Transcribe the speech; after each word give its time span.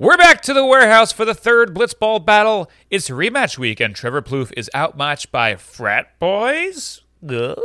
We're 0.00 0.16
back 0.16 0.42
to 0.42 0.54
the 0.54 0.64
warehouse 0.64 1.10
for 1.10 1.24
the 1.24 1.34
third 1.34 1.74
Blitzball 1.74 2.24
battle. 2.24 2.70
It's 2.88 3.08
rematch 3.10 3.58
week, 3.58 3.80
and 3.80 3.96
Trevor 3.96 4.22
Plouffe 4.22 4.52
is 4.56 4.70
outmatched 4.72 5.32
by 5.32 5.56
frat 5.56 6.16
boys. 6.20 7.00
Ugh. 7.28 7.58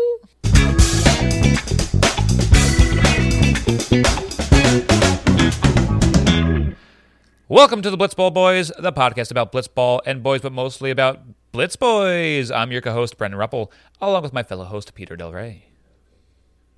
Welcome 7.48 7.84
to 7.84 7.92
the 7.92 7.98
Blitzball 8.00 8.34
Boys, 8.34 8.72
the 8.80 8.92
podcast 8.92 9.30
about 9.30 9.52
Blitzball 9.52 10.00
and 10.04 10.24
boys, 10.24 10.42
but 10.42 10.52
mostly 10.52 10.90
about 10.90 11.20
Blitz 11.52 11.76
Boys. 11.76 12.50
I'm 12.50 12.72
your 12.72 12.82
co-host 12.82 13.16
Brendan 13.16 13.40
Ruppel, 13.40 13.72
along 14.02 14.24
with 14.24 14.34
my 14.34 14.42
fellow 14.42 14.66
host 14.66 14.96
Peter 14.96 15.16
Del 15.16 15.32
Rey. 15.32 15.66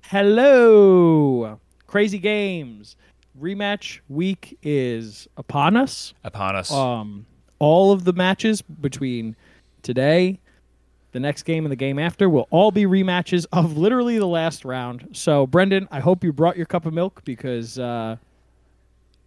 Hello, 0.02 1.60
crazy 1.86 2.18
games. 2.18 2.94
Rematch 3.40 4.00
week 4.08 4.58
is 4.62 5.28
upon 5.36 5.76
us. 5.76 6.14
Upon 6.24 6.56
us, 6.56 6.72
Um, 6.72 7.26
all 7.58 7.92
of 7.92 8.04
the 8.04 8.12
matches 8.12 8.62
between 8.62 9.36
today, 9.82 10.38
the 11.12 11.20
next 11.20 11.44
game, 11.44 11.64
and 11.64 11.72
the 11.72 11.76
game 11.76 11.98
after 11.98 12.28
will 12.28 12.46
all 12.50 12.70
be 12.70 12.84
rematches 12.84 13.46
of 13.52 13.76
literally 13.76 14.18
the 14.18 14.26
last 14.26 14.64
round. 14.64 15.08
So, 15.12 15.46
Brendan, 15.46 15.88
I 15.90 16.00
hope 16.00 16.22
you 16.24 16.32
brought 16.32 16.56
your 16.56 16.66
cup 16.66 16.86
of 16.86 16.92
milk 16.92 17.22
because, 17.24 17.78
uh, 17.78 18.16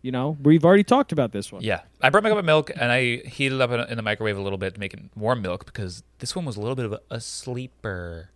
you 0.01 0.11
know, 0.11 0.37
we've 0.43 0.63
already 0.63 0.83
talked 0.83 1.11
about 1.11 1.31
this 1.31 1.51
one. 1.51 1.61
Yeah, 1.61 1.81
I 2.01 2.09
brought 2.09 2.23
my 2.23 2.29
cup 2.29 2.37
of 2.39 2.45
milk 2.45 2.71
and 2.75 2.91
I 2.91 3.17
heated 3.17 3.55
it 3.55 3.61
up 3.61 3.71
in, 3.71 3.79
in 3.81 3.97
the 3.97 4.03
microwave 4.03 4.37
a 4.37 4.41
little 4.41 4.57
bit 4.59 4.75
to 4.75 4.79
make 4.79 4.93
it 4.93 5.01
warm 5.15 5.41
milk 5.41 5.65
because 5.65 6.03
this 6.19 6.35
one 6.35 6.45
was 6.45 6.55
a 6.57 6.61
little 6.61 6.75
bit 6.75 6.85
of 6.85 6.93
a, 6.93 6.99
a 7.09 7.19
sleeper. 7.19 8.29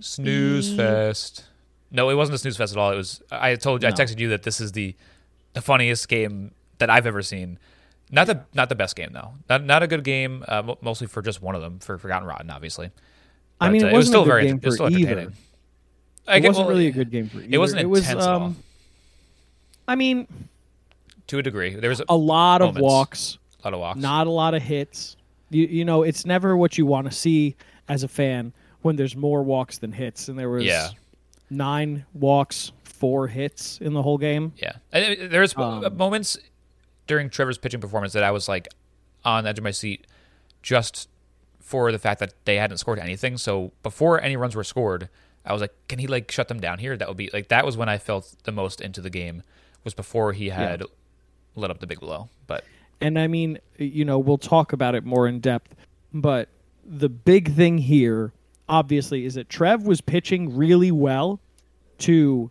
Snooze 0.00 0.74
fest. 0.74 1.44
No, 1.92 2.08
it 2.08 2.14
wasn't 2.14 2.34
a 2.34 2.38
snooze 2.38 2.56
fest 2.56 2.72
at 2.72 2.78
all. 2.78 2.90
It 2.90 2.96
was. 2.96 3.22
I 3.30 3.54
told 3.56 3.82
you. 3.82 3.88
I 3.88 3.92
texted 3.92 4.18
you 4.18 4.30
that 4.30 4.42
this 4.42 4.60
is 4.60 4.72
the 4.72 4.94
the 5.52 5.60
funniest 5.60 6.08
game 6.08 6.52
that 6.78 6.88
I've 6.90 7.06
ever 7.06 7.22
seen. 7.22 7.58
Not 8.10 8.26
the 8.26 8.44
not 8.54 8.68
the 8.70 8.74
best 8.74 8.96
game 8.96 9.10
though. 9.12 9.34
Not 9.48 9.64
not 9.64 9.82
a 9.82 9.86
good 9.86 10.02
game. 10.04 10.44
Uh, 10.48 10.74
mostly 10.80 11.06
for 11.06 11.22
just 11.22 11.42
one 11.42 11.54
of 11.54 11.60
them 11.60 11.78
for 11.78 11.98
Forgotten 11.98 12.26
Rotten, 12.26 12.50
obviously. 12.50 12.86
I 13.60 13.66
But, 13.68 13.72
mean, 13.72 13.84
uh, 13.84 13.88
it 13.88 13.92
was 13.92 14.10
wasn't 14.10 14.12
still 14.12 14.22
a 14.22 14.24
good 14.24 14.30
very. 14.30 14.46
game 14.46 14.56
it 14.56 14.64
was 14.64 14.74
still 14.74 14.90
either. 14.90 15.10
entertaining. 15.10 15.36
I 16.26 16.36
It 16.38 16.44
wasn't 16.44 16.66
well, 16.66 16.74
really 16.74 16.86
a 16.88 16.92
good 16.92 17.10
game 17.10 17.28
for 17.28 17.38
either. 17.38 17.48
It 17.50 17.58
wasn't 17.58 17.80
It 17.82 17.86
was, 17.86 18.00
intense 18.08 18.22
at 18.24 18.28
all. 18.30 18.42
um, 18.42 18.56
I 19.88 19.94
mean, 19.96 20.26
To 21.28 21.38
a 21.38 21.42
degree, 21.42 21.74
there 21.74 21.90
was 21.90 22.00
a, 22.00 22.04
a 22.08 22.16
lot 22.16 22.62
of 22.62 22.68
Moments. 22.74 22.82
walks. 22.82 23.38
lot 23.64 23.74
of 23.74 23.80
walks. 23.80 23.98
not 24.00 24.26
a 24.26 24.30
lot 24.30 24.54
of 24.54 24.62
hits. 24.62 25.16
You 25.50 25.66
you 25.66 25.84
know, 25.84 26.02
it's 26.02 26.24
never 26.24 26.56
what 26.56 26.78
you 26.78 26.86
want 26.86 27.06
to 27.10 27.12
see 27.16 27.54
as 27.88 28.02
a 28.02 28.08
fan 28.08 28.52
when 28.82 28.96
there's 28.96 29.14
more 29.16 29.42
walks 29.42 29.78
than 29.78 29.92
hits, 29.92 30.28
and 30.28 30.38
there 30.38 30.48
was 30.48 30.64
Yeah. 30.64 30.88
Nine 31.56 32.04
walks, 32.14 32.72
four 32.84 33.28
hits 33.28 33.78
in 33.80 33.92
the 33.92 34.02
whole 34.02 34.18
game. 34.18 34.52
Yeah, 34.56 34.76
and 34.92 35.30
there's 35.30 35.56
Um, 35.56 35.96
moments 35.96 36.38
during 37.06 37.30
Trevor's 37.30 37.58
pitching 37.58 37.80
performance 37.80 38.12
that 38.12 38.22
I 38.22 38.30
was 38.30 38.48
like 38.48 38.68
on 39.24 39.44
the 39.44 39.50
edge 39.50 39.58
of 39.58 39.64
my 39.64 39.70
seat, 39.70 40.06
just 40.62 41.08
for 41.60 41.90
the 41.92 41.98
fact 41.98 42.20
that 42.20 42.34
they 42.44 42.56
hadn't 42.56 42.78
scored 42.78 42.98
anything. 42.98 43.36
So 43.38 43.72
before 43.82 44.20
any 44.20 44.36
runs 44.36 44.54
were 44.54 44.64
scored, 44.64 45.08
I 45.44 45.52
was 45.52 45.60
like, 45.60 45.74
can 45.88 45.98
he 45.98 46.06
like 46.06 46.30
shut 46.30 46.48
them 46.48 46.60
down 46.60 46.78
here? 46.78 46.96
That 46.96 47.08
would 47.08 47.16
be 47.16 47.30
like 47.32 47.48
that 47.48 47.64
was 47.66 47.76
when 47.76 47.88
I 47.88 47.98
felt 47.98 48.34
the 48.44 48.52
most 48.52 48.80
into 48.80 49.00
the 49.00 49.10
game 49.10 49.42
was 49.84 49.94
before 49.94 50.32
he 50.32 50.50
had 50.50 50.82
lit 51.56 51.70
up 51.70 51.80
the 51.80 51.86
big 51.86 52.00
blow. 52.00 52.28
But 52.46 52.64
And 53.00 53.18
I 53.18 53.26
mean, 53.26 53.58
you 53.78 54.04
know, 54.04 54.18
we'll 54.18 54.38
talk 54.38 54.72
about 54.72 54.94
it 54.94 55.04
more 55.04 55.26
in 55.26 55.40
depth, 55.40 55.74
but 56.14 56.48
the 56.84 57.08
big 57.08 57.54
thing 57.54 57.78
here, 57.78 58.32
obviously, 58.68 59.24
is 59.24 59.34
that 59.34 59.48
Trev 59.48 59.82
was 59.86 60.00
pitching 60.00 60.56
really 60.56 60.92
well 60.92 61.40
to 62.02 62.50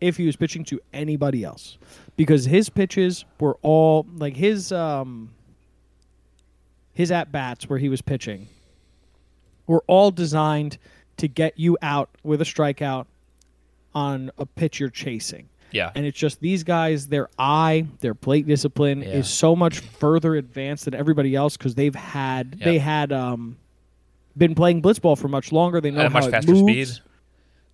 if 0.00 0.16
he 0.16 0.26
was 0.26 0.36
pitching 0.36 0.64
to 0.64 0.80
anybody 0.92 1.42
else 1.44 1.78
because 2.16 2.44
his 2.44 2.68
pitches 2.68 3.24
were 3.40 3.56
all 3.62 4.06
like 4.16 4.36
his 4.36 4.70
um 4.72 5.30
his 6.92 7.10
at 7.10 7.32
bats 7.32 7.68
where 7.68 7.78
he 7.78 7.88
was 7.88 8.02
pitching 8.02 8.46
were 9.66 9.82
all 9.86 10.10
designed 10.10 10.78
to 11.16 11.26
get 11.28 11.58
you 11.58 11.78
out 11.82 12.10
with 12.22 12.40
a 12.40 12.44
strikeout 12.44 13.06
on 13.94 14.30
a 14.38 14.44
pitch 14.46 14.80
you're 14.80 14.90
chasing. 14.90 15.48
yeah, 15.70 15.90
And 15.94 16.04
it's 16.04 16.18
just 16.18 16.40
these 16.40 16.64
guys, 16.64 17.06
their 17.08 17.28
eye, 17.38 17.86
their 18.00 18.14
plate 18.14 18.46
discipline 18.46 19.00
Yeah. 19.02 19.08
is 19.10 19.28
so 19.28 19.54
much 19.56 19.78
further 19.78 20.34
advanced 20.34 20.84
than 20.84 20.94
everybody 20.94 21.34
else 21.34 21.56
because 21.56 21.74
they've 21.76 21.94
had 21.94 22.56
Yeah. 22.58 22.64
they 22.64 22.78
had 22.78 23.12
um 23.12 23.56
been 24.36 24.54
playing 24.54 24.82
blitzball 24.82 25.16
for 25.16 25.28
much 25.28 25.52
longer. 25.52 25.80
They 25.80 25.92
know 25.92 26.00
at 26.00 26.12
how 26.12 26.20
much 26.20 26.30
faster 26.30 26.52
moves. 26.52 26.94
speed. 26.96 27.02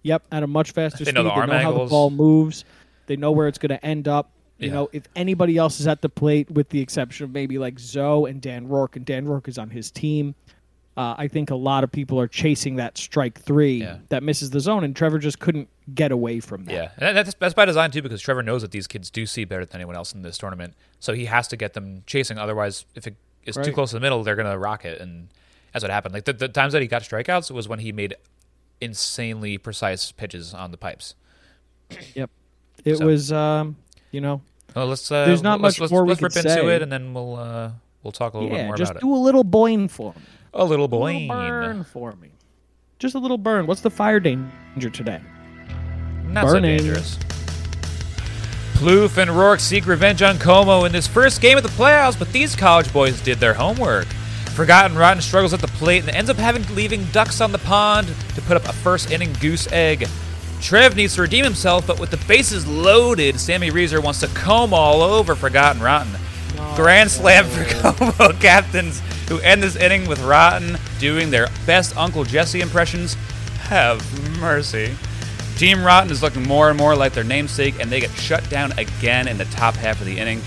Yep, 0.03 0.23
at 0.33 0.43
a 0.43 0.47
much 0.47 0.73
faster 0.73 0.99
They 1.05 1.11
speed. 1.11 1.15
know 1.15 1.25
the 1.25 1.31
they 1.41 1.47
know 1.47 1.59
how 1.59 1.73
the 1.85 1.87
ball 1.91 2.11
moves. 2.11 2.65
They 3.07 3.17
know 3.17 3.33
where 3.33 3.49
it's 3.49 3.59
going 3.59 3.71
to 3.71 3.85
end 3.85 4.09
up. 4.09 4.31
You 4.59 4.69
Yeah. 4.69 4.75
know, 4.75 4.91
if 4.93 5.05
anybody 5.17 5.57
else 5.57 5.81
is 5.81 5.87
at 5.87 6.03
the 6.03 6.09
plate, 6.09 6.51
with 6.51 6.69
the 6.71 6.81
exception 6.81 7.25
of 7.25 7.31
maybe 7.33 7.59
like 7.59 7.79
Zoe 7.79 8.31
and 8.31 8.41
Dan 8.41 8.69
Rourke, 8.69 8.97
and 8.97 9.05
Dan 9.07 9.27
Rourke 9.27 9.49
is 9.49 9.59
on 9.59 9.71
his 9.71 9.91
team, 9.91 10.35
uh, 10.97 11.15
I 11.17 11.29
think 11.29 11.51
a 11.51 11.55
lot 11.55 11.83
of 11.85 11.91
people 11.91 12.21
are 12.21 12.27
chasing 12.29 12.77
that 12.77 12.99
strike 12.99 13.41
three 13.41 13.79
Yeah. 13.81 13.99
that 14.11 14.23
misses 14.23 14.51
the 14.51 14.61
zone, 14.61 14.85
and 14.85 14.95
Trevor 14.95 15.19
just 15.19 15.39
couldn't 15.39 15.69
get 15.95 16.13
away 16.13 16.41
from 16.41 16.65
that. 16.67 16.73
Yeah, 16.75 16.91
and 16.99 17.17
that's 17.17 17.33
that's 17.35 17.55
by 17.55 17.65
design 17.65 17.91
too, 17.91 18.03
because 18.03 18.21
Trevor 18.21 18.43
knows 18.43 18.61
that 18.63 18.71
these 18.71 18.87
kids 18.87 19.09
do 19.11 19.25
see 19.27 19.45
better 19.45 19.65
than 19.65 19.77
anyone 19.77 19.97
else 19.97 20.13
in 20.13 20.23
this 20.23 20.37
tournament, 20.37 20.75
so 20.99 21.15
he 21.15 21.25
has 21.27 21.49
to 21.49 21.57
get 21.57 21.73
them 21.75 22.03
chasing. 22.07 22.37
Otherwise, 22.39 22.85
if 22.95 23.07
it 23.07 23.15
is 23.47 23.57
too 23.57 23.73
close 23.73 23.91
to 23.91 23.97
the 23.97 24.01
middle, 24.01 24.23
they're 24.23 24.37
gonna 24.37 24.59
rock 24.59 24.85
it, 24.85 25.01
and 25.01 25.29
that's 25.73 25.83
what 25.83 25.91
happened. 25.91 26.13
Like 26.13 26.25
the, 26.27 26.33
the 26.35 26.49
times 26.49 26.75
that 26.75 26.83
he 26.83 26.89
got 26.89 27.03
strikeouts 27.03 27.51
was 27.51 27.67
when 27.67 27.79
he 27.79 27.93
made 27.93 28.15
insanely 28.81 29.59
precise 29.59 30.13
pitches 30.13 30.55
on 30.55 30.71
the 30.71 30.77
pipes. 30.77 31.15
Yep. 32.15 32.31
It 32.85 32.97
So- 32.97 33.07
was, 33.07 33.33
um, 33.33 33.77
you 34.11 34.21
know, 34.21 34.41
Well, 34.75 34.87
let's 34.87 35.11
uh, 35.11 35.27
There's 35.27 35.43
not 35.43 35.61
let's, 35.61 35.77
much 35.77 35.81
let's, 35.81 35.93
more 35.93 36.05
we 36.05 36.11
let's 36.11 36.23
rip 36.23 36.37
into 36.37 36.49
say. 36.51 36.75
it, 36.77 36.83
and 36.83 36.91
then 36.93 37.13
we'll 37.13 37.37
uh, 37.37 37.73
we'll 38.03 38.13
talk 38.13 38.35
a 38.35 38.39
little 38.39 38.51
bit 38.51 38.59
yeah, 38.59 38.67
more 38.67 38.77
just 38.77 38.99
do 39.01 39.13
a 39.13 39.17
little 39.17 39.45
boing 39.45 39.91
for 39.91 40.13
me. 40.15 40.23
A 40.55 40.65
little 40.65 40.87
A 40.87 40.89
little 40.89 41.29
burn 41.29 41.85
for 41.85 42.13
me. 42.17 42.31
Just 42.99 43.15
a 43.15 43.19
little 43.19 43.39
burn. 43.39 43.67
What's 43.67 43.81
the 43.83 43.91
fire 43.91 44.21
danger 44.21 44.91
today? 44.91 45.21
Not 46.25 46.47
Burning. 46.47 46.79
so 46.79 46.85
dangerous. 46.85 47.19
Plouffe 48.75 49.19
and 49.19 49.31
Rourke 49.31 49.61
seek 49.61 49.87
revenge 49.87 50.23
on 50.23 50.39
Como 50.39 50.85
in 50.85 50.93
this 50.93 51.07
first 51.07 51.41
game 51.41 51.57
of 51.57 51.63
the 51.63 51.69
playoffs, 51.71 52.19
but 52.19 52.33
these 52.33 52.57
college 52.57 52.91
boys 52.93 53.21
did 53.21 53.39
their 53.39 53.53
homework. 53.55 54.07
Forgotten 54.55 54.97
Rotten 54.97 55.23
struggles 55.23 55.55
at 55.55 55.61
the 55.61 55.69
plate 55.69 56.03
and 56.03 56.11
ends 56.11 56.29
up 56.29 56.37
having 56.37 56.65
leaving 56.75 57.05
ducks 57.07 57.41
on 57.41 57.53
the 57.53 57.59
pond 57.59 58.09
to 58.35 58.43
put 58.43 58.57
up 58.57 58.65
a 58.65 58.73
first 58.73 59.11
inning 59.11 59.33
goose 59.35 59.71
egg. 59.73 60.07
Trev 60.61 60.95
needs 60.95 61.15
to 61.15 61.23
redeem 61.23 61.45
himself, 61.45 61.87
but 61.87 61.99
with 61.99 62.11
the 62.11 62.19
bases 62.29 62.67
loaded, 62.67 63.41
Sammy 63.41 63.71
Reeser 63.71 64.01
wants 64.01 64.21
to 64.21 64.27
comb 64.29 64.75
all 64.75 65.01
over 65.01 65.35
Forgotten 65.35 65.81
Rotten. 65.81 66.13
Grand 66.77 67.11
slam 67.11 67.47
for 67.47 67.65
Como 67.95 68.33
captains 68.35 69.01
who 69.29 69.39
end 69.39 69.63
this 69.63 69.77
inning 69.77 70.07
with 70.07 70.21
Rotten 70.23 70.77
doing 70.99 71.31
their 71.31 71.49
best 71.65 71.97
Uncle 71.97 72.25
Jesse 72.25 72.61
impressions. 72.61 73.15
Have 73.63 74.03
mercy. 74.41 74.95
Team 75.57 75.83
Rotten 75.83 76.11
is 76.11 76.23
looking 76.23 76.43
more 76.43 76.69
and 76.69 76.79
more 76.79 76.97
like 76.97 77.13
their 77.13 77.25
namesake, 77.25 77.81
and 77.81 77.91
they 77.91 78.01
get 78.01 78.11
shut 78.11 78.49
down 78.51 78.73
again 78.73 79.29
in 79.29 79.39
the 79.39 79.45
top 79.47 79.75
half 79.77 80.01
of 80.01 80.07
the 80.07 80.19
inning. 80.19 80.43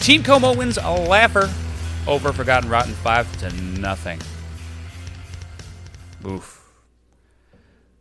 Team 0.00 0.22
Como 0.22 0.54
wins 0.54 0.76
a 0.76 0.90
laugher 0.90 1.50
over 2.06 2.32
Forgotten 2.32 2.68
Rotten 2.68 2.92
five 2.94 3.30
to 3.38 3.50
nothing. 3.80 4.20
Boof. 6.20 6.62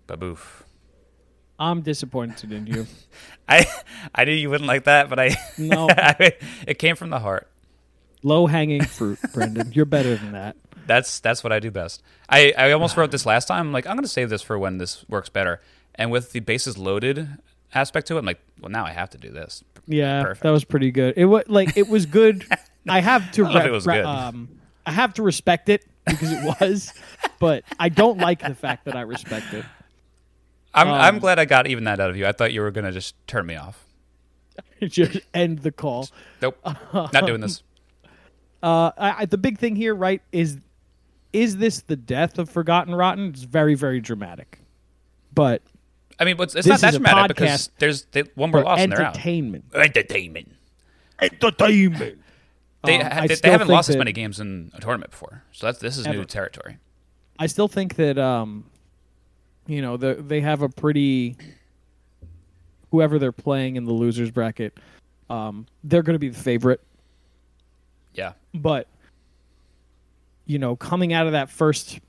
Baboof. 0.08 0.64
I'm 1.60 1.82
disappointed 1.82 2.52
in 2.52 2.68
you. 2.68 2.88
I 3.50 3.66
I 4.14 4.26
knew 4.26 4.32
you 4.34 4.50
wouldn't 4.50 4.68
like 4.68 4.86
that, 4.86 5.10
but 5.10 5.20
I 5.20 5.36
No. 5.58 5.88
I, 5.90 6.34
it 6.68 6.80
came 6.80 6.96
from 6.96 7.10
the 7.10 7.20
heart. 7.20 7.50
Low 8.24 8.48
hanging 8.48 8.84
fruit, 8.84 9.20
Brendan. 9.34 9.72
You're 9.74 9.86
better 9.86 10.16
than 10.16 10.32
that. 10.34 10.56
That's 10.88 11.20
that's 11.20 11.44
what 11.44 11.54
I 11.54 11.60
do 11.60 11.72
best. 11.72 12.02
I, 12.30 12.54
I 12.58 12.72
almost 12.72 12.98
wrote 12.98 13.12
this 13.12 13.26
last 13.26 13.48
time. 13.48 13.68
I'm 13.68 13.72
like, 13.74 13.86
I'm 13.88 13.96
gonna 13.96 14.08
save 14.08 14.30
this 14.30 14.42
for 14.42 14.58
when 14.60 14.78
this 14.78 15.06
works 15.10 15.30
better. 15.30 15.62
And 15.96 16.12
with 16.12 16.32
the 16.32 16.40
bases 16.40 16.78
loaded 16.78 17.28
aspect 17.74 18.08
to 18.08 18.16
it, 18.16 18.20
I'm 18.20 18.26
like, 18.26 18.40
well, 18.60 18.70
now 18.72 18.86
I 18.86 18.92
have 18.92 19.10
to 19.12 19.18
do 19.18 19.30
this. 19.30 19.64
Yeah, 19.86 20.24
Perfect. 20.24 20.44
that 20.44 20.50
was 20.52 20.64
pretty 20.64 20.92
good. 20.92 21.14
It 21.18 21.26
was 21.26 21.44
like 21.48 21.78
it 21.78 21.88
was 21.90 22.06
good. 22.06 22.46
I 22.88 23.00
have 23.02 23.32
to 23.34 23.46
I 23.46 23.52
don't 23.52 23.54
know 23.54 23.60
if 23.60 23.64
re- 23.66 23.70
it 23.70 23.74
was 23.74 23.88
re- 23.88 23.96
good. 23.96 24.06
um 24.06 24.50
I 24.86 24.92
have 24.92 25.14
to 25.16 25.24
respect 25.24 25.70
it 25.70 25.86
because 26.06 26.32
it 26.32 26.44
was, 26.60 26.94
but 27.40 27.64
I 27.80 27.88
don't 27.90 28.18
like 28.18 28.42
the 28.46 28.54
fact 28.56 28.86
that 28.86 28.96
I 28.96 29.02
respect 29.02 29.54
it. 29.54 29.64
I'm 30.74 30.88
I'm 30.90 31.16
Um, 31.16 31.20
glad 31.20 31.40
I 31.40 31.46
got 31.46 31.68
even 31.68 31.86
that 31.86 32.00
out 32.00 32.10
of 32.10 32.18
you. 32.18 32.26
I 32.26 32.32
thought 32.34 32.52
you 32.52 32.62
were 32.62 32.72
gonna 32.72 32.92
just 32.92 33.16
turn 33.28 33.46
me 33.46 33.56
off. 33.56 33.86
Just 34.84 35.20
end 35.34 35.60
the 35.60 35.72
call. 35.72 36.10
Nope, 36.42 36.58
not 36.94 37.26
doing 37.26 37.40
this. 37.42 37.64
Uh, 38.62 38.92
I, 38.98 39.16
I, 39.20 39.26
the 39.26 39.38
big 39.38 39.58
thing 39.58 39.76
here, 39.76 39.96
right, 39.96 40.22
is 40.32 40.58
is 41.32 41.58
this 41.58 41.82
the 41.82 41.96
death 41.96 42.38
of 42.38 42.50
Forgotten 42.50 42.94
Rotten? 42.94 43.30
It's 43.30 43.44
very, 43.44 43.74
very 43.76 44.00
dramatic, 44.02 44.60
but 45.34 45.62
I 46.20 46.26
mean, 46.26 46.36
but 46.38 46.54
it's 46.56 46.68
not 46.68 46.82
that 46.82 46.92
dramatic 46.94 47.36
because 47.36 47.72
there's 47.80 48.06
they, 48.12 48.22
one 48.36 48.52
more 48.52 48.64
loss 48.64 48.80
and 48.80 48.92
they're 48.92 49.02
out. 49.02 49.16
entertainment. 49.16 49.66
Entertainment. 49.74 50.52
Entertainment. 51.22 52.20
They, 52.84 53.02
Um, 53.02 53.28
they, 53.28 53.36
they 53.36 53.50
haven't 53.50 53.70
lost 53.70 53.90
as 53.90 53.96
many 53.96 54.12
games 54.12 54.40
in 54.40 54.72
a 54.74 54.82
tournament 54.82 55.12
before, 55.12 55.44
so 55.52 55.68
that's 55.68 55.80
this 55.80 55.98
is 55.98 56.06
new 56.06 56.26
territory. 56.26 56.78
I 57.40 57.48
still 57.48 57.68
think 57.68 57.96
that 57.96 58.18
um, 58.18 58.66
you 59.68 59.82
know, 59.82 59.98
the, 59.98 60.16
they 60.16 60.42
have 60.42 60.62
a 60.62 60.70
pretty 60.70 61.38
whoever 62.92 63.18
they're 63.18 63.32
playing 63.32 63.76
in 63.76 63.86
the 63.86 63.92
losers 63.94 64.30
bracket, 64.30 64.78
um, 65.30 65.66
they're 65.84 66.04
going 66.04 66.14
to 66.14 66.20
be 66.20 66.30
the 66.30 66.40
favorite 66.40 66.82
Yeah. 68.14 68.34
But 68.54 68.88
you 70.46 70.60
know, 70.60 70.76
coming 70.76 71.14
out 71.14 71.26
of 71.26 71.32
that 71.32 71.50
first 71.50 72.00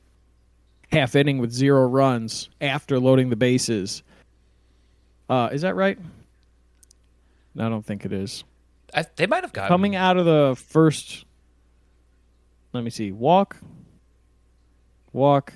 half 0.91 1.15
inning 1.15 1.39
with 1.39 1.53
zero 1.53 1.87
runs 1.87 2.49
after 2.61 2.99
loading 2.99 3.31
the 3.31 3.37
bases, 3.37 4.03
uh, 5.31 5.49
is 5.53 5.63
that 5.63 5.77
right? 5.77 5.99
I 7.59 7.69
don't 7.69 7.87
think 7.87 8.05
it 8.05 8.13
is. 8.13 8.43
I, 8.95 9.05
they 9.17 9.27
might 9.27 9.43
have 9.45 9.53
gotten 9.53 9.69
Coming 9.69 9.97
out 9.97 10.17
of 10.17 10.25
the 10.25 10.55
first, 10.69 11.25
let 12.73 12.85
me 12.85 12.91
see, 12.91 13.13
walk, 13.13 13.57
walk, 15.13 15.55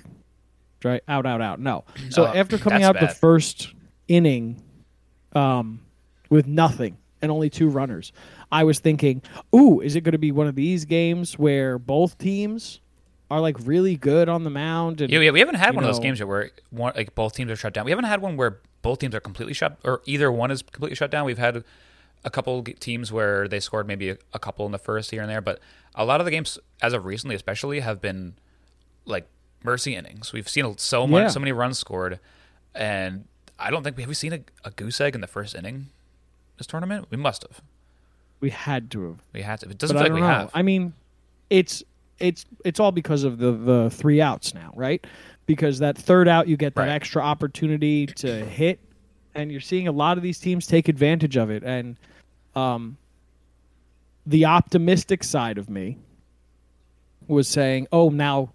dry, 0.79 1.01
out, 1.07 1.25
out, 1.25 1.41
out. 1.41 1.59
No. 1.59 1.85
So 2.09 2.25
Oh, 2.25 2.27
after 2.27 2.57
coming 2.57 2.83
out 2.83 2.99
the 2.99 3.07
first 3.07 3.73
inning, 4.07 4.61
um, 5.33 5.81
with 6.29 6.47
nothing 6.47 6.97
and 7.21 7.31
only 7.31 7.49
two 7.49 7.69
runners, 7.69 8.11
I 8.51 8.63
was 8.63 8.79
thinking, 8.79 9.21
ooh, 9.55 9.79
is 9.79 9.95
it 9.95 10.01
going 10.01 10.13
to 10.13 10.17
be 10.19 10.31
one 10.31 10.47
of 10.47 10.55
these 10.55 10.85
games 10.85 11.37
where 11.37 11.77
both 11.77 12.17
teams 12.17 12.81
are 13.31 13.39
like 13.39 13.57
really 13.63 13.95
good 13.95 14.27
on 14.27 14.43
the 14.43 14.49
mound? 14.49 15.01
And 15.01 15.11
Yeah, 15.11 15.19
yeah, 15.19 15.31
we 15.31 15.39
haven't 15.39 15.55
had 15.55 15.75
one 15.75 15.83
of 15.83 15.87
those 15.89 15.99
games 15.99 16.19
yet 16.19 16.27
where 16.27 16.51
one, 16.71 16.93
like 16.95 17.15
both 17.15 17.35
teams 17.35 17.51
are 17.51 17.55
shut 17.55 17.73
down. 17.73 17.85
We 17.85 17.91
haven't 17.91 18.05
had 18.05 18.21
one 18.21 18.37
where 18.37 18.59
both 18.81 18.99
teams 18.99 19.13
are 19.13 19.19
completely 19.19 19.53
shut, 19.53 19.77
or 19.83 20.01
either 20.05 20.31
one 20.31 20.51
is 20.51 20.61
completely 20.61 20.95
shut 20.95 21.11
down. 21.11 21.25
We've 21.25 21.37
had 21.37 21.63
a 22.23 22.29
couple 22.29 22.63
teams 22.63 23.11
where 23.11 23.47
they 23.47 23.59
scored 23.59 23.87
maybe 23.87 24.09
a, 24.09 24.17
a 24.33 24.39
couple 24.39 24.65
in 24.65 24.71
the 24.71 24.77
first 24.79 25.11
here 25.11 25.21
and 25.21 25.29
there, 25.29 25.41
but 25.41 25.59
a 25.95 26.03
lot 26.05 26.19
of 26.21 26.25
the 26.25 26.31
games, 26.31 26.59
as 26.81 26.93
of 26.93 27.05
recently, 27.05 27.35
especially, 27.35 27.79
have 27.79 28.01
been 28.01 28.33
like 29.05 29.27
mercy 29.63 29.95
innings. 29.95 30.33
We've 30.33 30.47
seen 30.49 30.77
so 30.77 31.07
much, 31.07 31.21
Yeah. 31.23 31.27
so 31.29 31.39
many 31.39 31.51
runs 31.51 31.79
scored, 31.79 32.19
and 32.75 33.25
I 33.57 33.69
don't 33.71 33.83
think 33.83 33.97
we 33.97 34.03
have 34.03 34.07
we 34.09 34.13
seen 34.15 34.33
a, 34.33 34.39
a 34.63 34.71
goose 34.71 34.99
egg 35.01 35.15
in 35.15 35.21
the 35.21 35.27
first 35.27 35.55
inning 35.55 35.87
this 36.57 36.67
tournament. 36.67 37.07
We 37.09 37.17
must 37.17 37.43
have. 37.43 37.61
we 38.41 38.49
had 38.51 38.91
to 38.91 39.03
have. 39.07 39.17
We 39.33 39.41
had 39.41 39.59
to. 39.61 39.69
It 39.69 39.77
doesn't 39.77 39.95
but 39.95 40.03
feel 40.05 40.13
like 40.13 40.21
we 40.21 40.27
know. 40.27 40.27
have. 40.33 40.51
I 40.53 40.61
mean, 40.61 40.93
it's 41.49 41.83
it's 42.19 42.45
it's 42.65 42.79
all 42.79 42.91
because 42.91 43.23
of 43.23 43.37
the 43.37 43.51
the 43.53 43.89
three 43.89 44.21
outs 44.21 44.53
now, 44.53 44.71
right? 44.75 45.05
Because 45.45 45.79
that 45.79 45.97
third 45.97 46.27
out, 46.27 46.47
you 46.47 46.57
get 46.57 46.75
that 46.75 46.81
Right. 46.81 46.89
extra 46.89 47.21
opportunity 47.23 48.05
to 48.07 48.45
hit, 48.45 48.79
and 49.35 49.51
you're 49.51 49.61
seeing 49.61 49.87
a 49.87 49.91
lot 49.91 50.17
of 50.17 50.23
these 50.23 50.39
teams 50.39 50.67
take 50.67 50.87
advantage 50.87 51.37
of 51.37 51.49
it. 51.49 51.63
And 51.63 51.95
um, 52.55 52.97
the 54.25 54.45
optimistic 54.45 55.23
side 55.23 55.57
of 55.57 55.69
me 55.69 55.97
was 57.27 57.47
saying, 57.47 57.87
"Oh, 57.91 58.09
now 58.09 58.51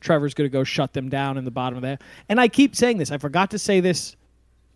Trevor's 0.00 0.34
going 0.34 0.48
to 0.48 0.52
go 0.52 0.64
shut 0.64 0.92
them 0.92 1.08
down 1.08 1.38
in 1.38 1.44
the 1.44 1.50
bottom 1.50 1.76
of 1.76 1.82
that." 1.82 2.02
And 2.28 2.40
I 2.40 2.48
keep 2.48 2.76
saying 2.76 2.98
this. 2.98 3.10
I 3.10 3.18
forgot 3.18 3.50
to 3.52 3.58
say 3.58 3.80
this 3.80 4.16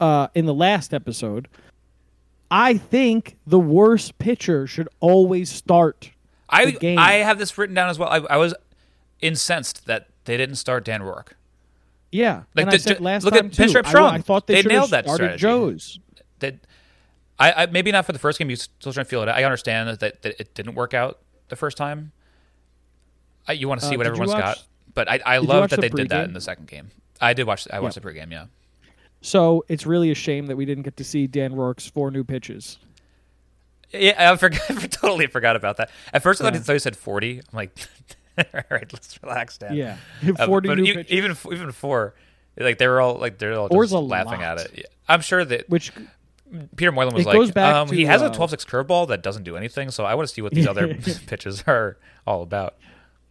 uh, 0.00 0.28
in 0.34 0.46
the 0.46 0.54
last 0.54 0.94
episode. 0.94 1.48
I 2.50 2.78
think 2.78 3.36
the 3.46 3.60
worst 3.60 4.18
pitcher 4.18 4.66
should 4.66 4.88
always 5.00 5.50
start 5.50 6.10
I. 6.50 6.76
I 6.98 7.12
have 7.14 7.38
this 7.38 7.56
written 7.56 7.74
down 7.74 7.88
as 7.88 7.98
well. 7.98 8.08
I, 8.08 8.18
I 8.34 8.36
was 8.36 8.54
incensed 9.20 9.86
that 9.86 10.08
they 10.24 10.36
didn't 10.36 10.56
start 10.56 10.84
Dan 10.84 11.02
Rourke. 11.02 11.36
Yeah, 12.12 12.42
Like 12.56 12.64
and 12.64 12.70
the- 12.70 12.74
I 12.74 12.78
said 12.78 13.00
last 13.00 13.24
look 13.24 13.34
at 13.34 13.40
time 13.42 13.50
too, 13.50 13.62
Pinstripe 13.64 13.94
I- 13.94 14.14
I, 14.16 14.18
thought 14.20 14.46
they, 14.46 14.62
They 14.62 14.68
nailed 14.68 14.90
that 14.90 15.04
started 15.04 15.38
strategy. 15.38 15.42
Joe's. 15.42 15.98
that 16.40 16.56
I, 17.38 17.52
I 17.62 17.66
maybe 17.66 17.92
not 17.92 18.04
for 18.04 18.12
the 18.12 18.18
first 18.18 18.38
game. 18.38 18.50
You 18.50 18.56
still 18.56 18.92
trying 18.92 19.04
to 19.06 19.08
feel 19.10 19.22
it. 19.22 19.28
I 19.28 19.44
understand 19.44 19.88
that, 20.00 20.22
that 20.22 20.40
it 20.40 20.52
didn't 20.54 20.74
work 20.74 20.92
out 20.92 21.18
the 21.48 21.56
first 21.56 21.76
time. 21.76 22.12
I, 23.48 23.52
you 23.52 23.68
want 23.68 23.80
to 23.80 23.86
see 23.86 23.94
Uh, 23.94 23.98
what 23.98 24.06
everyone's 24.06 24.32
watch- 24.32 24.40
got, 24.56 24.62
but 24.94 25.08
I, 25.10 25.20
I 25.24 25.38
love 25.38 25.70
that 25.70 25.76
the 25.76 25.82
they 25.82 25.88
did 25.88 26.08
that 26.10 26.24
in 26.26 26.34
the 26.34 26.40
second 26.40 26.66
game. 26.68 26.90
I 27.20 27.32
did 27.32 27.46
watch. 27.46 27.66
I 27.72 27.80
watched 27.80 27.94
the 27.94 28.00
pregame. 28.00 28.30
Yeah, 28.32 28.46
So 29.22 29.64
it's 29.68 29.86
really 29.86 30.10
a 30.10 30.14
shame 30.14 30.46
that 30.46 30.56
we 30.56 30.64
didn't 30.64 30.82
get 30.82 30.96
to 30.98 31.04
see 31.04 31.26
Dan 31.26 31.54
Rourke's 31.54 31.86
four 31.86 32.10
new 32.10 32.24
pitches. 32.24 32.78
yeah. 33.92 34.32
I 34.32 34.36
forgot. 34.36 34.62
I 34.70 34.86
totally 34.86 35.26
forgot 35.26 35.54
about 35.56 35.76
that. 35.78 35.90
At 36.12 36.22
first, 36.22 36.40
I 36.40 36.44
thought, 36.50 36.54
Yeah. 36.66 36.72
he 36.74 36.78
said 36.78 36.96
forty. 36.96 37.38
I'm 37.38 37.44
like, 37.56 37.76
all 38.54 38.62
right, 38.70 38.92
let's 38.92 39.18
relax, 39.22 39.58
Dan. 39.58 39.74
Yeah, 39.74 39.96
Uh, 40.38 40.46
forty 40.46 40.68
but 40.68 40.78
new 40.78 40.94
pitches. 40.94 41.12
even 41.12 41.36
even 41.52 41.72
four, 41.72 42.14
like 42.58 42.78
they 42.78 42.88
were 42.88 43.00
all 43.00 43.16
like 43.16 43.38
they're 43.38 43.54
all 43.58 43.68
Four's 43.68 43.90
just 43.90 44.02
laughing 44.02 44.42
at 44.42 44.58
it. 44.58 44.70
Yeah. 44.76 44.82
I'm 45.08 45.20
sure 45.20 45.44
that 45.44 45.68
which 45.68 45.92
Peter 46.76 46.92
Moylan 46.92 47.14
was 47.14 47.26
like, 47.26 47.56
um, 47.56 47.88
he 47.88 48.04
has 48.06 48.22
a 48.22 48.26
uh, 48.26 48.32
12 48.34 48.50
6 48.50 48.64
curveball 48.64 49.08
that 49.08 49.22
doesn't 49.22 49.44
do 49.44 49.56
anything, 49.56 49.90
so 49.90 50.04
I 50.04 50.14
want 50.14 50.28
to 50.28 50.34
see 50.34 50.42
what 50.42 50.52
these 50.52 50.66
other 50.66 50.94
pitches 51.26 51.62
are 51.66 51.96
all 52.26 52.42
about. 52.42 52.76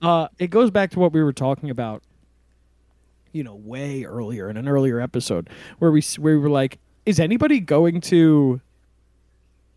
uh, 0.01 0.27
it 0.39 0.49
goes 0.49 0.71
back 0.71 0.91
to 0.91 0.99
what 0.99 1.11
we 1.13 1.21
were 1.23 1.33
talking 1.33 1.69
about. 1.69 2.03
You 3.31 3.43
know, 3.43 3.53
way 3.55 4.05
earlier 4.05 4.49
in 4.49 4.57
an 4.57 4.67
earlier 4.67 4.99
episode 4.99 5.49
where 5.77 5.91
we 5.91 6.01
where 6.17 6.33
we 6.35 6.39
were 6.41 6.49
like, 6.49 6.79
"Is 7.05 7.19
anybody 7.19 7.59
going 7.59 8.01
to 8.01 8.59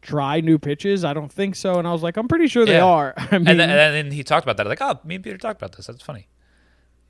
try 0.02 0.40
new 0.40 0.58
pitches?" 0.58 1.04
I 1.04 1.14
don't 1.14 1.32
think 1.32 1.56
so, 1.56 1.78
and 1.78 1.88
I 1.88 1.92
was 1.92 2.02
like, 2.02 2.16
"I'm 2.18 2.28
pretty 2.28 2.48
sure 2.48 2.66
they 2.66 2.74
Yeah. 2.76 2.84
are." 2.84 3.14
I 3.30 3.38
mean, 3.38 3.48
and, 3.48 3.60
then, 3.60 3.70
and 3.70 3.94
then 3.94 4.10
he 4.12 4.22
talked 4.22 4.44
about 4.44 4.56
that. 4.58 4.66
Like, 4.66 4.80
oh, 4.82 5.00
me 5.04 5.14
and 5.14 5.24
Peter 5.24 5.38
talked 5.38 5.60
about 5.60 5.76
this. 5.76 5.86
That's 5.86 6.02
funny. 6.02 6.28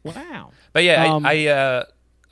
wow. 0.04 0.50
But 0.72 0.84
yeah, 0.84 1.12
Um, 1.14 1.26
I 1.26 1.46
I, 1.48 1.52
uh, 1.52 1.84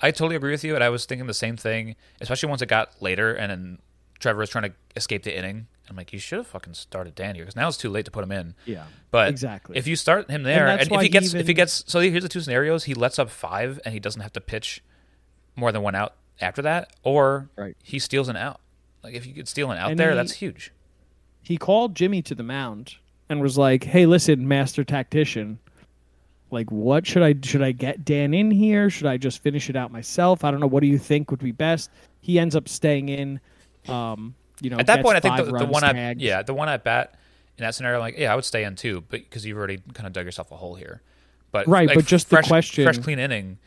I 0.03 0.11
totally 0.11 0.37
agree 0.37 0.51
with 0.53 0.65
you, 0.65 0.75
and 0.75 0.83
I 0.85 0.89
was 0.89 1.05
thinking 1.07 1.27
the 1.27 1.35
same 1.35 1.57
thing, 1.57 1.97
especially 2.21 2.49
once 2.49 2.63
it 2.63 2.67
got 2.67 3.01
later, 3.03 3.35
and 3.35 3.51
then 3.51 3.79
Trevor 4.19 4.41
was 4.41 4.51
trying 4.51 4.65
to 4.71 4.73
escape 4.97 5.23
the 5.25 5.37
inning. 5.37 5.67
I'm 5.89 5.97
like, 5.97 6.13
you 6.13 6.19
should 6.21 6.39
have 6.39 6.47
fucking 6.47 6.75
started 6.75 7.15
Dan 7.17 7.35
here 7.35 7.45
because 7.45 7.57
now 7.57 7.67
it's 7.67 7.77
too 7.77 7.91
late 7.91 8.05
to 8.05 8.11
put 8.13 8.23
him 8.23 8.31
in. 8.31 8.55
Yeah, 8.65 8.85
But 9.11 9.29
exactly. 9.29 9.77
if 9.77 9.87
you 9.89 9.97
start 9.97 10.31
him 10.31 10.45
there, 10.45 10.67
that's 10.67 10.85
and, 10.87 10.93
if 10.95 11.01
he 11.03 11.09
gets 11.09 11.35
if 11.35 11.49
he 11.49 11.55
gets 11.55 11.85
so 11.89 11.99
here's 12.01 12.23
the 12.23 12.29
two 12.29 12.41
scenarios: 12.41 12.85
he 12.85 12.95
lets 12.95 13.19
up 13.19 13.29
five, 13.29 13.81
and 13.85 13.93
he 13.93 13.99
doesn't 14.01 14.21
have 14.23 14.33
to 14.35 14.41
pitch 14.41 14.83
more 15.57 15.73
than 15.73 15.83
one 15.83 15.95
out 15.97 16.15
after 16.41 16.63
that, 16.63 16.93
or 17.03 17.51
Right. 17.57 17.77
he 17.83 17.99
steals 17.99 18.29
an 18.29 18.37
out. 18.37 18.61
Like 19.03 19.15
if 19.15 19.27
you 19.27 19.33
could 19.35 19.49
steal 19.49 19.71
an 19.71 19.79
out 19.79 19.91
And 19.91 19.99
there, 19.99 20.11
he- 20.11 20.17
that's 20.17 20.33
huge. 20.33 20.73
he 21.43 21.57
called 21.57 21.95
Jimmy 21.95 22.23
to 22.23 22.35
the 22.35 22.43
mound 22.43 22.97
and 23.29 23.41
was 23.41 23.57
like, 23.57 23.85
"Hey, 23.85 24.07
listen, 24.07 24.47
master 24.47 24.85
tactician, 24.85 25.59
like 26.51 26.71
what 26.71 27.07
should 27.07 27.23
I 27.23 27.35
should 27.43 27.63
I 27.63 27.73
get 27.73 28.05
Dan 28.05 28.35
in 28.35 28.51
here? 28.51 28.91
Should 28.91 29.07
I 29.07 29.17
just 29.17 29.43
finish 29.43 29.71
it 29.71 29.77
out 29.77 29.91
myself? 29.93 30.45
I 30.45 30.51
don't 30.51 30.61
know. 30.61 30.67
What 30.67 30.81
do 30.81 30.87
you 30.87 30.99
think 30.99 31.31
would 31.31 31.41
be 31.41 31.53
best?" 31.53 31.91
He 32.21 32.39
ends 32.39 32.55
up 32.55 32.69
staying 32.69 33.09
in. 33.09 33.41
Um, 33.89 34.35
you 34.61 34.69
know, 34.69 34.77
At 34.79 34.87
that 34.89 35.03
point, 35.03 35.17
I 35.17 35.21
think 35.21 35.37
the, 35.37 35.45
the 35.45 35.65
one 35.65 35.83
at 35.85 36.21
yeah 36.21 36.43
the 36.43 36.53
one 36.53 36.69
at 36.69 36.85
bat 36.85 37.15
in 37.57 37.63
that 37.63 37.75
scenario, 37.75 37.99
like 38.01 38.19
yeah, 38.19 38.33
I 38.33 38.35
would 38.37 38.45
stay 38.45 38.65
in 38.65 38.77
too, 38.77 39.03
but 39.09 39.21
because 39.21 39.47
you've 39.47 39.57
already 39.57 39.79
kind 39.95 40.07
of 40.07 40.13
dug 40.13 40.27
yourself 40.27 40.51
a 40.53 40.57
hole 40.57 40.75
here. 40.75 41.01
But 41.53 41.67
Right, 41.67 41.89
like, 41.89 41.97
but 41.97 42.05
just 42.07 42.27
the 42.29 42.37
fresh, 42.37 42.49
question- 42.49 42.85
fresh 42.85 42.99
clean 42.99 43.19
inning, 43.19 43.59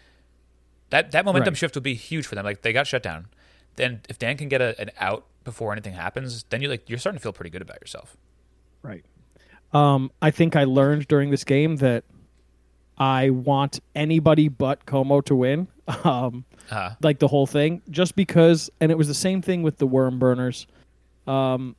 that 0.92 1.12
that 1.12 1.26
momentum 1.26 1.52
Right. 1.54 1.58
shift 1.58 1.76
would 1.76 1.84
be 1.84 1.96
huge 1.96 2.28
for 2.28 2.36
them. 2.36 2.46
Like 2.46 2.62
they 2.62 2.72
got 2.74 2.86
shut 2.88 3.02
down. 3.04 3.26
Then 3.76 4.02
if 4.10 4.20
Dan 4.20 4.38
can 4.38 4.50
get 4.50 4.62
a, 4.62 4.80
an 4.80 4.92
out 5.00 5.26
before 5.44 5.72
anything 5.72 5.94
happens, 5.94 6.44
then 6.50 6.62
you 6.62 6.70
like 6.70 6.90
you're 6.90 7.00
starting 7.00 7.18
to 7.20 7.24
feel 7.24 7.34
pretty 7.34 7.50
good 7.50 7.62
about 7.62 7.82
yourself. 7.82 8.16
Right. 8.82 9.04
Um, 9.74 10.12
I 10.22 10.30
think 10.32 10.56
I 10.56 10.66
learned 10.66 11.08
during 11.08 11.32
this 11.32 11.44
game 11.44 11.78
that 11.78 12.04
I 12.98 13.32
want 13.32 13.80
anybody 13.96 14.48
but 14.48 14.86
Como 14.86 15.22
to 15.22 15.36
win. 15.36 15.68
Um, 16.06 16.46
Uh, 16.72 16.92
like 17.02 17.20
the 17.20 17.28
whole 17.28 17.46
thing, 17.46 17.82
just 17.90 18.16
because, 18.16 18.70
and 18.80 18.90
it 18.90 18.98
was 18.98 19.10
the 19.10 19.14
same 19.14 19.42
thing 19.42 19.64
with 19.64 19.78
the 19.80 19.86
worm 19.88 20.18
burners. 20.18 20.66
Um, 21.28 21.76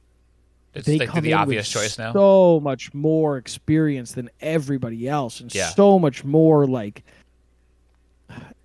it's 0.74 0.86
they 0.86 0.98
like 0.98 1.08
come 1.08 1.22
the 1.24 1.30
in 1.30 1.38
obvious 1.38 1.72
with 1.74 1.82
choice 1.84 1.98
now. 1.98 2.12
so 2.12 2.60
much 2.60 2.92
more 2.92 3.38
experience 3.38 4.12
than 4.12 4.28
everybody 4.42 5.08
else, 5.08 5.40
and 5.40 5.54
Yeah. 5.54 5.70
so 5.70 5.98
much 5.98 6.22
more 6.22 6.66
like 6.66 7.02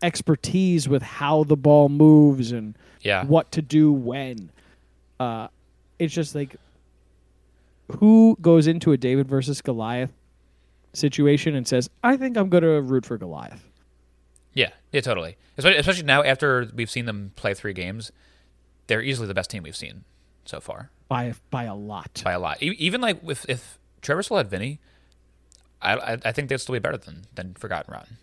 expertise 0.02 0.88
with 0.88 1.02
how 1.02 1.44
the 1.44 1.58
ball 1.58 1.90
moves 1.90 2.52
and 2.52 2.78
yeah, 3.02 3.26
what 3.26 3.52
to 3.54 3.62
do 3.62 3.92
when. 3.92 4.52
Uh, 5.20 5.48
it's 5.98 6.14
just 6.14 6.34
like 6.36 6.56
who 8.00 8.38
goes 8.42 8.68
into 8.68 8.92
a 8.92 8.98
David 8.98 9.28
versus 9.28 9.62
Goliath 9.62 10.12
situation 10.94 11.56
and 11.56 11.68
says, 11.68 11.90
"I 12.04 12.18
think 12.18 12.38
I'm 12.38 12.50
going 12.50 12.64
to 12.64 12.82
root 12.82 13.06
for 13.06 13.18
Goliath." 13.18 13.66
yeah, 14.54 14.70
yeah, 14.92 15.02
totally. 15.02 15.38
Especially, 15.58 15.78
especially 15.80 16.04
now 16.04 16.24
after 16.24 16.70
we've 16.74 16.90
seen 16.90 17.06
them 17.06 17.32
play 17.36 17.54
three 17.54 17.74
games, 17.74 18.12
they're 18.88 19.02
easily 19.02 19.28
the 19.28 19.34
best 19.34 19.50
team 19.50 19.64
we've 19.64 19.76
seen 19.76 20.04
so 20.46 20.60
far. 20.60 20.90
by 21.08 21.34
by 21.50 21.64
a 21.66 21.76
lot. 21.76 22.22
by 22.24 22.32
a 22.34 22.40
lot. 22.40 22.62
E- 22.64 22.76
Even 22.78 23.02
like 23.02 23.20
if 23.28 23.46
if 23.50 23.78
Trevor 24.02 24.24
still 24.24 24.38
had 24.38 24.48
Vinny, 24.48 24.80
I 25.82 25.94
I, 25.96 26.18
I 26.26 26.32
think 26.32 26.50
they'd 26.50 26.60
still 26.60 26.74
be 26.74 26.80
better 26.80 26.98
than 26.98 27.24
than 27.36 27.54
Forgotten 27.56 27.92
Rotten. 27.94 28.18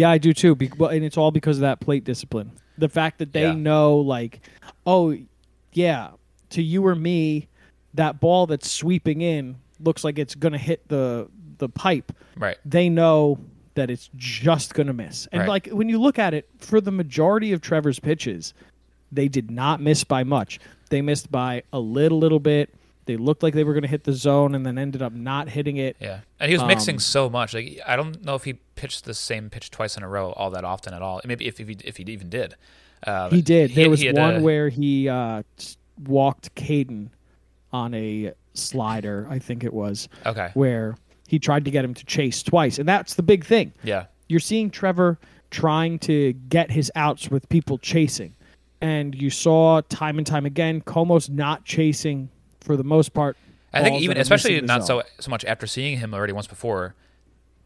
Yeah, 0.00 0.08
I 0.08 0.16
do 0.16 0.32
too. 0.32 0.54
Be- 0.54 0.70
well, 0.78 0.88
and 0.88 1.04
it's 1.04 1.18
all 1.18 1.30
because 1.30 1.58
of 1.58 1.60
that 1.62 1.80
plate 1.80 2.04
discipline. 2.04 2.52
The 2.78 2.88
fact 2.88 3.18
that 3.18 3.34
they 3.34 3.42
Yeah. 3.42 3.52
know, 3.52 3.96
like, 3.98 4.40
oh, 4.86 5.14
yeah, 5.74 6.12
to 6.50 6.62
you 6.62 6.86
or 6.86 6.94
me, 6.94 7.48
that 7.92 8.18
ball 8.18 8.46
that's 8.46 8.70
sweeping 8.70 9.20
in 9.20 9.56
looks 9.78 10.02
like 10.02 10.18
it's 10.18 10.34
going 10.34 10.52
to 10.52 10.58
hit 10.58 10.88
the 10.88 11.28
the 11.58 11.68
pipe. 11.68 12.12
Right. 12.38 12.56
They 12.64 12.88
know 12.88 13.38
that 13.74 13.90
it's 13.90 14.08
just 14.16 14.72
going 14.72 14.86
to 14.86 14.94
miss. 14.94 15.26
And 15.26 15.40
Right. 15.40 15.48
like 15.48 15.66
when 15.68 15.90
you 15.90 16.00
look 16.00 16.18
at 16.18 16.32
it, 16.32 16.48
for 16.56 16.80
the 16.80 16.90
majority 16.90 17.52
of 17.52 17.60
Trevor's 17.60 17.98
pitches, 17.98 18.54
they 19.12 19.28
did 19.28 19.50
not 19.50 19.82
miss 19.82 20.02
by 20.02 20.24
much. 20.24 20.58
They 20.88 21.02
missed 21.02 21.30
by 21.30 21.62
a 21.74 21.78
little, 21.78 22.18
little 22.18 22.40
bit. 22.40 22.74
They 23.10 23.16
looked 23.16 23.42
like 23.42 23.54
they 23.54 23.64
were 23.64 23.72
going 23.72 23.82
to 23.82 23.88
hit 23.88 24.04
the 24.04 24.12
zone 24.12 24.54
and 24.54 24.64
then 24.64 24.78
ended 24.78 25.02
up 25.02 25.12
not 25.12 25.48
hitting 25.48 25.78
it. 25.78 25.96
Yeah, 26.00 26.20
and 26.38 26.48
he 26.48 26.56
was 26.56 26.64
mixing 26.66 26.94
Um, 26.96 27.00
so 27.00 27.28
much. 27.28 27.54
Like 27.54 27.80
I 27.86 27.96
don't 27.96 28.24
know 28.24 28.36
if 28.36 28.44
he 28.44 28.54
pitched 28.76 29.04
the 29.04 29.14
same 29.14 29.50
pitch 29.50 29.70
twice 29.72 29.96
in 29.96 30.02
a 30.02 30.08
row 30.08 30.30
all 30.32 30.50
that 30.50 30.64
often 30.64 30.94
at 30.94 31.02
all. 31.02 31.20
Maybe 31.24 31.46
if 31.48 31.58
if 31.58 31.66
he, 31.68 31.76
if 31.84 31.96
he 31.96 32.04
even 32.04 32.28
did. 32.30 32.54
Uh, 33.06 33.30
He 33.30 33.42
did. 33.42 33.74
There 33.74 33.90
was 33.90 34.00
he 34.00 34.12
one 34.12 34.36
a- 34.36 34.40
where 34.40 34.68
he 34.68 35.08
uh, 35.08 35.42
walked 36.06 36.54
Caden 36.54 37.08
on 37.72 37.94
a 37.94 38.32
slider, 38.54 39.26
I 39.30 39.38
think 39.38 39.64
it 39.64 39.72
was, 39.72 40.08
Okay. 40.26 40.50
where 40.54 40.96
he 41.28 41.38
tried 41.38 41.64
to 41.64 41.70
get 41.70 41.84
him 41.84 41.94
to 41.94 42.04
chase 42.04 42.42
twice. 42.42 42.78
And 42.78 42.88
that's 42.88 43.14
the 43.14 43.22
big 43.22 43.44
thing. 43.44 43.72
Yeah. 43.82 44.06
You're 44.28 44.40
seeing 44.40 44.70
Trevor 44.70 45.18
trying 45.50 45.98
to 46.00 46.32
get 46.48 46.70
his 46.70 46.90
outs 46.94 47.30
with 47.30 47.48
people 47.48 47.78
chasing. 47.78 48.34
And 48.80 49.14
you 49.14 49.30
saw 49.30 49.80
time 49.88 50.18
and 50.18 50.26
time 50.26 50.46
again, 50.46 50.80
Como's 50.80 51.28
not 51.30 51.64
chasing 51.64 52.28
for 52.60 52.76
the 52.76 52.84
most 52.84 53.12
part. 53.12 53.36
I 53.72 53.82
think 53.82 54.02
even 54.02 54.16
especially 54.16 54.60
not 54.60 54.86
so 54.86 55.02
so 55.20 55.30
much 55.30 55.44
after 55.44 55.66
seeing 55.66 55.98
him 55.98 56.14
already 56.14 56.32
once 56.32 56.46
before. 56.46 56.94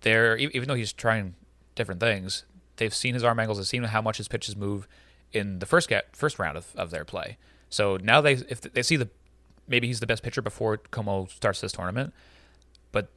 There, 0.02 0.36
e- 0.36 0.50
even 0.52 0.68
though 0.68 0.74
he's 0.74 0.92
trying 0.92 1.34
different 1.74 1.98
things, 2.00 2.44
they've 2.76 2.94
seen 2.94 3.14
his 3.14 3.24
arm 3.24 3.40
angles, 3.40 3.58
they've 3.58 3.66
seen 3.66 3.84
how 3.84 4.02
much 4.02 4.18
his 4.18 4.28
pitches 4.28 4.54
move 4.54 4.86
in 5.32 5.60
the 5.60 5.66
first 5.66 5.88
get, 5.88 6.14
first 6.14 6.38
round 6.38 6.58
of, 6.58 6.66
of 6.76 6.90
their 6.90 7.04
play. 7.04 7.38
So 7.70 7.98
now 8.02 8.20
they 8.20 8.32
if 8.32 8.60
they 8.60 8.82
see 8.82 8.96
the 8.96 9.08
maybe 9.66 9.86
he's 9.86 10.00
the 10.00 10.06
best 10.06 10.22
pitcher 10.22 10.42
before 10.42 10.76
Como 10.76 11.26
starts 11.26 11.60
this 11.60 11.72
tournament, 11.72 12.12
but 12.92 13.08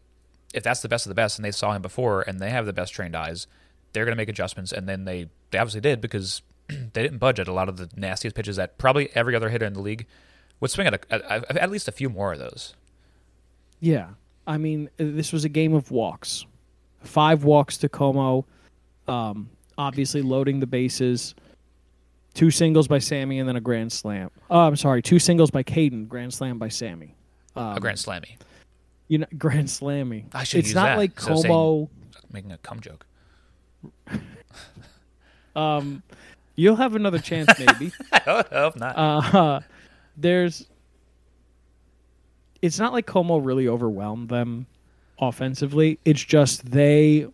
if 0.53 0.63
that's 0.63 0.81
the 0.81 0.89
best 0.89 1.05
of 1.05 1.09
the 1.09 1.15
best 1.15 1.37
and 1.37 1.45
they 1.45 1.51
saw 1.51 1.73
him 1.73 1.81
before 1.81 2.21
and 2.21 2.39
they 2.39 2.49
have 2.49 2.65
the 2.65 2.73
best 2.73 2.93
trained 2.93 3.15
eyes, 3.15 3.47
they're 3.91 4.05
going 4.05 4.15
to 4.15 4.17
make 4.17 4.29
adjustments 4.29 4.71
and 4.71 4.87
then 4.87 5.05
they 5.05 5.27
they 5.51 5.57
obviously 5.57 5.81
did 5.81 5.99
because 5.99 6.41
they 6.67 7.03
didn't 7.03 7.17
budge 7.17 7.39
at 7.39 7.47
a 7.47 7.53
lot 7.53 7.67
of 7.69 7.77
the 7.77 7.89
nastiest 7.95 8.35
pitches 8.35 8.55
that 8.55 8.77
probably 8.77 9.09
every 9.13 9.35
other 9.35 9.49
hitter 9.49 9.65
in 9.65 9.73
the 9.73 9.81
league 9.81 10.05
would 10.59 10.71
swing 10.71 10.87
at, 10.87 10.93
a, 11.09 11.13
at, 11.31 11.57
at 11.57 11.69
least 11.71 11.87
a 11.87 11.91
few 11.91 12.09
more 12.09 12.33
of 12.33 12.39
those. 12.39 12.73
Yeah. 13.79 14.09
I 14.45 14.57
mean, 14.57 14.89
this 14.97 15.31
was 15.33 15.45
a 15.45 15.49
game 15.49 15.73
of 15.73 15.91
walks. 15.91 16.45
Five 17.01 17.43
walks 17.43 17.77
to 17.79 17.89
Como. 17.89 18.45
Um, 19.07 19.49
obviously, 19.77 20.21
loading 20.21 20.59
the 20.59 20.67
bases. 20.67 21.35
Two 22.33 22.49
singles 22.51 22.87
by 22.87 22.99
Sammy 22.99 23.39
and 23.39 23.47
then 23.49 23.55
a 23.55 23.61
grand 23.61 23.91
slam. 23.91 24.29
Oh, 24.49 24.59
I'm 24.61 24.75
sorry. 24.75 25.01
Two 25.01 25.19
singles 25.19 25.51
by 25.51 25.63
Caden, 25.63 26.07
grand 26.07 26.33
slam 26.33 26.57
by 26.59 26.69
Sammy. 26.69 27.15
Um, 27.55 27.77
a 27.77 27.79
grand 27.79 27.97
slammy. 27.97 28.37
You 29.07 29.19
know, 29.19 29.27
grand 29.37 29.67
slammy. 29.67 30.25
I 30.33 30.43
should 30.43 30.59
It's 30.59 30.69
use 30.69 30.75
not 30.75 30.85
that 30.85 30.97
like 30.97 31.17
of 31.29 31.39
saying- 31.39 31.43
Como. 31.53 31.89
Making 32.31 32.51
a 32.51 32.57
cum 32.57 32.79
joke. 32.79 33.05
Um, 35.55 36.03
you'll 36.55 36.75
have 36.75 36.95
another 36.95 37.19
chance, 37.19 37.49
maybe. 37.57 37.91
I 38.11 38.45
hope 38.51 38.75
not. 38.75 38.95
uh, 38.95 39.59
there's. 40.17 40.67
It's 42.61 42.79
not 42.79 42.91
like 42.91 43.05
Como 43.05 43.37
really 43.37 43.67
overwhelmed 43.67 44.29
them 44.29 44.65
offensively. 45.19 45.99
It's 46.05 46.23
just 46.23 46.69
they 46.69 47.27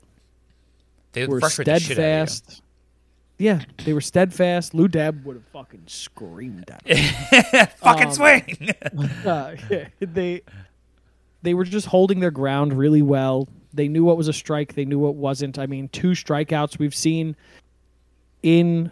they 1.14 1.28
were 1.28 1.40
frustrated 1.40 1.76
the 1.76 1.80
shit 1.80 2.00
out 2.00 2.22
of 2.24 2.30
steadfast. 2.30 2.62
Yeah, 3.40 3.62
they 3.84 3.94
were 3.94 4.02
steadfast. 4.02 4.74
Lou 4.74 4.88
Dab 4.88 5.26
would 5.26 5.38
have 5.38 5.46
fucking 5.48 5.84
screamed 5.88 6.70
at 6.70 6.84
them. 6.84 7.68
Fucking 7.78 8.08
Um, 8.08 8.14
swing. 8.14 8.70
uh, 9.26 9.56
they 10.00 10.42
they 11.42 11.54
were 11.54 11.64
just 11.64 11.88
holding 11.88 12.20
their 12.20 12.32
ground 12.32 12.74
really 12.74 13.02
well. 13.02 13.48
They 13.74 13.88
knew 13.88 14.04
what 14.04 14.18
was 14.18 14.28
a 14.28 14.34
strike. 14.34 14.76
They 14.76 14.86
knew 14.86 15.00
what 15.00 15.16
wasn't. 15.16 15.58
I 15.58 15.66
mean, 15.66 15.90
two 15.90 16.12
strikeouts 16.12 16.78
we've 16.78 16.94
seen 16.96 17.36
in 18.44 18.92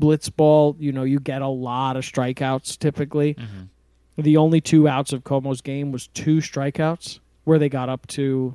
blitzball. 0.00 0.76
You 0.78 0.92
know, 0.92 1.04
you 1.04 1.20
get 1.20 1.42
a 1.42 1.48
lot 1.48 1.96
of 1.96 2.04
strikeouts 2.04 2.78
typically. 2.78 3.36
The 4.16 4.36
only 4.36 4.60
two 4.60 4.88
outs 4.88 5.12
of 5.12 5.24
Como's 5.24 5.60
game 5.60 5.92
was 5.92 6.08
two 6.08 6.38
strikeouts 6.38 7.20
where 7.44 7.58
they 7.58 7.68
got 7.68 7.88
up 7.88 8.06
to, 8.08 8.54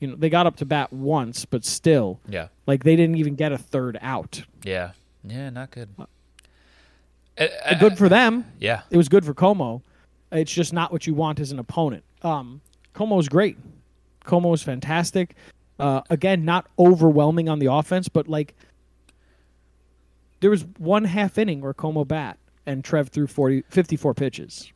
you 0.00 0.08
know, 0.08 0.14
they 0.16 0.28
got 0.28 0.46
up 0.46 0.56
to 0.56 0.64
bat 0.66 0.92
once, 0.92 1.44
but 1.46 1.64
still, 1.64 2.20
yeah, 2.28 2.48
like 2.66 2.84
they 2.84 2.96
didn't 2.96 3.16
even 3.16 3.34
get 3.34 3.50
a 3.52 3.58
third 3.58 3.98
out. 4.02 4.42
yeah, 4.64 4.90
yeah. 5.24 5.48
Not 5.50 5.70
good. 5.70 5.88
Uh, 5.98 6.04
Uh, 7.38 7.74
good 7.78 7.96
for 7.96 8.08
them. 8.10 8.44
Yeah, 8.58 8.82
it 8.90 8.96
was 8.98 9.08
good 9.08 9.24
for 9.24 9.32
Como. 9.32 9.82
It's 10.32 10.52
just 10.52 10.72
not 10.72 10.92
what 10.92 11.06
you 11.06 11.14
want 11.14 11.40
as 11.40 11.50
an 11.52 11.58
opponent. 11.58 12.04
Um, 12.22 12.60
Como's 12.94 13.28
great. 13.28 13.56
Como 14.24 14.50
was 14.50 14.62
fantastic. 14.62 15.34
Uh, 15.78 16.02
again, 16.10 16.44
not 16.44 16.66
overwhelming 16.78 17.48
on 17.48 17.58
the 17.58 17.72
offense, 17.72 18.08
but 18.08 18.28
like 18.28 18.54
there 20.40 20.50
was 20.50 20.64
one 20.78 21.04
half 21.04 21.38
inning 21.38 21.60
where 21.60 21.74
Como 21.74 22.04
bat 22.04 22.38
and 22.66 22.84
Trev 22.84 23.08
threw 23.08 23.26
40, 23.26 23.64
54 23.68 24.14
pitches. 24.14 24.72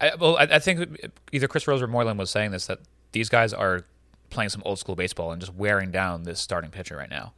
I, 0.00 0.14
well, 0.16 0.36
I, 0.36 0.42
I 0.42 0.58
think 0.58 1.10
either 1.32 1.46
Chris 1.46 1.68
Rose 1.68 1.80
or 1.80 1.86
Moylan 1.86 2.16
was 2.16 2.30
saying 2.30 2.50
this 2.50 2.66
that 2.66 2.80
these 3.12 3.28
guys 3.28 3.52
are 3.52 3.84
playing 4.30 4.50
some 4.50 4.62
old 4.64 4.78
school 4.78 4.96
baseball 4.96 5.32
and 5.32 5.40
just 5.40 5.54
wearing 5.54 5.90
down 5.90 6.24
this 6.24 6.40
starting 6.40 6.70
pitcher 6.70 6.96
right 6.96 7.10
now. 7.10 7.32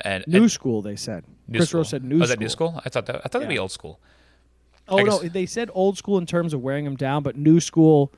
And 0.00 0.24
New 0.26 0.42
and- 0.42 0.52
school, 0.52 0.82
they 0.82 0.96
said. 0.96 1.24
Chris 1.50 1.68
school. 1.70 1.80
Rose 1.80 1.88
said 1.88 2.04
new 2.04 2.20
oh, 2.20 2.24
is 2.24 2.28
that 2.28 2.38
new 2.38 2.48
school? 2.48 2.80
I 2.84 2.88
thought 2.90 3.06
that 3.06 3.16
I 3.16 3.20
thought 3.20 3.32
that'd 3.32 3.48
be 3.48 3.58
old 3.58 3.72
school. 3.72 3.98
Oh 4.88 4.98
no, 4.98 5.18
they 5.20 5.46
said 5.46 5.70
old 5.72 5.98
school 5.98 6.18
in 6.18 6.26
terms 6.26 6.52
of 6.54 6.62
wearing 6.62 6.84
them 6.84 6.96
down, 6.96 7.22
but 7.22 7.36
new 7.36 7.60
school 7.60 8.12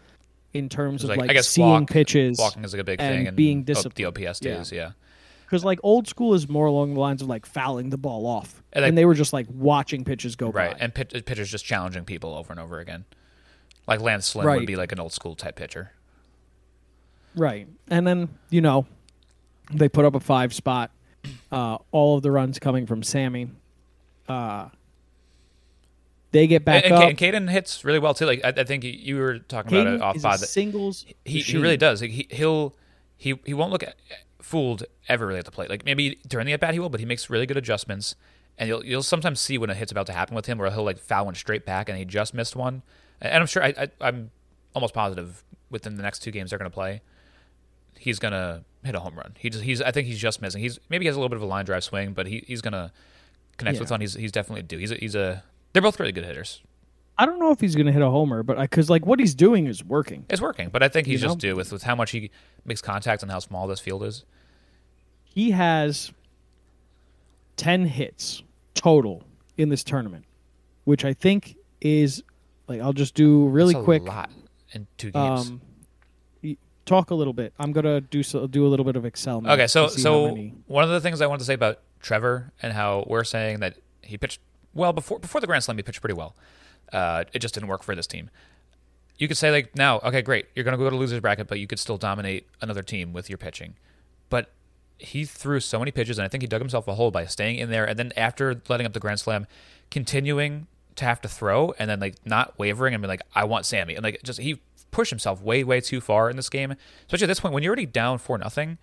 in 0.53 0.69
terms 0.69 1.05
of 1.05 1.11
like, 1.11 1.21
like, 1.21 1.43
seeing 1.45 1.69
walk, 1.69 1.91
pitches. 1.91 2.39
walking 2.39 2.65
is 2.65 2.73
like 2.73 2.81
a 2.81 2.85
big 2.85 3.01
and 3.01 3.17
thing, 3.19 3.27
and 3.29 3.37
being 3.37 3.63
disciplined. 3.63 3.95
The 3.95 4.27
OPS 4.27 4.41
Yeah. 4.43 4.65
yeah. 4.73 4.91
Because 5.51 5.65
like 5.65 5.81
old 5.83 6.07
school 6.07 6.35
is 6.35 6.49
more 6.49 6.67
along 6.67 6.95
the 6.95 7.01
lines 7.01 7.23
of 7.23 7.29
like 7.29 7.45
fouling 7.45 7.91
the 7.91 7.99
ball 7.99 8.25
off, 8.25 8.63
And, 8.73 8.85
and, 8.85 8.97
they 8.97 9.05
were 9.05 9.15
just 9.15 9.33
like 9.33 9.49
watching 9.51 10.05
pitches 10.05 10.37
go 10.37 10.51
Right, 10.53 10.71
by. 10.73 10.79
and 10.79 10.95
pit, 10.95 11.27
pitchers 11.27 11.51
just 11.51 11.65
challenging 11.65 12.05
people 12.05 12.35
over 12.35 12.53
and 12.53 12.61
over 12.61 12.79
again. 12.79 13.05
Like 13.89 14.01
Lance 14.01 14.37
Lynn 14.37 14.47
Right. 14.47 14.59
would 14.61 14.67
be 14.69 14.77
like 14.77 14.93
an 14.93 15.01
old 15.01 15.13
school 15.13 15.35
type 15.35 15.57
pitcher. 15.57 15.91
Right. 17.35 17.67
And 17.89 18.07
then, 18.07 18.29
you 18.49 18.61
know, 18.61 18.87
they 19.73 19.89
put 19.89 20.05
up 20.05 20.15
a 20.15 20.21
five 20.21 20.55
spot. 20.55 20.93
Uh, 21.51 21.79
all 21.91 22.17
of 22.17 22.23
the 22.23 22.31
runs 22.31 22.59
coming 22.61 22.87
from 22.87 23.03
Sammy. 23.03 23.49
Uh, 24.29 24.69
they 26.33 26.47
get 26.47 26.65
back 26.65 26.85
and, 26.85 26.93
up. 26.95 27.01
and, 27.03 27.11
and 27.11 27.19
Caden 27.19 27.51
hits 27.51 27.85
really 27.85 27.99
well 27.99 28.15
too. 28.15 28.25
Like 28.27 28.41
I, 28.45 28.49
I 28.57 28.65
think 28.65 28.85
you- 28.85 28.93
you 28.93 29.17
were 29.17 29.39
talking 29.41 29.77
about 29.77 29.95
it 29.95 30.01
off 30.01 30.23
by 30.23 30.37
the 30.37 30.47
singles. 30.47 31.05
he, 31.25 31.41
he 31.41 31.59
really 31.59 31.77
does. 31.77 32.01
Like, 32.01 32.13
he 32.13 32.27
he'll 32.31 32.75
he 33.17 33.35
he 33.45 33.53
won't 33.53 33.73
look 33.73 33.83
at, 33.83 33.97
fooled 34.43 34.85
ever 35.09 35.27
really 35.27 35.39
at 35.39 35.45
the 35.45 35.51
plate. 35.51 35.71
Like 35.71 35.85
maybe 35.85 36.19
during 36.27 36.47
the 36.47 36.53
at 36.53 36.61
bat 36.61 36.75
he 36.75 36.81
will, 36.81 36.89
but 36.89 37.01
he 37.01 37.07
makes 37.07 37.29
really 37.31 37.47
good 37.47 37.57
adjustments. 37.57 38.15
And 38.59 38.69
you'll 38.69 38.85
you'll 38.85 39.03
sometimes 39.03 39.41
see 39.41 39.57
when 39.59 39.71
a 39.71 39.75
hit's 39.75 39.91
about 39.93 40.07
to 40.07 40.13
happen 40.13 40.35
with 40.35 40.47
him, 40.47 40.59
where 40.59 40.71
he'll 40.71 40.85
like 40.85 40.99
foul 40.99 41.25
one 41.27 41.35
straight 41.35 41.65
back, 41.65 41.89
and 41.89 41.97
he 41.97 42.05
just 42.05 42.35
missed 42.35 42.55
one. 42.57 42.83
And 43.21 43.35
I'm 43.41 43.47
sure 43.47 43.63
I, 43.65 43.75
I 43.79 43.89
I'm 44.01 44.31
almost 44.75 44.93
positive 44.95 45.43
within 45.71 45.97
the 45.97 46.03
next 46.03 46.19
two 46.21 46.31
games 46.31 46.51
they're 46.51 46.59
going 46.59 46.71
to 46.71 46.75
play, 46.75 47.01
he's 47.99 48.19
going 48.19 48.33
to 48.33 48.63
hit 48.85 48.95
a 48.95 49.01
home 49.01 49.15
run. 49.17 49.35
He 49.39 49.51
just, 49.51 49.65
he's 49.65 49.81
I 49.81 49.91
think 49.93 50.07
he's 50.09 50.19
just 50.19 50.43
missing. 50.43 50.61
He's 50.63 50.79
maybe 50.89 51.05
he 51.05 51.07
has 51.07 51.17
a 51.17 51.19
little 51.19 51.29
bit 51.31 51.37
of 51.37 51.43
a 51.43 51.47
line 51.47 51.65
drive 51.65 51.85
swing, 51.85 52.13
but 52.13 52.27
he, 52.27 52.45
he's 52.47 52.61
going 52.61 52.73
to 52.73 52.91
connect 53.57 53.77
Yeah. 53.77 53.81
with 53.81 53.91
one. 53.91 54.01
He's 54.01 54.15
he's 54.15 54.33
definitely 54.33 54.63
do. 54.63 54.79
He's 54.79 54.91
a, 54.91 54.97
he's 54.97 55.15
a 55.15 55.43
they're 55.73 55.83
both 55.83 55.99
really 56.01 56.13
good 56.13 56.25
hitters. 56.25 56.61
I 57.21 57.27
don't 57.27 57.39
know 57.39 57.51
if 57.51 57.61
he's 57.61 57.75
going 57.77 57.85
to 57.85 57.93
hit 57.93 58.01
a 58.01 58.09
homer, 58.09 58.43
but 58.43 58.59
because 58.59 58.89
like 58.89 59.05
what 59.05 59.21
he's 59.21 59.35
doing 59.35 59.67
is 59.67 59.85
working. 59.85 60.25
It's 60.31 60.41
working, 60.41 60.71
but 60.71 60.83
I 60.83 60.89
think 60.89 61.07
he's 61.07 61.21
You 61.21 61.29
just 61.29 61.37
know? 61.37 61.51
due 61.51 61.55
with 61.55 61.71
with 61.71 61.83
how 61.83 61.95
much 61.95 62.13
he 62.13 62.31
makes 62.65 62.81
contact 62.81 63.23
and 63.23 63.31
how 63.31 63.41
small 63.41 63.67
this 63.67 63.79
field 63.79 64.03
is. 64.03 64.25
He 65.23 65.51
has 65.51 66.13
ten 67.59 67.85
hits 67.85 68.43
total 68.73 69.23
in 69.59 69.69
this 69.69 69.85
tournament, 69.85 70.25
which 70.85 71.05
I 71.05 71.13
think 71.13 71.57
is 71.83 72.23
like 72.69 72.81
I'll 72.81 72.95
just 72.95 73.15
do 73.15 73.49
really 73.49 73.75
quick. 73.75 74.03
lot 74.03 74.31
in 74.73 74.87
two 74.97 75.11
games. 75.11 75.51
Um, 75.51 75.61
talk 76.87 77.11
a 77.11 77.15
little 77.15 77.35
bit. 77.35 77.53
I'm 77.59 77.73
gonna 77.73 78.01
do 78.01 78.23
so, 78.23 78.47
do 78.47 78.67
a 78.67 78.69
little 78.69 78.87
bit 78.87 78.97
of 78.97 79.05
Excel. 79.05 79.47
Okay, 79.47 79.67
so 79.67 79.89
to 79.89 79.93
see 79.93 80.01
how 80.01 80.35
so 80.35 80.51
one 80.69 80.85
of 80.85 80.91
the 80.91 81.03
things 81.03 81.21
I 81.21 81.27
wanted 81.27 81.41
to 81.41 81.45
say 81.45 81.55
about 81.55 81.81
Trevor 82.01 82.51
and 82.63 82.73
how 82.73 83.05
we're 83.07 83.25
saying 83.25 83.61
that 83.61 83.77
he 84.01 84.17
pitched 84.17 84.41
well 84.73 84.95
before 84.95 85.19
before 85.19 85.43
the 85.43 85.47
Grand 85.47 85.63
Slam, 85.63 85.77
he 85.77 85.83
pitched 85.83 86.01
pretty 86.01 86.15
well. 86.15 86.35
Uh, 86.93 87.25
it 87.33 87.41
just 87.41 87.55
didn't 87.55 87.69
work 87.69 87.83
for 87.83 87.95
this 87.95 88.07
team. 88.07 88.31
You 89.17 89.29
could 89.29 89.37
say 89.37 89.51
like 89.51 89.77
now, 89.77 89.99
okay, 90.01 90.23
great, 90.23 90.47
you're 90.55 90.65
going 90.65 90.77
to 90.77 90.83
go 90.83 90.89
to 90.89 90.97
losers 90.97 91.21
bracket, 91.21 91.47
but 91.47 91.59
you 91.59 91.67
could 91.67 91.79
still 91.79 91.99
dominate 91.99 92.47
another 92.61 92.83
team 92.83 93.13
with 93.13 93.29
your 93.29 93.39
pitching. 93.39 93.75
But 94.31 94.51
he 94.99 95.25
threw 95.25 95.61
so 95.61 95.79
many 95.79 95.91
pitches, 95.91 96.19
and 96.19 96.25
I 96.25 96.29
think 96.29 96.43
he 96.43 96.47
dug 96.47 96.61
himself 96.61 96.89
a 96.89 96.95
hole 96.95 97.11
by 97.11 97.27
staying 97.27 97.59
in 97.59 97.71
there, 97.71 97.85
and 97.85 97.99
then 97.99 98.13
after 98.17 98.61
letting 98.69 98.87
up 98.87 98.93
the 98.93 99.01
Grand 99.01 99.21
Slam, 99.21 99.47
continuing 99.91 100.67
to 100.97 101.05
have 101.05 101.21
to 101.23 101.29
throw, 101.29 101.75
and 101.79 101.91
then 101.91 102.01
like 102.01 102.15
not 102.25 102.59
wavering 102.59 102.95
and 102.95 103.03
be 103.03 103.09
like, 103.09 103.23
I 103.35 103.45
want 103.45 103.67
Sammy, 103.67 103.95
and 103.95 104.03
like 104.03 104.21
just 104.23 104.41
he 104.41 104.61
pushed 104.91 105.11
himself 105.11 105.41
way 105.43 105.65
way 105.65 105.81
too 105.81 106.01
far 106.01 106.31
in 106.31 106.37
this 106.37 106.49
game, 106.49 106.75
especially 107.07 107.25
at 107.25 107.29
this 107.29 107.41
point 107.41 107.55
when 107.55 107.63
you're 107.63 107.71
already 107.71 107.87
down 107.87 108.19
for 108.19 108.39
nothing 108.39 108.79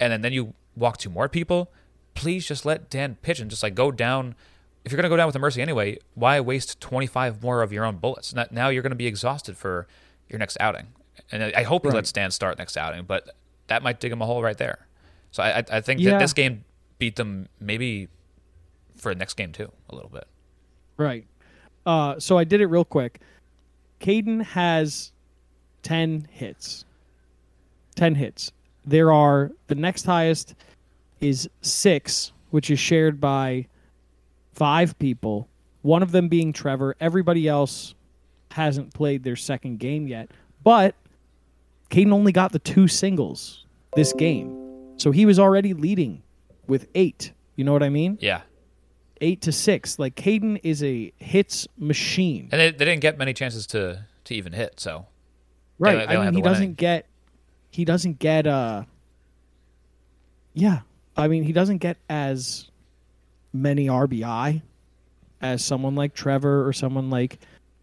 and 0.00 0.12
then, 0.12 0.22
then 0.22 0.32
you 0.32 0.54
walk 0.74 0.96
to 0.98 1.10
more 1.10 1.28
people, 1.28 1.70
please 2.14 2.46
just 2.46 2.64
let 2.64 2.88
Dan 2.90 3.16
pitch 3.22 3.38
and 3.38 3.50
just 3.50 3.62
like 3.62 3.74
go 3.74 3.92
down. 3.92 4.34
If 4.84 4.92
you're 4.92 4.96
going 4.96 5.04
to 5.04 5.08
go 5.10 5.16
down 5.16 5.26
with 5.26 5.36
a 5.36 5.40
mercy 5.40 5.60
anyway, 5.60 5.98
why 6.14 6.40
waste 6.40 6.80
25 6.80 7.42
more 7.42 7.62
of 7.62 7.72
your 7.72 7.84
own 7.84 7.96
bullets? 7.96 8.34
Now 8.50 8.68
you're 8.70 8.82
going 8.82 8.90
to 8.90 8.96
be 8.96 9.06
exhausted 9.06 9.56
for 9.56 9.86
your 10.28 10.38
next 10.38 10.56
outing. 10.60 10.88
And 11.30 11.42
I 11.54 11.62
hope 11.64 11.82
he 11.84 11.88
Right. 11.88 11.96
lets 11.96 12.12
Dan 12.12 12.30
start 12.30 12.58
next 12.58 12.76
outing, 12.76 13.04
but 13.04 13.34
that 13.66 13.82
might 13.82 14.00
dig 14.00 14.10
him 14.10 14.22
a 14.22 14.26
hole 14.26 14.42
right 14.42 14.56
there. 14.56 14.86
So 15.32 15.42
I, 15.42 15.58
I- 15.58 15.64
I 15.72 15.80
think 15.80 16.00
Yeah. 16.00 16.12
that 16.12 16.20
this 16.20 16.32
game 16.32 16.64
beat 16.98 17.16
them 17.16 17.48
maybe 17.60 18.08
for 18.96 19.12
the 19.14 19.18
next 19.18 19.34
game 19.34 19.52
too, 19.52 19.70
a 19.88 19.94
little 19.94 20.10
bit. 20.10 20.26
right. 20.96 21.26
Uh, 21.86 22.18
so 22.20 22.36
I 22.36 22.44
did 22.44 22.60
it 22.60 22.66
real 22.66 22.84
quick. 22.84 23.20
Caden 24.00 24.42
has 24.44 25.12
ten 25.82 26.28
hits. 26.30 26.84
Ten 27.96 28.14
hits. 28.16 28.52
There 28.84 29.10
are 29.12 29.50
the 29.68 29.74
next 29.74 30.04
highest 30.04 30.54
is 31.20 31.48
six, 31.62 32.32
which 32.50 32.70
is 32.70 32.78
shared 32.78 33.18
by 33.20 33.66
five 34.60 34.98
people. 34.98 35.48
One 35.80 36.02
of 36.02 36.12
them 36.12 36.28
being 36.28 36.52
Trevor. 36.52 36.94
Everybody 37.00 37.48
else 37.48 37.94
hasn't 38.50 38.92
played 38.92 39.24
their 39.24 39.36
second 39.36 39.78
game 39.78 40.06
yet. 40.06 40.30
But 40.62 40.94
Caden 41.88 42.12
only 42.12 42.30
got 42.32 42.52
the 42.52 42.58
two 42.58 42.86
singles 42.86 43.64
this 43.96 44.12
game. 44.12 44.98
So 44.98 45.12
he 45.12 45.24
was 45.24 45.38
already 45.38 45.72
leading 45.72 46.22
with 46.66 46.88
eight. 46.94 47.32
You 47.56 47.64
know 47.64 47.72
what 47.72 47.82
I 47.82 47.88
mean? 47.88 48.18
Yeah. 48.20 48.42
Eight 49.22 49.40
to 49.42 49.52
six. 49.52 49.98
Like 49.98 50.14
Caden 50.14 50.60
is 50.62 50.82
a 50.84 51.10
hits 51.16 51.66
machine. 51.78 52.50
And 52.52 52.60
they, 52.60 52.70
they 52.70 52.84
didn't 52.84 53.00
get 53.00 53.16
many 53.16 53.32
chances 53.32 53.66
to 53.68 54.04
to 54.24 54.34
even 54.34 54.52
hit, 54.52 54.78
so 54.78 55.06
Right. 55.78 56.06
they 56.06 56.14
I 56.16 56.24
mean 56.26 56.34
he 56.34 56.42
doesn't 56.42 56.74
get 56.76 57.06
he 57.70 57.86
doesn't 57.86 58.18
get 58.18 58.46
uh 58.46 58.82
yeah. 60.52 60.80
I 61.16 61.28
mean 61.28 61.42
he 61.44 61.52
doesn't 61.52 61.78
get 61.78 61.96
as 62.10 62.69
many 63.52 63.86
RBI 63.86 64.62
as 65.40 65.64
someone 65.64 65.94
like 65.94 66.14
Trevor 66.14 66.66
or 66.66 66.72
someone 66.72 67.10
like 67.10 67.38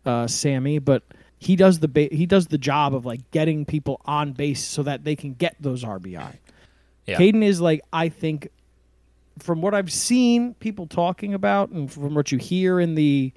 uh, 0.05 0.27
Sammy, 0.27 0.79
but 0.79 1.03
he 1.39 1.55
does 1.55 1.79
the 1.79 1.87
ba- 1.87 2.09
he 2.11 2.25
does 2.25 2.47
the 2.47 2.57
job 2.57 2.95
of 2.95 3.05
like 3.05 3.29
getting 3.31 3.65
people 3.65 4.01
on 4.05 4.33
base 4.33 4.63
so 4.63 4.83
that 4.83 5.03
they 5.03 5.15
can 5.15 5.33
get 5.33 5.55
those 5.59 5.83
RBI. 5.83 6.37
Yeah. 7.05 7.17
Caden 7.17 7.43
is 7.43 7.61
like 7.61 7.81
I 7.93 8.09
think 8.09 8.49
from 9.39 9.61
what 9.61 9.73
I've 9.73 9.91
seen 9.91 10.55
people 10.55 10.87
talking 10.87 11.33
about 11.33 11.69
and 11.69 11.91
from 11.91 12.15
what 12.15 12.31
you 12.31 12.37
hear 12.37 12.79
in 12.79 12.95
the 12.95 13.31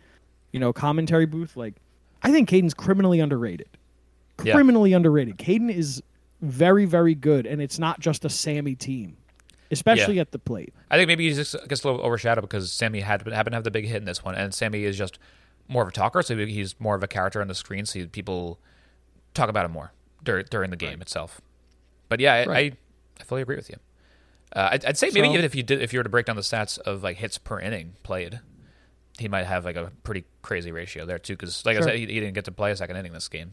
you 0.53 0.61
know 0.61 0.73
commentary 0.73 1.27
booth, 1.27 1.57
like 1.57 1.75
I 2.23 2.33
think 2.33 2.49
Caden's 2.49 2.75
criminally 2.75 3.21
underrated. 3.21 3.69
Yeah. 4.43 4.55
Criminally 4.55 4.93
underrated. 4.95 5.37
Caden 5.37 5.73
is 5.73 6.03
very 6.41 6.87
very 6.87 7.15
good, 7.15 7.47
and 7.47 7.61
it's 7.61 7.79
not 7.79 8.01
just 8.01 8.25
a 8.25 8.31
Sammy 8.31 8.75
team, 8.75 9.17
especially 9.71 10.17
Yeah. 10.17 10.23
at 10.23 10.33
the 10.33 10.39
plate. 10.39 10.73
I 10.91 10.97
think 10.97 11.09
maybe 11.09 11.29
he 11.29 11.35
just 11.35 11.55
gets 11.69 11.85
a 11.85 11.89
little 11.91 12.05
overshadowed 12.05 12.43
because 12.43 12.73
Sammy 12.73 13.01
had 13.01 13.23
happened 13.29 13.53
to 13.53 13.57
have 13.57 13.65
the 13.65 13.71
big 13.71 13.87
hit 13.87 13.97
in 13.97 14.05
this 14.05 14.25
one, 14.25 14.35
and 14.35 14.53
Sammy 14.55 14.85
is 14.85 14.97
just 14.99 15.19
more 15.69 15.83
of 15.83 15.89
a 15.89 15.93
talker, 15.93 16.23
so 16.23 16.37
he's 16.37 16.79
more 16.81 16.95
of 16.97 17.03
a 17.03 17.09
character 17.09 17.41
on 17.41 17.49
the 17.49 17.55
screen, 17.55 17.87
so 17.87 18.07
people 18.07 18.59
talk 19.35 19.49
about 19.49 19.65
him 19.65 19.71
more 19.73 19.93
dur- 20.25 20.43
during 20.43 20.71
the 20.71 20.77
game 20.77 21.01
itself. 21.01 21.41
But 22.09 22.19
yeah, 22.21 22.35
I, 22.35 22.45
Right. 22.47 22.73
I, 22.73 23.21
I 23.21 23.25
fully 23.25 23.43
agree 23.43 23.57
with 23.57 23.71
you. 23.71 23.77
Uh, 24.55 24.71
I'd, 24.73 24.85
I'd 24.85 24.99
say 24.99 25.07
maybe 25.15 25.29
So- 25.29 25.33
even 25.35 25.45
if 25.45 25.55
you 25.55 25.63
did, 25.63 25.81
if 25.81 25.93
you 25.93 26.01
were 26.01 26.05
to 26.05 26.09
break 26.09 26.27
down 26.27 26.35
the 26.37 26.43
stats 26.43 26.79
of 26.81 27.03
like 27.05 27.19
hits 27.19 27.39
per 27.39 27.61
inning 27.61 27.95
played, 28.03 28.41
he 29.19 29.29
might 29.29 29.45
have 29.47 29.65
like 29.65 29.77
a 29.77 29.93
pretty 30.03 30.25
crazy 30.43 30.73
ratio 30.73 31.07
there 31.07 31.19
too. 31.21 31.35
Because 31.35 31.65
like 31.65 31.77
Sure. 31.77 31.85
I 31.85 31.87
said, 31.87 31.95
he, 31.97 32.01
he 32.07 32.19
didn't 32.21 32.35
get 32.35 32.47
to 32.47 32.53
play 32.53 32.73
a 32.73 32.77
second 32.77 32.97
inning 32.97 33.13
this 33.13 33.29
game. 33.29 33.53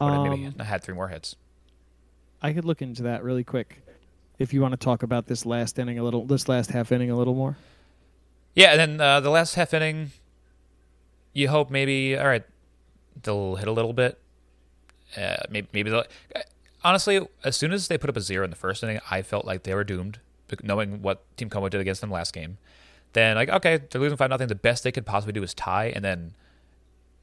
Would 0.00 0.12
have 0.12 0.22
maybe 0.22 0.46
Um, 0.46 0.58
had 0.64 0.82
three 0.84 0.94
more 0.94 1.08
hits. 1.08 1.34
I 2.42 2.52
could 2.52 2.64
look 2.64 2.82
into 2.82 3.02
that 3.04 3.24
really 3.24 3.42
quick 3.44 3.82
if 4.38 4.52
you 4.52 4.60
want 4.60 4.72
to 4.72 4.76
talk 4.76 5.02
about 5.02 5.26
this 5.26 5.44
last 5.46 5.78
inning 5.78 5.98
a 5.98 6.02
little, 6.02 6.24
this 6.24 6.48
last 6.48 6.70
half 6.70 6.90
inning 6.92 7.10
a 7.10 7.16
little 7.16 7.34
more. 7.34 7.56
Yeah, 8.54 8.72
and 8.72 8.80
then 8.80 9.00
uh, 9.00 9.20
the 9.20 9.30
last 9.30 9.54
half 9.54 9.74
inning, 9.74 10.12
you 11.32 11.48
hope 11.48 11.70
maybe 11.70 12.16
all 12.16 12.26
right, 12.26 12.44
they'll 13.22 13.56
hit 13.56 13.68
a 13.68 13.72
little 13.72 13.92
bit. 13.92 14.18
Uh, 15.16 15.36
maybe 15.50 15.68
maybe 15.72 15.90
they'll. 15.90 16.04
uh, 16.34 16.40
Honestly, 16.86 17.26
as 17.42 17.56
soon 17.56 17.72
as 17.72 17.88
they 17.88 17.96
put 17.96 18.10
up 18.10 18.16
a 18.16 18.20
zero 18.20 18.44
in 18.44 18.50
the 18.50 18.56
first 18.56 18.82
inning, 18.82 19.00
I 19.10 19.22
felt 19.22 19.46
like 19.46 19.62
they 19.62 19.74
were 19.74 19.84
doomed, 19.84 20.18
knowing 20.62 21.00
what 21.00 21.24
Team 21.38 21.48
Como 21.48 21.66
did 21.70 21.80
against 21.80 22.02
them 22.02 22.10
last 22.10 22.34
game. 22.34 22.58
Then 23.14 23.36
like 23.36 23.48
okay, 23.48 23.78
they're 23.90 24.00
losing 24.00 24.18
five 24.18 24.28
nothing. 24.28 24.48
The 24.48 24.54
best 24.54 24.84
they 24.84 24.92
could 24.92 25.06
possibly 25.06 25.32
do 25.32 25.42
is 25.42 25.54
tie, 25.54 25.86
and 25.86 26.04
then 26.04 26.34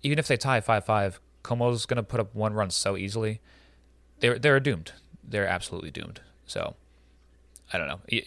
even 0.01 0.18
if 0.18 0.27
they 0.27 0.36
tie 0.38 0.62
five 0.62 0.84
five, 0.86 1.20
Como's 1.44 1.86
gonna 1.86 2.01
put 2.01 2.20
up 2.20 2.34
one 2.34 2.53
run 2.53 2.72
so 2.72 2.98
easily. 2.98 3.39
They're 4.20 4.39
they're 4.39 4.60
doomed. 4.60 4.94
They're 5.24 5.48
absolutely 5.48 5.91
doomed. 5.91 6.22
So 6.48 6.75
I 7.74 7.78
don't 7.78 7.88
know. 7.88 8.00
You, 8.08 8.24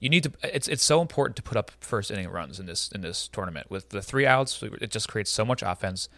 you 0.00 0.08
need 0.08 0.24
to. 0.24 0.32
It's 0.42 0.68
it's 0.68 0.84
so 0.84 1.00
important 1.00 1.36
to 1.36 1.42
put 1.42 1.56
up 1.56 1.70
first 1.80 2.10
inning 2.10 2.28
runs 2.28 2.60
in 2.60 2.66
this 2.66 2.90
in 2.92 3.00
this 3.00 3.28
tournament 3.28 3.70
with 3.70 3.90
the 3.90 4.02
three 4.02 4.26
outs. 4.26 4.62
It 4.62 4.90
just 4.90 5.08
creates 5.08 5.30
so 5.30 5.44
much 5.44 5.62
offense. 5.62 6.08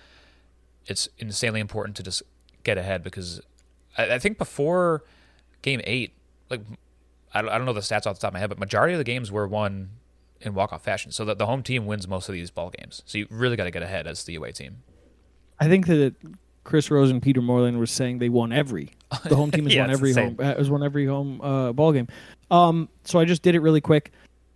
It's 0.87 1.09
insanely 1.19 1.61
important 1.61 1.97
to 1.97 2.03
just 2.03 2.23
get 2.65 2.79
ahead 2.79 3.03
because 3.03 3.41
I, 3.97 4.15
I 4.15 4.19
think 4.19 4.39
before 4.39 5.05
game 5.63 5.81
eight, 5.85 6.15
like 6.51 6.63
I 7.33 7.43
don't, 7.43 7.51
I 7.51 7.59
don't 7.59 7.67
know 7.67 7.73
the 7.73 7.81
stats 7.81 8.07
off 8.07 8.17
the 8.17 8.21
top 8.21 8.29
of 8.29 8.33
my 8.35 8.41
head, 8.41 8.49
but 8.49 8.59
majority 8.59 8.95
of 8.95 8.99
the 8.99 9.05
games 9.05 9.31
were 9.31 9.47
won 9.47 9.91
in 10.41 10.55
walk 10.55 10.73
off 10.73 10.83
fashion. 10.83 11.13
So 11.13 11.25
that 11.25 11.39
the 11.39 11.47
home 11.47 11.63
team 11.63 11.87
wins 11.87 12.09
most 12.09 12.29
of 12.29 12.33
these 12.33 12.51
ball 12.51 12.71
games. 12.71 13.03
So 13.07 13.19
you 13.19 13.27
really 13.31 13.57
got 13.57 13.65
to 13.65 13.71
get 13.71 13.83
ahead 13.83 14.07
as 14.07 14.25
the 14.25 14.35
away 14.35 14.53
team. 14.53 14.83
I 15.59 15.69
think 15.69 15.87
that 15.87 16.15
Chris 16.67 16.91
Rose 16.91 17.11
and 17.13 17.23
Peter 17.23 17.41
Moylan 17.41 17.79
was 17.79 17.93
saying 17.93 18.19
they 18.19 18.29
won 18.29 18.53
every. 18.53 18.91
The 19.25 19.37
home 19.37 19.53
team 19.53 19.65
has 19.67 19.75
Yeah, 19.75 19.83
won 19.83 19.91
every 19.91 20.13
home 20.13 20.37
uh, 20.39 20.43
has 20.57 20.69
won 20.69 20.83
every 20.83 21.07
home 21.07 21.41
uh, 21.41 21.73
ball 21.73 21.93
game. 21.93 22.09
Um, 22.51 22.89
so 23.05 23.21
I 23.21 23.25
just 23.25 23.43
did 23.43 23.55
it 23.55 23.61
really 23.61 23.81
quick. 23.81 24.11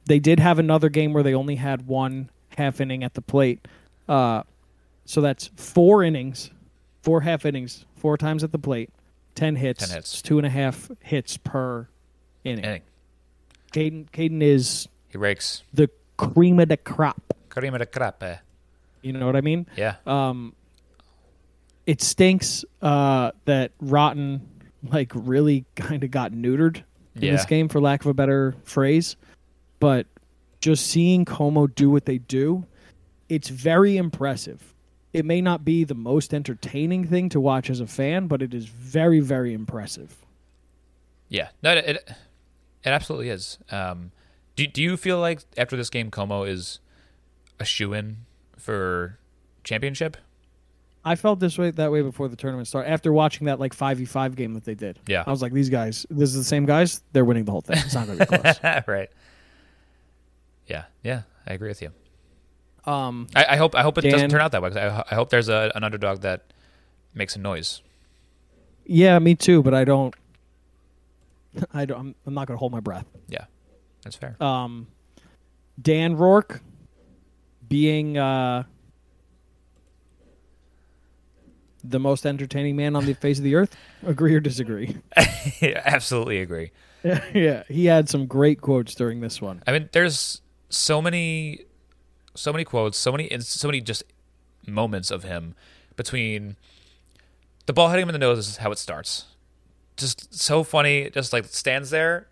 They 0.06 0.18
did 0.18 0.40
have 0.40 0.58
another 0.58 0.88
game 0.88 1.12
where 1.12 1.22
they 1.22 1.34
only 1.34 1.54
had 1.54 1.86
one 1.86 2.28
half 2.58 2.80
inning 2.80 3.04
at 3.04 3.14
the 3.14 3.22
plate. 3.22 3.66
Uh, 4.08 4.42
so 5.04 5.20
that's 5.20 5.50
four 5.54 6.02
innings, 6.02 6.50
four 7.02 7.20
half 7.20 7.46
innings, 7.46 7.84
four 7.94 8.16
times 8.18 8.42
at 8.42 8.50
the 8.50 8.58
plate, 8.58 8.90
ten 9.36 9.54
hits, 9.54 9.86
10 9.86 9.96
hits. 9.96 10.20
Two 10.20 10.38
and 10.38 10.46
a 10.46 10.50
half 10.50 10.90
hits 11.00 11.36
per 11.36 11.86
inning. 12.42 12.64
Inning. 12.64 12.82
Caden, 13.72 14.10
Caden 14.10 14.42
is 14.42 14.88
He 15.10 15.16
rakes. 15.16 15.62
the 15.72 15.88
cream 16.16 16.58
of 16.58 16.68
the 16.68 16.76
crop. 16.76 17.22
Karima 17.50 17.78
de 17.78 17.86
Krappe. 17.86 18.40
You 19.02 19.12
know 19.12 19.26
what 19.26 19.36
I 19.36 19.40
mean? 19.42 19.66
Yeah. 19.76 19.94
um, 20.06 20.54
it 21.90 22.00
stinks 22.00 22.64
uh, 22.82 23.32
that 23.46 23.72
Rotten 23.80 24.48
like 24.92 25.10
really 25.12 25.64
kind 25.74 26.04
of 26.04 26.12
got 26.12 26.30
neutered 26.30 26.84
in 27.16 27.22
Yeah. 27.22 27.32
this 27.32 27.44
game, 27.46 27.68
for 27.68 27.80
lack 27.80 28.02
of 28.02 28.06
a 28.06 28.14
better 28.14 28.54
phrase. 28.62 29.16
But 29.80 30.06
just 30.60 30.86
seeing 30.86 31.24
Como 31.24 31.66
do 31.66 31.90
what 31.90 32.04
they 32.04 32.18
do, 32.18 32.64
it's 33.28 33.48
very 33.48 33.96
impressive. 33.96 34.72
It 35.12 35.24
may 35.24 35.40
not 35.40 35.64
be 35.64 35.82
the 35.82 35.96
most 35.96 36.32
entertaining 36.32 37.08
thing 37.08 37.28
to 37.30 37.40
watch 37.40 37.68
as 37.68 37.80
a 37.80 37.88
fan, 37.88 38.28
but 38.28 38.40
it 38.40 38.54
is 38.54 38.66
very, 38.66 39.18
very 39.18 39.52
impressive. 39.52 40.16
Yeah, 41.28 41.48
no, 41.60 41.72
it 41.72 41.84
it, 41.84 41.96
it 42.06 42.88
absolutely 42.88 43.30
is. 43.30 43.58
Um, 43.72 44.12
do 44.54 44.64
do 44.68 44.80
you 44.80 44.96
feel 44.96 45.18
like 45.18 45.40
after 45.56 45.76
this 45.76 45.90
game, 45.90 46.12
Como 46.12 46.44
is 46.44 46.78
a 47.58 47.64
shoe 47.64 47.92
in 47.92 48.18
for 48.56 49.18
championship? 49.64 50.16
I 51.04 51.14
felt 51.16 51.40
this 51.40 51.56
way 51.56 51.70
that 51.70 51.90
way 51.90 52.02
before 52.02 52.28
the 52.28 52.36
tournament 52.36 52.68
started. 52.68 52.90
After 52.90 53.12
watching 53.12 53.46
that 53.46 53.58
like 53.58 53.72
five 53.72 53.96
v 53.98 54.04
five 54.04 54.36
game 54.36 54.52
that 54.54 54.64
they 54.64 54.74
did, 54.74 54.98
Yeah. 55.06 55.24
I 55.26 55.30
was 55.30 55.40
like, 55.40 55.52
these 55.52 55.70
guys, 55.70 56.04
this 56.10 56.28
is 56.30 56.34
the 56.36 56.44
same 56.44 56.66
guys. 56.66 57.02
They're 57.12 57.24
winning 57.24 57.44
the 57.46 57.52
whole 57.52 57.62
thing. 57.62 57.78
It's 57.78 57.94
not 57.94 58.06
going 58.06 58.18
to 58.18 58.26
be 58.26 58.36
close. 58.38 58.56
right. 58.86 59.08
Yeah, 60.66 60.84
yeah, 61.02 61.22
I 61.46 61.54
agree 61.54 61.68
with 61.68 61.80
you. 61.82 61.90
um, 62.84 63.26
I, 63.34 63.44
I 63.50 63.56
hope 63.56 63.74
I 63.74 63.82
hope 63.82 63.98
it 63.98 64.02
doesn't 64.02 64.30
turn 64.30 64.40
out 64.40 64.52
that 64.52 64.62
way. 64.62 64.68
'cause 64.70 64.76
I, 64.76 65.04
I 65.10 65.14
hope 65.14 65.30
there's 65.30 65.48
a, 65.48 65.72
an 65.74 65.82
underdog 65.84 66.20
that 66.20 66.42
makes 67.14 67.34
a 67.34 67.38
noise. 67.40 67.82
Yeah, 68.84 69.18
me 69.18 69.34
too, 69.34 69.62
but 69.62 69.74
I 69.74 69.84
don't. 69.84 70.14
I 71.74 71.84
don't. 71.86 71.98
I'm, 71.98 72.14
I'm 72.26 72.34
not 72.34 72.46
going 72.46 72.56
to 72.56 72.58
hold 72.58 72.72
my 72.72 72.80
breath. 72.80 73.06
Yeah, 73.28 73.44
that's 74.04 74.16
fair. 74.16 74.36
Um, 74.40 74.86
Dan 75.80 76.16
Rourke 76.16 76.60
being 77.68 78.16
uh, 78.18 78.64
the 81.82 81.98
most 81.98 82.24
entertaining 82.26 82.76
man 82.76 82.94
on 82.96 83.06
the 83.06 83.14
face 83.14 83.38
of 83.38 83.44
the 83.44 83.54
earth. 83.54 83.76
Agree 84.06 84.34
or 84.34 84.40
disagree? 84.40 84.96
Absolutely 85.62 86.40
agree. 86.40 86.70
yeah, 87.04 87.62
he 87.68 87.86
had 87.86 88.08
some 88.08 88.26
great 88.26 88.60
quotes 88.60 88.94
during 88.94 89.20
this 89.20 89.40
one. 89.40 89.62
I 89.66 89.72
mean, 89.72 89.88
there's 89.92 90.42
so 90.68 91.00
many, 91.00 91.60
so 92.34 92.52
many 92.52 92.64
quotes, 92.64 92.98
so 92.98 93.10
many, 93.10 93.30
and 93.30 93.42
so 93.44 93.68
many 93.68 93.80
just 93.80 94.02
moments 94.66 95.10
of 95.10 95.22
him 95.24 95.54
between 95.96 96.56
the 97.66 97.72
ball 97.72 97.88
hitting 97.88 98.02
him 98.02 98.08
in 98.10 98.12
the 98.12 98.18
nose 98.18 98.38
is 98.46 98.56
how 98.58 98.70
it 98.70 98.78
starts. 98.78 99.24
Just 99.96 100.34
so 100.34 100.62
funny. 100.62 101.08
Just 101.10 101.32
like 101.32 101.46
stands 101.46 101.90
there. 101.90 102.26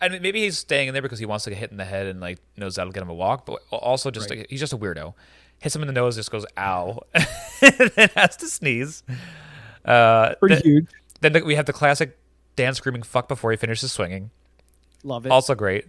I 0.00 0.08
mean, 0.08 0.20
maybe 0.20 0.40
he's 0.42 0.58
staying 0.58 0.88
in 0.88 0.94
there 0.94 1.02
because 1.02 1.20
he 1.20 1.26
wants 1.26 1.44
to 1.44 1.50
get 1.50 1.58
hit 1.60 1.70
in 1.70 1.76
the 1.76 1.84
head 1.84 2.06
and 2.06 2.20
like 2.20 2.38
knows 2.56 2.74
that'll 2.74 2.92
get 2.92 3.02
him 3.02 3.08
a 3.10 3.14
walk. 3.14 3.46
But 3.46 3.60
also, 3.70 4.10
just 4.10 4.28
Right. 4.30 4.40
like, 4.40 4.50
he's 4.50 4.58
just 4.60 4.72
a 4.72 4.76
weirdo. 4.76 5.14
Hits 5.62 5.74
him 5.76 5.82
in 5.82 5.86
the 5.86 5.92
nose, 5.94 6.16
just 6.16 6.30
goes 6.30 6.44
ow, 6.58 7.00
and 7.14 7.90
then 7.94 8.08
has 8.16 8.36
to 8.38 8.46
sneeze. 8.48 9.02
Uh, 9.84 10.34
Pretty 10.34 10.56
th- 10.56 10.64
huge. 10.64 10.86
then 11.20 11.32
the- 11.32 11.42
we 11.44 11.54
have 11.54 11.66
the 11.66 11.72
classic 11.72 12.18
Dan 12.56 12.74
screaming 12.74 13.02
"fuck" 13.02 13.28
before 13.28 13.50
he 13.52 13.56
finishes 13.56 13.92
swinging 13.92 14.30
Love 15.04 15.24
it. 15.26 15.32
also 15.32 15.54
great. 15.54 15.86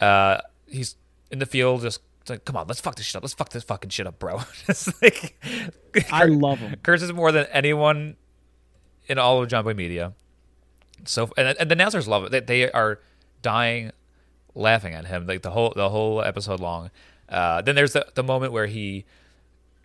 Uh, 0.00 0.38
he's 0.66 0.96
in 1.30 1.38
the 1.38 1.46
field, 1.46 1.82
just 1.82 2.00
like, 2.28 2.44
come 2.44 2.56
on, 2.56 2.66
let's 2.66 2.80
fuck 2.80 2.96
this 2.96 3.06
shit 3.06 3.16
up. 3.16 3.22
Let's 3.22 3.34
fuck 3.34 3.50
this 3.50 3.64
fucking 3.64 3.90
shit 3.90 4.06
up, 4.06 4.18
bro. 4.18 4.40
just 4.66 5.00
like, 5.02 5.40
I 6.10 6.24
love 6.24 6.58
him. 6.58 6.74
curses 6.82 7.12
more 7.12 7.30
than 7.32 7.46
anyone 7.52 8.16
in 9.06 9.18
all 9.18 9.42
of 9.42 9.48
Jomboy 9.48 9.76
Media. 9.76 10.12
So, 11.04 11.30
and, 11.36 11.56
and 11.60 11.70
the 11.70 11.74
announcers 11.74 12.08
love 12.08 12.24
it. 12.24 12.30
They, 12.32 12.40
they 12.40 12.70
are 12.72 12.98
dying 13.42 13.92
laughing 14.54 14.94
at 14.94 15.04
him 15.06 15.26
like 15.26 15.42
the 15.42 15.50
whole 15.50 15.72
the 15.76 15.90
whole 15.90 16.22
episode 16.22 16.60
long. 16.60 16.90
Uh, 17.28 17.62
then 17.62 17.74
there's 17.74 17.92
the 17.92 18.06
the 18.14 18.22
moment 18.22 18.52
where 18.52 18.66
he 18.66 19.04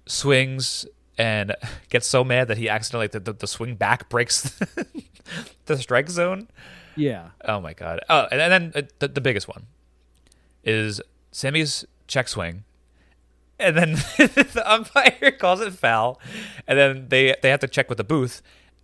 swings 0.05 0.85
and 1.17 1.55
gets 1.89 2.07
so 2.07 2.23
mad 2.23 2.47
that 2.47 2.57
he 2.57 2.69
accidentally 2.69 3.07
the, 3.07 3.19
the, 3.19 3.33
the 3.33 3.47
swing 3.47 3.75
back 3.75 4.09
breaks 4.09 4.41
the 5.65 5.77
strike 5.77 6.09
zone. 6.09 6.47
Yeah. 6.95 7.29
Oh 7.45 7.61
my 7.61 7.73
god! 7.73 8.01
Oh, 8.09 8.27
and, 8.31 8.41
and 8.41 8.51
then 8.51 8.83
uh, 8.83 8.87
the, 8.99 9.07
the 9.07 9.21
biggest 9.21 9.47
one 9.47 9.67
is 10.63 11.01
Sammy's 11.31 11.85
check 12.07 12.27
swing, 12.27 12.63
and 13.59 13.77
then 13.77 13.93
the 14.17 14.63
umpire 14.65 15.31
calls 15.31 15.61
it 15.61 15.73
foul, 15.73 16.19
and 16.67 16.77
then 16.77 17.07
they 17.09 17.35
they 17.41 17.49
have 17.49 17.61
to 17.61 17.67
check 17.67 17.87
with 17.89 17.97
the 17.97 18.03
booth, 18.03 18.41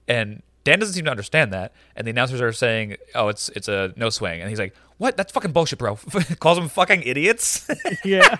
and 0.08 0.42
Dan 0.66 0.80
doesn't 0.80 0.96
seem 0.96 1.06
to 1.06 1.12
understand 1.12 1.54
that, 1.54 1.74
and 1.96 2.06
the 2.06 2.12
announcers 2.12 2.42
are 2.42 2.52
saying, 2.52 2.98
"Oh, 3.14 3.30
it's 3.30 3.50
it's 3.50 3.68
a 3.68 3.94
no 3.96 4.10
swing," 4.10 4.42
and 4.42 4.50
he's 4.50 4.60
like, 4.60 4.76
"What? 4.98 5.16
That's 5.16 5.32
fucking 5.32 5.52
bullshit, 5.52 5.78
bro." 5.80 5.96
calls 6.40 6.58
them 6.58 6.68
fucking 6.68 7.04
idiots, 7.04 7.70
Yeah. 8.04 8.36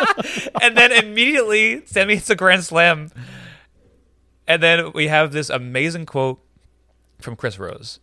and 0.62 0.76
then 0.76 0.90
immediately 0.90 1.84
Sammy 1.84 2.14
hits 2.14 2.30
a 2.30 2.34
grand 2.34 2.64
slam, 2.64 3.10
and 4.48 4.62
then 4.62 4.92
we 4.92 5.08
have 5.08 5.32
this 5.32 5.50
amazing 5.50 6.06
quote 6.06 6.40
from 7.20 7.36
Chris 7.36 7.58
Rose. 7.58 8.00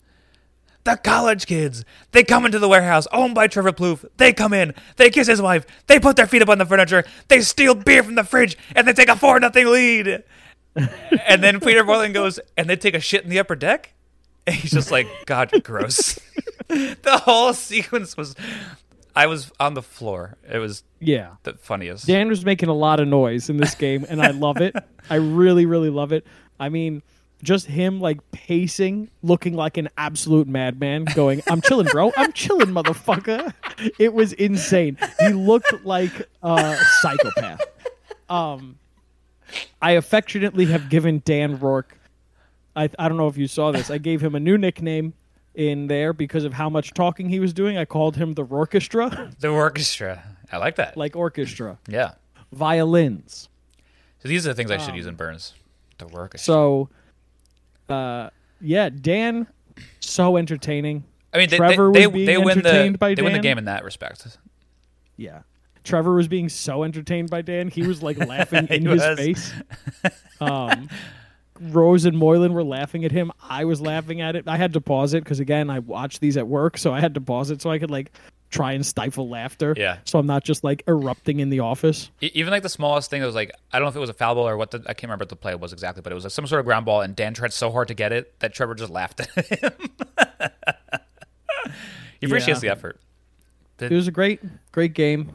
The 0.84 0.98
college 0.98 1.48
kids, 1.48 1.84
they 2.12 2.24
come 2.24 2.46
into 2.46 2.60
the 2.60 2.68
warehouse 2.68 3.08
owned 3.12 3.34
by 3.34 3.48
Trevor 3.48 3.72
Plouffe. 3.72 4.06
They 4.18 4.34
come 4.34 4.54
in, 4.54 4.76
they 4.98 5.10
kiss 5.10 5.28
his 5.28 5.42
wife, 5.42 5.66
they 5.88 5.98
put 5.98 6.16
their 6.16 6.28
feet 6.28 6.42
up 6.42 6.50
on 6.50 6.58
the 6.58 6.66
furniture, 6.66 7.06
they 7.30 7.40
steal 7.42 7.74
beer 7.74 8.04
from 8.04 8.16
the 8.16 8.24
fridge, 8.26 8.58
and 8.76 8.88
they 8.88 8.94
take 8.94 9.08
a 9.08 9.16
4 9.16 9.40
nothing 9.40 9.66
lead. 9.66 10.24
And 10.76 11.44
then 11.44 11.60
Peter 11.60 11.84
Moylan 11.84 12.14
goes, 12.14 12.40
and 12.58 12.70
they 12.70 12.76
take 12.76 12.96
a 12.96 13.00
shit 13.00 13.24
in 13.24 13.30
the 13.30 13.40
upper 13.40 13.56
deck? 13.56 13.94
And 14.46 14.56
he's 14.56 14.72
just 14.72 14.92
like, 14.92 15.08
God, 15.26 15.52
gross. 15.64 16.20
the 16.68 17.22
whole 17.24 17.54
sequence 17.54 18.18
was, 18.18 18.36
I 19.16 19.28
was 19.28 19.52
on 19.60 19.74
the 19.74 19.82
floor. 19.82 20.38
It 20.52 20.58
was 20.58 20.84
yeah. 21.00 21.36
the 21.44 21.54
funniest. 21.54 22.08
Dan 22.08 22.28
was 22.28 22.44
making 22.44 22.70
a 22.70 22.74
lot 22.74 23.00
of 23.00 23.08
noise 23.08 23.50
in 23.50 23.58
this 23.58 23.76
game, 23.76 24.06
and 24.10 24.22
I 24.22 24.32
love 24.32 24.58
it. 24.58 24.76
I 25.10 25.16
really, 25.16 25.66
really 25.66 25.90
love 25.90 26.12
it. 26.12 26.26
I 26.60 26.70
mean, 26.70 27.04
just 27.44 27.68
him 27.68 28.00
like 28.00 28.20
pacing, 28.32 29.10
looking 29.22 29.54
like 29.54 29.78
an 29.78 29.90
absolute 29.98 30.48
madman, 30.48 31.06
going, 31.14 31.42
"I'm 31.50 31.62
chilling, 31.62 31.88
bro. 31.88 32.12
I'm 32.18 32.32
chilling, 32.34 32.70
motherfucker." 32.70 33.54
It 34.00 34.14
was 34.14 34.34
insane. 34.34 34.98
He 35.20 35.30
looked 35.30 35.84
like 35.84 36.30
a 36.42 36.78
psychopath. 37.02 37.62
Um, 38.30 38.80
I 39.82 39.92
affectionately 39.92 40.66
have 40.66 40.90
given 40.90 41.22
Dan 41.26 41.60
Rourke. 41.60 41.98
I 42.76 42.90
I 42.98 43.08
don't 43.08 43.18
know 43.18 43.28
if 43.28 43.38
you 43.38 43.48
saw 43.48 43.72
this. 43.72 43.90
I 43.92 43.98
gave 43.98 44.22
him 44.22 44.36
a 44.36 44.40
new 44.40 44.58
nickname 44.58 45.14
in 45.56 45.88
there 45.88 46.14
because 46.14 46.44
of 46.44 46.54
how 46.54 46.70
much 46.70 46.94
talking 46.94 47.30
he 47.30 47.40
was 47.40 47.54
doing. 47.54 47.78
I 47.78 47.86
called 47.86 48.16
him 48.16 48.34
the 48.34 48.44
orchestra, 48.44 49.32
The 49.40 49.50
orchestra. 49.50 50.24
I 50.52 50.58
like 50.58 50.76
that. 50.76 50.98
like 50.98 51.16
orchestra, 51.16 51.78
yeah. 51.88 52.14
violins. 52.52 53.50
So 54.20 54.30
these 54.30 54.46
are 54.46 54.50
the 54.50 54.56
things 54.56 54.72
I 54.72 54.78
should 54.78 54.96
use 54.96 55.06
in 55.06 55.16
Burns. 55.16 55.54
The 55.98 56.06
orchestra. 56.06 56.40
So, 56.46 56.90
uh, 57.90 58.30
yeah, 58.62 58.90
Dan, 58.90 59.48
so 60.00 60.38
entertaining. 60.38 61.04
I 61.34 61.40
mean, 61.40 61.50
they, 61.50 61.58
Trevor 61.58 61.92
they, 61.92 62.08
was 62.08 62.16
they, 62.16 62.26
they 62.26 62.38
win 62.38 62.62
the 62.62 62.70
entertained 62.70 63.00
by 63.00 63.16
they 63.16 63.22
win 63.22 63.34
the 63.34 63.40
game 63.40 63.58
in 63.58 63.66
that 63.66 63.84
respect. 63.84 64.26
Yeah. 65.18 65.42
Trevor 65.84 66.14
was 66.14 66.28
being 66.28 66.50
so 66.50 66.84
entertained 66.84 67.30
by 67.30 67.42
Dan. 67.42 67.68
He 67.70 67.86
was 67.86 68.02
like 68.04 68.18
laughing 68.18 68.68
in 68.70 68.86
his 68.86 69.02
was. 69.02 69.18
face. 69.20 69.54
Um, 70.42 70.90
Rose 71.62 72.04
and 72.04 72.18
Moylan 72.18 72.52
were 72.54 72.64
laughing 72.66 73.06
at 73.06 73.12
him. 73.12 73.32
I 73.42 73.64
was 73.64 73.80
laughing 73.80 74.20
at 74.20 74.36
it. 74.36 74.46
I 74.48 74.58
had 74.58 74.74
to 74.74 74.82
pause 74.82 75.14
it 75.14 75.24
because 75.24 75.40
again, 75.40 75.70
I 75.70 75.80
watched 75.80 76.20
these 76.20 76.36
at 76.36 76.48
work, 76.48 76.78
so 76.78 76.92
I 76.94 77.00
had 77.00 77.14
to 77.14 77.22
pause 77.22 77.50
it 77.50 77.62
so 77.62 77.70
I 77.72 77.80
could 77.80 77.92
like 77.92 78.12
try 78.50 78.74
and 78.74 78.86
stifle 78.86 79.30
laughter. 79.30 79.74
Yeah. 79.78 80.00
So 80.04 80.20
I'm 80.20 80.26
not 80.26 80.44
just 80.44 80.64
like 80.66 80.84
erupting 80.88 81.40
in 81.40 81.50
the 81.50 81.62
office. 81.62 82.12
Even 82.20 82.52
like 82.52 82.64
the 82.64 82.68
smallest 82.70 83.10
thing 83.10 83.22
that 83.22 83.26
was 83.28 83.36
like 83.36 83.52
I 83.72 83.78
don't 83.80 83.86
know 83.86 83.90
if 83.92 83.96
it 83.96 84.00
was 84.00 84.10
a 84.10 84.14
foul 84.14 84.36
ball 84.36 84.50
or 84.50 84.58
what 84.58 84.72
the, 84.72 84.80
I 84.80 84.94
can't 84.94 85.04
remember 85.04 85.22
what 85.24 85.30
the 85.30 85.38
play 85.38 85.56
was 85.56 85.72
exactly, 85.72 86.02
but 86.02 86.12
it 86.12 86.16
was 86.16 86.26
like 86.26 86.32
some 86.32 86.46
sort 86.48 86.60
of 86.60 86.66
ground 86.66 86.86
ball, 86.86 87.02
and 87.02 87.16
Dan 87.16 87.34
tried 87.34 87.54
so 87.54 87.72
hard 87.72 87.88
to 87.88 87.94
get 87.94 88.12
it 88.12 88.38
that 88.40 88.54
Trevor 88.54 88.76
just 88.76 88.92
laughed 88.92 89.22
at 89.22 89.30
him. 89.48 89.72
he 92.20 92.26
appreciates 92.26 92.62
Yeah. 92.62 92.70
the 92.70 92.72
effort. 92.78 93.00
It 93.80 93.92
was 93.92 94.08
a 94.08 94.12
great, 94.12 94.42
great 94.72 94.94
game. 94.94 95.32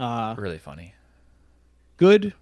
Uh, 0.00 0.34
Really 0.36 0.58
funny. 0.58 0.94
good 1.96 2.34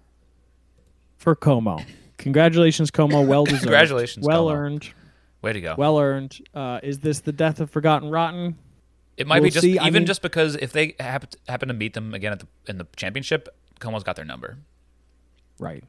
for 1.17 1.35
Como. 1.35 1.79
Congratulations, 2.17 2.91
Como. 2.91 3.21
Well 3.25 3.45
deserved. 3.45 3.63
Congratulations, 3.63 4.25
Well 4.25 4.45
Como. 4.47 4.55
earned. 4.55 4.89
Way 5.41 5.53
to 5.53 5.61
go. 5.61 5.75
Well 5.77 5.99
earned. 5.99 6.39
Uh, 6.53 6.79
is 6.83 6.99
this 6.99 7.19
the 7.19 7.31
death 7.33 7.59
of 7.59 7.69
Forgotten 7.69 8.09
Rotten? 8.09 8.57
it 9.15 9.27
might 9.27 9.39
be 9.39 9.43
we'll 9.43 9.51
just 9.51 9.61
see. 9.63 9.77
I 9.77 9.87
even 9.87 10.01
mean- 10.01 10.07
just 10.07 10.21
because 10.23 10.55
if 10.55 10.71
they 10.71 10.95
happen 10.99 11.29
happen 11.47 11.67
to 11.67 11.73
meet 11.73 11.93
them 11.93 12.13
again 12.13 12.31
at 12.31 12.39
the 12.39 12.47
in 12.67 12.77
the 12.79 12.87
championship, 12.95 13.47
Como's 13.79 14.03
got 14.03 14.15
their 14.15 14.25
number. 14.25 14.57
Right. 15.59 15.83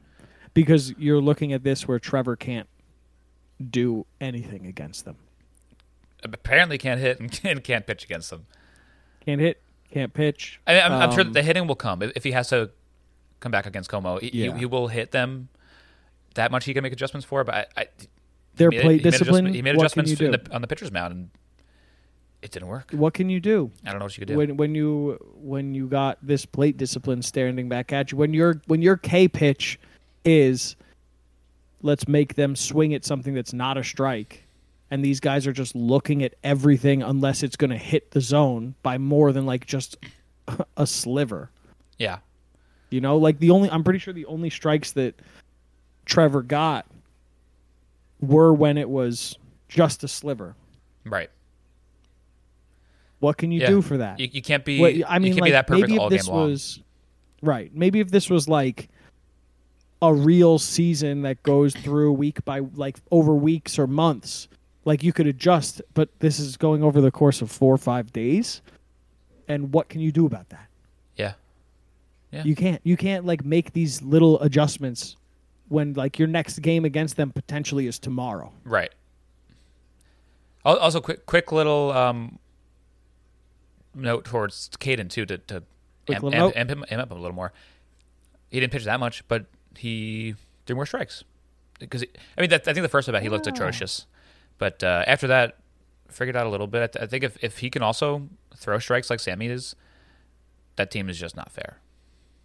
Because 0.53 0.93
you're 0.97 1.19
looking 1.21 1.51
at 1.51 1.63
this 1.63 1.87
where 1.87 1.97
Trevor 1.99 2.35
can't 2.35 2.67
do 3.71 4.05
anything 4.21 4.65
against 4.67 5.05
them. 5.05 5.15
Apparently, 6.23 6.77
can't 6.77 6.99
hit 6.99 7.19
and 7.19 7.31
can't 7.63 7.87
pitch 7.87 8.03
against 8.03 8.29
them. 8.29 8.45
Can't 9.25 9.41
hit, 9.41 9.61
can't 9.95 10.13
pitch. 10.13 10.59
I 10.67 10.73
mean, 10.73 10.83
I'm, 10.83 10.91
I'm 10.91 11.11
sure 11.11 11.21
Um, 11.21 11.31
the 11.31 11.41
hitting 11.41 11.67
will 11.67 11.75
come 11.75 12.01
if 12.01 12.11
if 12.17 12.23
he 12.25 12.31
has 12.31 12.49
to 12.49 12.69
come 13.39 13.51
back 13.51 13.65
against 13.65 13.89
Como. 13.89 14.19
He, 14.19 14.27
he- 14.29 14.45
Yeah. 14.45 14.57
he, 14.57 14.65
will 14.65 14.87
hit 14.89 15.11
them 15.11 15.47
that 16.35 16.51
much. 16.51 16.65
He 16.65 16.73
can 16.73 16.83
make 16.83 16.91
adjustments 16.93 17.25
for, 17.25 17.43
but 17.45 17.55
I, 17.55 17.65
I 17.81 17.87
Their 18.55 18.69
made- 18.71 18.81
plate 18.81 19.01
he 19.03 19.09
discipline. 19.09 19.53
He 19.53 19.61
made 19.61 19.75
adjustments 19.75 20.11
the, 20.15 20.41
on 20.51 20.61
the 20.61 20.67
pitcher's 20.67 20.91
mound, 20.91 21.13
and 21.13 21.29
it 22.41 22.51
didn't 22.51 22.67
work. 22.67 22.91
What 22.91 23.13
can 23.13 23.29
you 23.29 23.39
do? 23.39 23.71
I 23.85 23.91
don't 23.91 23.99
know 23.99 24.05
what 24.05 24.17
you 24.17 24.21
could 24.21 24.27
do. 24.27 24.37
when 24.37 24.57
when 24.57 24.75
you 24.75 25.17
when 25.35 25.73
you 25.73 25.87
got 25.87 26.17
this 26.21 26.45
plate 26.45 26.75
discipline 26.77 27.21
standing 27.21 27.69
back 27.69 27.93
at 27.93 28.11
you 28.11 28.17
when 28.17 28.33
your 28.33 28.61
when 28.67 28.81
your 28.81 28.97
K 28.97 29.27
pitch 29.29 29.79
is 30.25 30.75
let's 31.81 32.07
make 32.07 32.35
them 32.35 32.55
swing 32.55 32.93
at 32.93 33.05
something 33.05 33.33
that's 33.33 33.53
not 33.53 33.77
a 33.77 33.83
strike 33.83 34.43
and 34.95 35.03
these 35.03 35.19
guys 35.19 35.45
are 35.45 35.51
just 35.51 35.75
looking 35.75 36.23
at 36.23 36.33
everything 36.41 37.03
unless 37.03 37.43
it's 37.43 37.57
going 37.57 37.69
to 37.69 37.77
hit 37.77 38.11
the 38.11 38.21
zone 38.21 38.75
by 38.81 38.97
more 38.97 39.33
than 39.33 39.45
like 39.45 39.65
just 39.65 39.97
a 40.77 40.87
sliver 40.87 41.51
yeah, 41.99 42.19
you 42.89 43.01
know 43.01 43.17
like 43.17 43.39
the 43.39 43.51
only 43.51 43.69
I'm 43.69 43.83
pretty 43.83 43.99
sure 43.99 44.13
the 44.13 44.25
only 44.27 44.49
strikes 44.49 44.93
that 44.93 45.15
Trevor 46.05 46.41
got 46.43 46.85
were 48.21 48.53
when 48.53 48.77
it 48.77 48.89
was 48.89 49.37
just 49.67 50.03
a 50.03 50.07
sliver 50.07 50.55
right. 51.05 51.29
what 53.19 53.37
can 53.37 53.51
you 53.51 53.61
Yeah. 53.61 53.67
do 53.67 53.81
for 53.81 53.97
that 53.97 54.19
You, 54.19 54.29
you 54.31 54.41
can't 54.41 54.63
be. 54.63 54.79
What- 54.79 55.09
I 55.11 55.19
mean, 55.19 55.33
like 55.35 55.43
be 55.45 55.51
that 55.51 55.67
perfect 55.67 55.89
maybe 55.89 55.99
all 55.99 56.07
if 56.07 56.11
this 56.11 56.25
game 56.27 56.35
long. 56.35 56.49
was 56.49 56.79
right, 57.41 57.71
maybe 57.75 57.99
if 57.99 58.09
this 58.11 58.29
was 58.29 58.47
like 58.47 58.89
a 60.01 60.13
real 60.13 60.59
season 60.59 61.21
that 61.23 61.41
goes 61.43 61.73
through 61.73 62.13
week 62.13 62.43
by 62.45 62.59
like 62.75 62.97
over 63.11 63.33
weeks 63.33 63.79
or 63.79 63.87
months, 63.87 64.47
like 64.85 65.03
you 65.03 65.11
could 65.11 65.27
adjust. 65.27 65.81
But 65.93 66.09
this 66.19 66.39
is 66.39 66.57
going 66.57 66.83
over 66.83 67.01
the 67.01 67.11
course 67.11 67.41
of 67.41 67.51
four 67.51 67.73
or 67.73 67.77
five 67.77 68.13
days, 68.13 68.61
and 69.47 69.73
what 69.73 69.89
can 69.89 70.01
you 70.01 70.11
do 70.11 70.25
about 70.25 70.49
that? 70.49 70.67
yeah, 71.17 71.33
Yeah. 72.31 72.43
You 72.43 72.55
can't. 72.55 72.81
You 72.83 72.95
can't 72.97 73.25
like 73.25 73.43
make 73.43 73.73
these 73.73 74.01
little 74.01 74.39
adjustments 74.41 75.17
when 75.67 75.93
like 75.93 76.19
your 76.19 76.27
next 76.27 76.59
game 76.59 76.85
against 76.85 77.17
them 77.17 77.31
potentially 77.31 77.87
is 77.87 77.99
tomorrow. 77.99 78.53
right. 78.63 78.93
Also, 80.63 80.99
quick, 80.99 81.27
quick 81.27 81.51
little 81.51 81.91
um, 81.91 82.39
note 83.93 84.25
towards 84.25 84.69
Caden 84.79 85.11
too 85.11 85.23
to 85.27 85.37
to 85.37 85.63
amp, 86.09 86.23
amp, 86.23 86.57
amp 86.57 86.69
him, 86.71 86.85
him 86.89 86.99
up 86.99 87.11
a 87.11 87.13
little 87.13 87.35
more. 87.35 87.53
He 88.49 88.59
didn't 88.59 88.71
pitch 88.71 88.85
that 88.85 88.99
much, 88.99 89.27
but 89.27 89.45
he 89.77 90.33
threw 90.65 90.75
more 90.75 90.87
strikes. 90.87 91.23
Because 91.79 92.03
I 92.37 92.41
mean, 92.41 92.49
that, 92.49 92.67
I 92.67 92.73
think 92.73 92.83
the 92.83 92.89
first 92.89 93.07
at 93.07 93.11
bat 93.11 93.21
he 93.21 93.29
looked 93.29 93.47
atrocious, 93.47 94.07
but 94.57 94.83
uh, 94.83 95.03
after 95.07 95.27
that, 95.27 95.57
figured 96.09 96.35
out 96.35 96.45
a 96.47 96.49
little 96.49 96.67
bit. 96.67 96.81
I, 96.83 96.87
th- 96.87 97.03
I 97.03 97.07
think 97.07 97.23
if 97.23 97.43
if 97.43 97.57
he 97.59 97.69
can 97.69 97.81
also 97.81 98.29
throw 98.55 98.79
strikes 98.79 99.09
like 99.09 99.19
Sammy 99.19 99.47
is, 99.47 99.75
that 100.77 100.91
team 100.91 101.09
is 101.09 101.19
just 101.19 101.35
not 101.35 101.51
fair. 101.51 101.77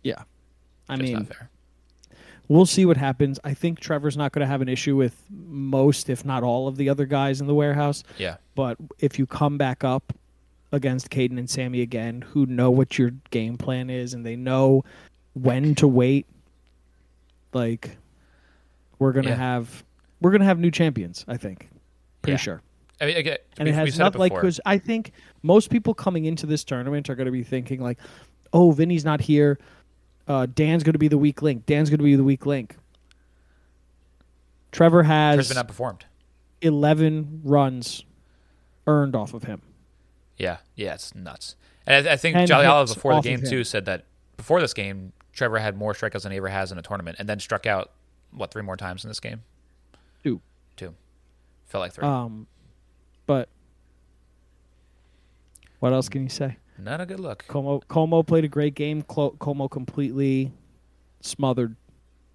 Yeah. 0.03 0.23
I 0.89 0.97
Just 0.97 1.03
mean, 1.05 1.13
not 1.19 1.27
fair. 1.29 1.51
we'll 2.49 2.67
see 2.67 2.85
what 2.85 2.97
happens. 2.97 3.39
I 3.45 3.55
think 3.55 3.79
Trevor's 3.79 4.17
not 4.17 4.33
going 4.33 4.41
to 4.41 4.47
have 4.47 4.61
an 4.61 4.69
issue 4.69 4.97
with 4.97 5.23
most, 5.31 6.09
if 6.11 6.25
not 6.25 6.43
all, 6.43 6.67
of 6.67 6.77
the 6.77 6.89
other 6.89 7.07
guys 7.07 7.41
in 7.41 7.47
the 7.47 7.55
warehouse. 7.55 8.03
Yeah, 8.19 8.39
But 8.57 8.77
if 8.99 9.19
you 9.21 9.27
come 9.27 9.57
back 9.57 9.85
up 9.85 10.13
against 10.73 11.11
Caden 11.11 11.39
and 11.39 11.49
Sammy 11.49 11.81
again, 11.81 12.23
who 12.23 12.45
know 12.47 12.73
what 12.73 12.99
your 12.99 13.11
game 13.31 13.57
plan 13.57 13.89
is 13.89 14.15
and 14.15 14.27
they 14.27 14.35
know 14.35 14.83
when 15.35 15.77
to 15.77 15.87
wait, 15.87 16.27
like 17.53 17.97
we're 18.99 19.13
gonna 19.13 19.29
Yeah. 19.31 19.37
have 19.37 19.85
we're 20.21 20.33
gonna 20.33 20.45
have 20.45 20.59
new 20.59 20.71
champions. 20.73 21.25
I 21.29 21.37
think, 21.37 21.69
pretty 22.23 22.33
Yeah. 22.35 22.37
sure. 22.39 22.63
I 23.01 23.07
mean, 23.07 23.17
again, 23.17 23.39
And 23.59 23.67
we, 23.67 23.71
it 23.71 23.75
has 23.75 23.95
said 23.95 23.99
not 24.01 24.15
it 24.15 24.19
like 24.19 24.33
because 24.35 24.61
I 24.67 24.77
think 24.79 25.13
most 25.43 25.71
people 25.71 25.95
coming 25.95 26.27
into 26.27 26.45
this 26.47 26.65
tournament 26.65 27.09
are 27.09 27.15
going 27.15 27.27
to 27.27 27.33
be 27.33 27.43
thinking 27.43 27.81
like, 27.81 27.99
"Oh, 28.53 28.73
Vinny's 28.73 29.05
not 29.05 29.23
here. 29.23 29.59
Uh, 30.29 30.47
Dan's 30.47 30.83
going 30.83 30.93
to 30.93 30.99
be 30.99 31.09
the 31.09 31.17
weak 31.19 31.41
link. 31.41 31.65
Dan's 31.67 31.89
going 31.89 31.99
to 31.99 32.05
be 32.05 32.15
the 32.17 32.25
weak 32.25 32.45
link." 32.45 32.77
Trevor 34.73 35.03
has 35.03 35.35
Trevor's 35.49 35.55
been 35.55 35.67
outperformed. 35.67 36.03
11 36.63 37.41
runs 37.45 38.05
earned 38.87 39.17
off 39.17 39.35
of 39.35 39.45
him. 39.45 39.63
Yeah, 40.37 40.59
yeah, 40.75 40.95
it's 40.95 41.15
nuts. 41.15 41.57
And 41.87 42.07
I, 42.07 42.13
I 42.13 42.17
think 42.17 42.37
Ten 42.37 42.47
Jolly 42.47 42.67
Olive 42.67 42.89
before 42.95 43.15
the 43.15 43.21
game 43.21 43.43
too 43.43 43.65
said 43.65 43.87
that 43.87 44.05
before 44.37 44.61
this 44.61 44.75
game, 44.75 45.13
Trevor 45.33 45.59
had 45.59 45.77
more 45.77 45.93
strikeouts 45.93 46.23
than 46.23 46.33
he 46.33 46.39
ever 46.39 46.49
has 46.49 46.71
in 46.73 46.79
a 46.79 46.83
tournament, 46.83 47.17
and 47.19 47.29
then 47.29 47.41
struck 47.41 47.67
out 47.67 47.91
what 48.31 48.51
three 48.51 48.63
more 48.63 48.77
times 48.77 49.05
in 49.05 49.09
this 49.09 49.21
game? 49.21 49.43
Two. 50.23 50.41
Felt 51.71 51.81
like 51.83 51.93
three. 51.93 52.05
Um, 52.07 52.47
but 53.27 53.49
what 55.79 55.93
else 55.93 56.09
can 56.09 56.23
you 56.23 56.29
say? 56.29 56.57
Not 56.79 57.01
a 57.01 57.07
good 57.07 57.21
look. 57.21 57.45
Como 57.47 57.81
Como 57.89 58.23
played 58.23 58.45
a 58.45 58.49
great 58.49 58.75
game. 58.75 59.03
Clo- 59.03 59.37
Como 59.39 59.69
completely 59.69 60.53
smothered 61.21 61.77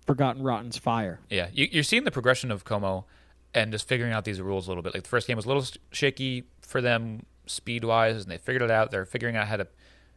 Forgotten 0.06 0.42
Rotten's 0.42 0.78
fire. 0.78 1.20
Yeah, 1.30 1.50
you, 1.54 1.68
you're 1.72 1.84
seeing 1.84 2.04
the 2.06 2.12
progression 2.12 2.52
of 2.52 2.64
Como 2.64 3.06
and 3.54 3.72
just 3.72 3.88
figuring 3.88 4.14
out 4.14 4.24
these 4.26 4.40
rules 4.42 4.68
a 4.68 4.70
little 4.70 4.84
bit. 4.84 4.94
Like 4.94 5.04
the 5.04 5.10
first 5.10 5.28
game 5.28 5.36
was 5.36 5.46
a 5.46 5.48
little 5.50 5.66
shaky 5.92 6.46
for 6.62 6.82
them 6.82 7.26
speed 7.46 7.84
wise, 7.84 8.24
and 8.24 8.32
they 8.32 8.38
figured 8.38 8.62
it 8.62 8.72
out. 8.72 8.92
They're 8.92 9.06
figuring 9.06 9.36
out 9.36 9.48
how 9.48 9.58
to 9.58 9.68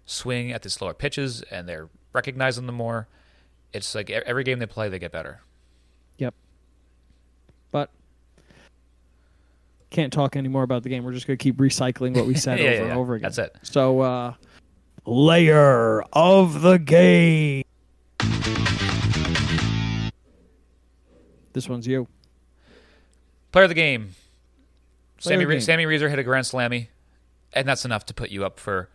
swing 0.07 0.53
at 0.53 0.63
the 0.63 0.71
slower 0.71 0.95
pitches, 0.95 1.43
and 1.51 1.69
they're 1.69 1.89
recognizing 2.13 2.67
them 2.67 2.77
more. 2.77 3.09
It's 3.73 3.95
like 3.95 4.11
every 4.11 4.45
game 4.45 4.59
they 4.61 4.67
play, 4.67 4.89
they 4.89 4.99
get 4.99 5.13
better. 5.13 5.41
Yep. 6.19 6.35
But 7.71 7.91
can't 9.91 10.13
talk 10.13 10.37
anymore 10.37 10.63
about 10.63 10.83
the 10.83 10.89
game. 10.89 11.05
We're 11.05 11.13
just 11.13 11.27
gonna 11.27 11.37
keep 11.37 11.57
recycling 11.57 12.15
what 12.15 12.27
we 12.27 12.35
said 12.37 12.59
Yeah, 12.59 12.65
over 12.67 12.75
yeah, 12.75 12.81
and 12.81 12.89
yeah. 12.89 12.97
over 12.97 13.15
again. 13.15 13.23
That's 13.31 13.39
it. 13.39 13.57
So, 13.63 14.01
uh, 14.01 14.35
layer 15.07 16.03
of 16.13 16.63
the 16.63 16.79
game. 16.79 17.65
This 21.53 21.69
one's 21.69 21.87
you. 21.87 22.07
Player 23.53 23.65
of 23.65 23.71
the 23.71 23.75
game. 23.75 24.15
Player 25.21 25.35
Sammy 25.37 25.45
the 25.47 25.53
game. 25.53 25.61
Sammy 25.61 25.87
Reeser 25.87 26.09
hit 26.09 26.19
a 26.19 26.23
grand 26.23 26.45
slammy, 26.47 26.89
and 27.53 27.67
that's 27.67 27.85
enough 27.85 28.07
to 28.07 28.15
put 28.15 28.31
you 28.31 28.45
up 28.45 28.61
for 28.61 28.89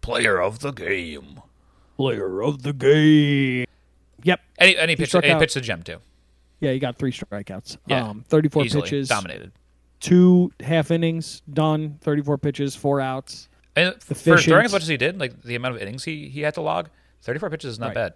player 0.00 0.40
of 0.40 0.60
the 0.60 0.70
game. 0.70 1.40
Player 1.96 2.42
of 2.42 2.62
the 2.62 2.72
game. 2.72 3.66
Yep. 4.22 4.40
Any 4.58 4.76
any 4.78 4.96
pitch 4.96 5.08
struck 5.08 5.24
any 5.24 5.34
out- 5.34 5.40
pitch 5.40 5.52
to 5.54 5.60
gem 5.60 5.82
too. 5.82 5.98
Yeah, 6.60 6.70
he 6.72 6.78
got 6.78 6.96
three 6.96 7.10
strikeouts. 7.10 7.76
Yeah, 7.88 8.06
Um, 8.08 8.24
34 8.28 8.64
Easily 8.64 8.82
pitches, 8.84 9.08
dominated. 9.08 9.50
Two 10.02 10.52
half 10.60 10.90
innings 10.90 11.40
done, 11.50 11.98
34 12.02 12.36
pitches, 12.36 12.76
four 12.76 13.00
outs. 13.00 13.48
And 13.74 13.94
for 14.02 14.14
throwing 14.36 14.66
as 14.66 14.72
much 14.72 14.82
as 14.82 14.88
he 14.88 14.98
did, 14.98 15.18
like 15.18 15.40
the 15.42 15.54
amount 15.54 15.76
of 15.76 15.80
innings 15.80 16.04
he, 16.04 16.28
he 16.28 16.42
had 16.42 16.52
to 16.54 16.60
log, 16.60 16.90
34 17.22 17.48
pitches 17.48 17.72
is 17.72 17.78
not 17.78 17.86
Right. 17.88 17.94
bad. 17.94 18.14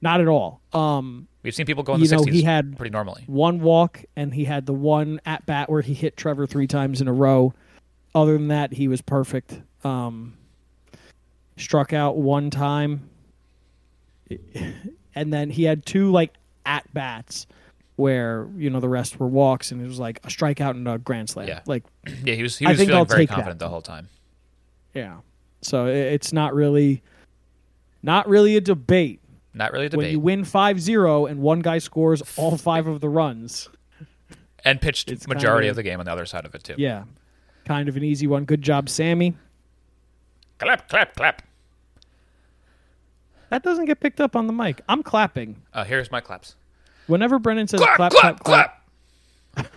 Not 0.00 0.20
at 0.20 0.28
all. 0.28 0.60
Um, 0.72 1.26
We've 1.42 1.54
seen 1.54 1.66
people 1.66 1.82
go 1.82 1.94
in 1.94 2.00
the 2.00 2.08
know, 2.08 2.18
60s 2.22 2.32
he 2.32 2.42
had- 2.42 2.76
pretty 2.76 2.90
normally. 2.92 3.24
one 3.26 3.60
walk, 3.60 4.04
and 4.14 4.32
he 4.34 4.44
had 4.44 4.66
the 4.66 4.72
one 4.74 5.20
at 5.26 5.44
bat 5.46 5.68
where 5.70 5.80
he 5.82 5.94
hit 5.94 6.16
Trevor 6.16 6.46
three 6.46 6.66
times 6.68 7.00
in 7.00 7.08
a 7.08 7.12
row. 7.12 7.54
Other 8.14 8.34
than 8.34 8.48
that, 8.48 8.74
he 8.74 8.86
was 8.88 9.00
perfect. 9.00 9.60
Um, 9.84 10.34
struck 11.56 11.92
out 11.92 12.16
one 12.16 12.50
time, 12.50 13.08
and 15.14 15.32
then 15.32 15.50
he 15.50 15.64
had 15.64 15.84
two 15.86 16.10
like 16.10 16.34
at 16.64 16.92
bats 16.94 17.46
where 17.96 18.48
you 18.56 18.70
know 18.70 18.80
the 18.80 18.88
rest 18.88 19.18
were 19.20 19.28
walks, 19.28 19.70
and 19.72 19.80
it 19.82 19.86
was 19.86 19.98
like 19.98 20.18
a 20.24 20.28
strikeout 20.28 20.70
and 20.70 20.86
a 20.88 20.98
grand 20.98 21.28
slam. 21.30 21.48
Yeah. 21.48 21.60
Like 21.66 21.84
Yeah, 22.24 22.34
he 22.34 22.42
was 22.42 22.56
he 22.58 22.66
I 22.66 22.70
was 22.70 22.78
think 22.78 22.88
feeling 22.88 22.98
I'll 23.00 23.04
very 23.04 23.22
take 23.22 23.28
that. 23.30 23.34
confident 23.34 23.58
the 23.60 23.68
whole 23.68 23.82
time. 23.82 24.08
yeah, 24.94 25.18
so 25.60 25.86
it's 25.86 26.32
not 26.32 26.54
really, 26.54 27.02
not 28.02 28.28
really 28.28 28.56
a 28.56 28.60
debate. 28.60 29.20
Not 29.54 29.72
really 29.72 29.86
a 29.86 29.88
debate. 29.90 30.04
When 30.06 30.10
you 30.12 30.20
win 30.20 30.42
5-0 30.44 31.30
and 31.30 31.40
one 31.40 31.60
guy 31.60 31.76
scores 31.78 32.22
all 32.38 32.56
five 32.56 32.86
of 32.86 33.00
the 33.02 33.08
runs, 33.10 33.68
and 34.64 34.80
pitched 34.80 35.10
it's 35.10 35.28
majority 35.28 35.66
kinda- 35.66 35.70
of 35.70 35.76
the 35.76 35.82
game 35.82 35.98
on 36.00 36.06
the 36.06 36.12
other 36.12 36.24
side 36.26 36.46
of 36.46 36.54
it 36.54 36.64
too. 36.64 36.74
yeah, 36.78 37.04
kind 37.66 37.88
of 37.88 37.96
an 37.96 38.02
easy 38.04 38.26
one. 38.26 38.44
Good 38.46 38.62
job, 38.62 38.88
Sammy. 38.88 39.34
Clap, 40.58 40.88
clap, 40.88 41.14
clap. 41.16 41.42
That 43.50 43.62
doesn't 43.62 43.84
get 43.84 44.00
picked 44.00 44.20
up 44.20 44.34
on 44.34 44.46
the 44.46 44.52
mic. 44.52 44.80
I'm 44.88 45.02
clapping. 45.02 45.60
Uh, 45.74 45.84
here's 45.84 46.10
my 46.10 46.20
claps. 46.20 46.54
Whenever 47.06 47.38
Brennan 47.38 47.68
says 47.68 47.80
Clap, 47.80 47.96
clap, 47.96 48.12
clap, 48.12 48.44
clap, 48.44 48.82
clap. 49.54 49.68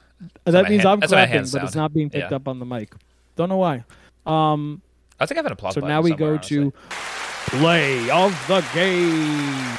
that 0.45 0.69
means 0.69 0.83
hand- 0.83 0.87
I'm 0.87 0.99
that's 0.99 1.11
how 1.11 1.19
my 1.19 1.25
clapping, 1.27 1.51
but 1.51 1.63
it's 1.63 1.75
not 1.75 1.93
being 1.93 2.09
picked 2.09 2.29
Yeah. 2.31 2.35
up 2.35 2.47
on 2.47 2.59
the 2.59 2.65
mic. 2.65 2.93
Don't 3.35 3.49
know 3.49 3.57
why. 3.57 3.83
Um, 4.25 4.81
I 5.19 5.25
think 5.25 5.37
I 5.37 5.39
have 5.39 5.45
an 5.47 5.51
applause 5.53 5.73
so 5.75 5.81
now 5.81 6.01
we 6.01 6.13
go 6.13 6.37
to 6.37 6.73
play 7.47 8.09
of 8.09 8.31
the 8.47 8.61
game. 8.73 9.77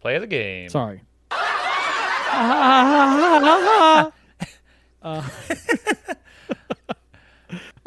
play 0.00 0.16
of 0.16 0.20
the 0.22 0.26
game. 0.26 0.68
Sorry. 0.68 1.02
Uh, 5.02 5.22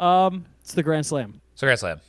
um, 0.00 0.46
it's 0.62 0.72
the 0.72 0.82
Grand 0.82 1.04
Slam. 1.04 1.42
So 1.54 1.66
grand 1.66 1.78
slam. 1.78 2.00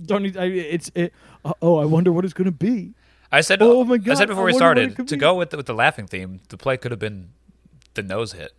Don't 0.00 0.22
need. 0.22 0.36
I, 0.36 0.44
it's 0.44 0.92
it. 0.94 1.12
Uh, 1.44 1.52
oh, 1.60 1.78
I 1.78 1.84
wonder 1.84 2.12
what 2.12 2.24
it's 2.24 2.34
going 2.34 2.44
to 2.46 2.52
be. 2.52 2.94
I 3.32 3.40
said. 3.40 3.62
Oh 3.62 3.82
my 3.84 3.96
god! 3.96 4.12
I 4.12 4.14
said 4.14 4.28
before 4.28 4.42
I 4.44 4.46
we 4.46 4.52
wonder 4.52 4.66
what 4.68 4.78
it 4.78 4.92
started 4.92 5.08
to 5.08 5.16
go 5.16 5.34
with 5.34 5.50
the, 5.50 5.56
with 5.56 5.66
the 5.66 5.74
laughing 5.74 6.06
theme. 6.06 6.40
The 6.50 6.56
play 6.58 6.76
could 6.76 6.90
have 6.90 7.00
been 7.00 7.30
the 7.94 8.02
nose 8.02 8.32
hit. 8.32 8.52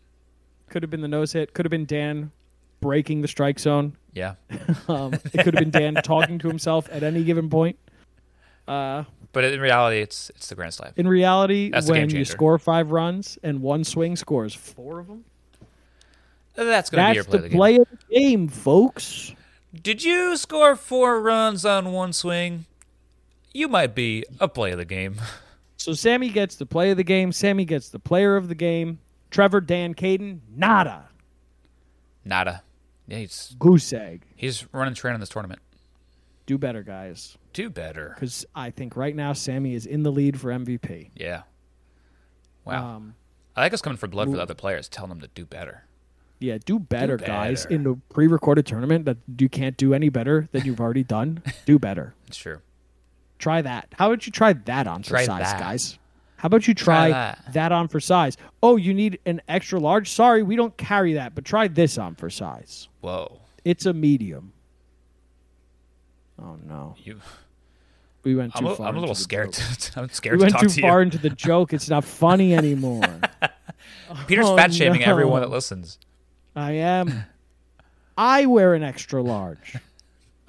Could 0.69 0.81
have 0.83 0.89
been 0.89 1.01
the 1.01 1.07
nose 1.07 1.33
hit. 1.33 1.53
Could 1.53 1.65
have 1.65 1.71
been 1.71 1.85
Dan 1.85 2.31
breaking 2.81 3.21
the 3.21 3.27
strike 3.27 3.59
zone. 3.59 3.95
Yeah, 4.13 4.35
Um, 4.87 5.13
it 5.13 5.43
could 5.43 5.53
have 5.53 5.63
been 5.63 5.71
Dan 5.71 5.93
talking 6.03 6.39
to 6.39 6.47
himself 6.47 6.89
at 6.91 7.03
any 7.03 7.23
given 7.23 7.49
point. 7.49 7.77
Uh, 8.67 9.03
but 9.31 9.43
in 9.43 9.59
reality, 9.59 9.99
it's 10.01 10.29
it's 10.31 10.47
the 10.47 10.55
grand 10.55 10.73
slam. 10.73 10.93
in 10.95 11.07
reality, 11.07 11.69
That's 11.69 11.89
when 11.89 12.09
you 12.09 12.25
score 12.25 12.57
five 12.57 12.91
runs 12.91 13.37
and 13.43 13.61
one 13.61 13.83
swing 13.83 14.15
scores 14.15 14.53
four 14.53 14.99
of 14.99 15.07
them, 15.07 15.25
That's 16.55 16.89
gonna 16.89 17.11
be 17.11 17.15
your 17.15 17.23
play 17.23 17.39
the 17.39 17.49
the 17.49 17.55
play 17.55 17.75
of 17.77 17.87
the 17.89 17.97
game, 18.19 18.47
folks. 18.47 19.33
Did 19.79 20.03
you 20.03 20.37
score 20.37 20.75
four 20.75 21.19
runs 21.19 21.65
on 21.65 21.91
one 21.91 22.13
swing? 22.13 22.65
You 23.53 23.67
might 23.67 23.93
be 23.95 24.25
a 24.39 24.47
play 24.47 24.71
of 24.71 24.77
the 24.77 24.85
game. 24.85 25.15
So 25.77 25.93
Sammy 25.93 26.29
gets 26.29 26.55
the 26.55 26.65
play 26.65 26.91
of 26.91 26.97
the 26.97 27.03
game. 27.03 27.31
Sammy 27.31 27.65
gets 27.65 27.89
the 27.89 27.99
player 27.99 28.35
of 28.35 28.47
the 28.47 28.55
game. 28.55 28.99
Trevor, 29.29 29.61
Dan, 29.61 29.93
Caden, 29.93 30.39
nada. 30.55 31.09
Nada. 32.23 32.63
Yeah, 33.07 33.17
he's 33.17 33.55
Goose 33.59 33.91
egg. 33.91 34.23
he's 34.35 34.65
running 34.73 34.93
train 34.93 35.13
in 35.13 35.19
this 35.19 35.29
tournament. 35.29 35.61
Do 36.45 36.57
better, 36.57 36.83
guys. 36.83 37.37
Do 37.51 37.69
better. 37.69 38.11
Because 38.15 38.45
I 38.55 38.69
think 38.69 38.95
right 38.95 39.15
now 39.15 39.33
Sammy 39.33 39.75
is 39.75 39.85
in 39.85 40.03
the 40.03 40.11
lead 40.11 40.39
for 40.39 40.49
MVP. 40.51 41.11
Yeah. 41.15 41.43
Wow. 42.65 42.95
Um, 42.95 43.15
I 43.55 43.61
like 43.61 43.73
us 43.73 43.81
coming 43.81 43.97
for 43.97 44.07
blood 44.07 44.29
for 44.29 44.37
the 44.37 44.41
other 44.41 44.53
players, 44.53 44.87
telling 44.87 45.09
them 45.09 45.19
to 45.21 45.27
do 45.27 45.45
better. 45.45 45.83
yeah, 46.39 46.57
do 46.63 46.79
better, 46.79 47.17
guys. 47.17 47.63
better. 47.65 47.75
In 47.75 47.83
the 47.83 47.95
pre-recorded 48.13 48.65
tournament 48.65 49.05
that 49.05 49.17
you 49.37 49.47
can't 49.49 49.77
do 49.77 49.93
any 49.93 50.09
better 50.09 50.47
than 50.51 50.65
you've 50.65 50.79
already 50.79 51.03
done. 51.03 51.43
do 51.65 51.77
better. 51.77 52.13
It's 52.27 52.37
true. 52.37 52.59
Try 53.43 53.61
that. 53.61 53.89
How 53.97 54.07
about 54.09 54.25
you 54.25 54.31
try 54.31 54.53
that 54.53 54.87
on 54.87 55.03
for 55.03 55.09
Try 55.09 55.25
size, 55.25 55.51
that. 55.51 55.59
guys? 55.59 55.99
How 56.37 56.47
about 56.47 56.65
you 56.65 56.73
try, 56.73 57.09
Try 57.09 57.37
that. 57.51 57.71
on 57.73 57.89
for 57.89 57.99
size? 57.99 58.37
Oh, 58.61 58.77
you 58.77 58.93
need 58.93 59.19
an 59.25 59.41
extra 59.49 59.79
large? 59.81 60.09
Sorry, 60.09 60.43
we 60.43 60.55
don't 60.55 60.75
carry 60.77 61.13
that, 61.15 61.35
but 61.35 61.43
try 61.43 61.67
this 61.67 61.97
on 61.97 62.15
for 62.15 62.29
size. 62.29 62.87
Whoa. 63.01 63.41
It's 63.65 63.85
a 63.85 63.91
medium. 63.93 64.53
Oh 66.41 66.57
no, 66.65 66.95
You 67.03 67.19
we 68.23 68.33
went 68.35 68.53
too 68.53 68.59
I'm 68.59 68.65
a, 68.67 68.75
far. 68.77 68.87
I'm 68.87 68.95
a 68.95 68.99
little 69.01 69.13
scared. 69.15 69.51
To, 69.53 69.91
I'm 69.99 70.03
We 70.03 70.09
scared 70.13 70.39
to 70.39 70.43
went 70.43 70.53
talk 70.53 70.61
too 70.61 70.69
to 70.69 70.81
far 70.81 70.99
you. 70.99 71.03
into 71.03 71.17
the 71.17 71.29
joke. 71.29 71.73
It's 71.73 71.89
not 71.89 72.05
funny 72.05 72.53
anymore. 72.63 73.03
Peter's 74.27 74.45
Oh, 74.47 74.55
fat 74.55 74.73
shaming 74.73 75.01
no. 75.01 75.07
everyone 75.07 75.41
that 75.41 75.49
listens. 75.49 75.99
I 76.55 76.71
am. 76.73 77.25
I 78.17 78.45
wear 78.45 78.73
an 78.73 78.83
extra 78.83 79.21
large. 79.21 79.75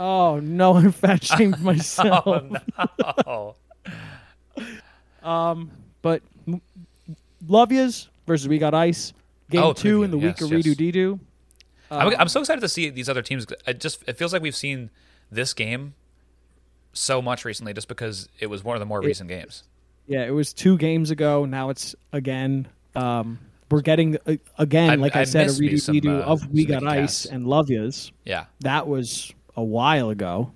Oh 0.00 0.40
no, 0.40 0.74
I'm 0.76 0.92
fat 0.92 1.22
shamed 1.24 1.60
myself. 1.62 2.26
Oh, 2.26 3.54
no! 4.56 4.66
But 6.02 6.22
m- 6.46 6.60
love 7.48 7.72
yous 7.72 8.08
versus 8.26 8.46
we 8.48 8.58
got 8.58 8.74
ice. 8.74 9.12
Game 9.50 9.62
Oh, 9.62 9.72
two 9.72 10.02
in 10.02 10.10
the 10.10 10.18
Yes, 10.18 10.40
week 10.40 10.50
of 10.52 10.56
yes. 10.58 10.66
redo 10.66 10.74
dedo. 10.92 11.20
I'm, 11.90 12.14
I'm 12.18 12.28
so 12.28 12.40
excited 12.40 12.60
to 12.60 12.68
see 12.68 12.90
these 12.90 13.08
other 13.08 13.22
teams. 13.22 13.46
It 13.66 13.78
just 13.80 14.02
it 14.06 14.16
feels 14.18 14.32
like 14.32 14.42
we've 14.42 14.56
seen 14.56 14.90
this 15.30 15.52
game 15.54 15.94
so 16.92 17.22
much 17.22 17.44
recently, 17.44 17.72
just 17.72 17.88
because 17.88 18.28
it 18.38 18.46
was 18.48 18.64
one 18.64 18.74
of 18.76 18.80
the 18.80 18.86
more 18.86 19.00
recent 19.00 19.28
games. 19.28 19.62
Yeah, 20.06 20.24
it 20.24 20.30
was 20.30 20.52
two 20.52 20.76
games 20.76 21.10
ago. 21.10 21.44
Now 21.44 21.70
it's 21.70 21.94
again. 22.12 22.68
Um, 22.94 23.38
we're 23.70 23.80
getting 23.80 24.16
uh, 24.26 24.36
again, 24.58 25.00
like 25.00 25.16
I, 25.16 25.20
I 25.20 25.24
said, 25.24 25.48
a 25.48 25.50
redo 25.50 25.80
some, 25.80 25.96
dedo 25.96 26.20
uh, 26.20 26.24
of 26.24 26.50
we 26.52 26.64
got 26.64 26.86
ice 26.86 27.24
and 27.26 27.46
love 27.46 27.70
yous. 27.70 28.12
Yeah, 28.24 28.46
That 28.60 28.86
was 28.86 29.32
a 29.56 29.62
while 29.62 30.10
ago. 30.10 30.52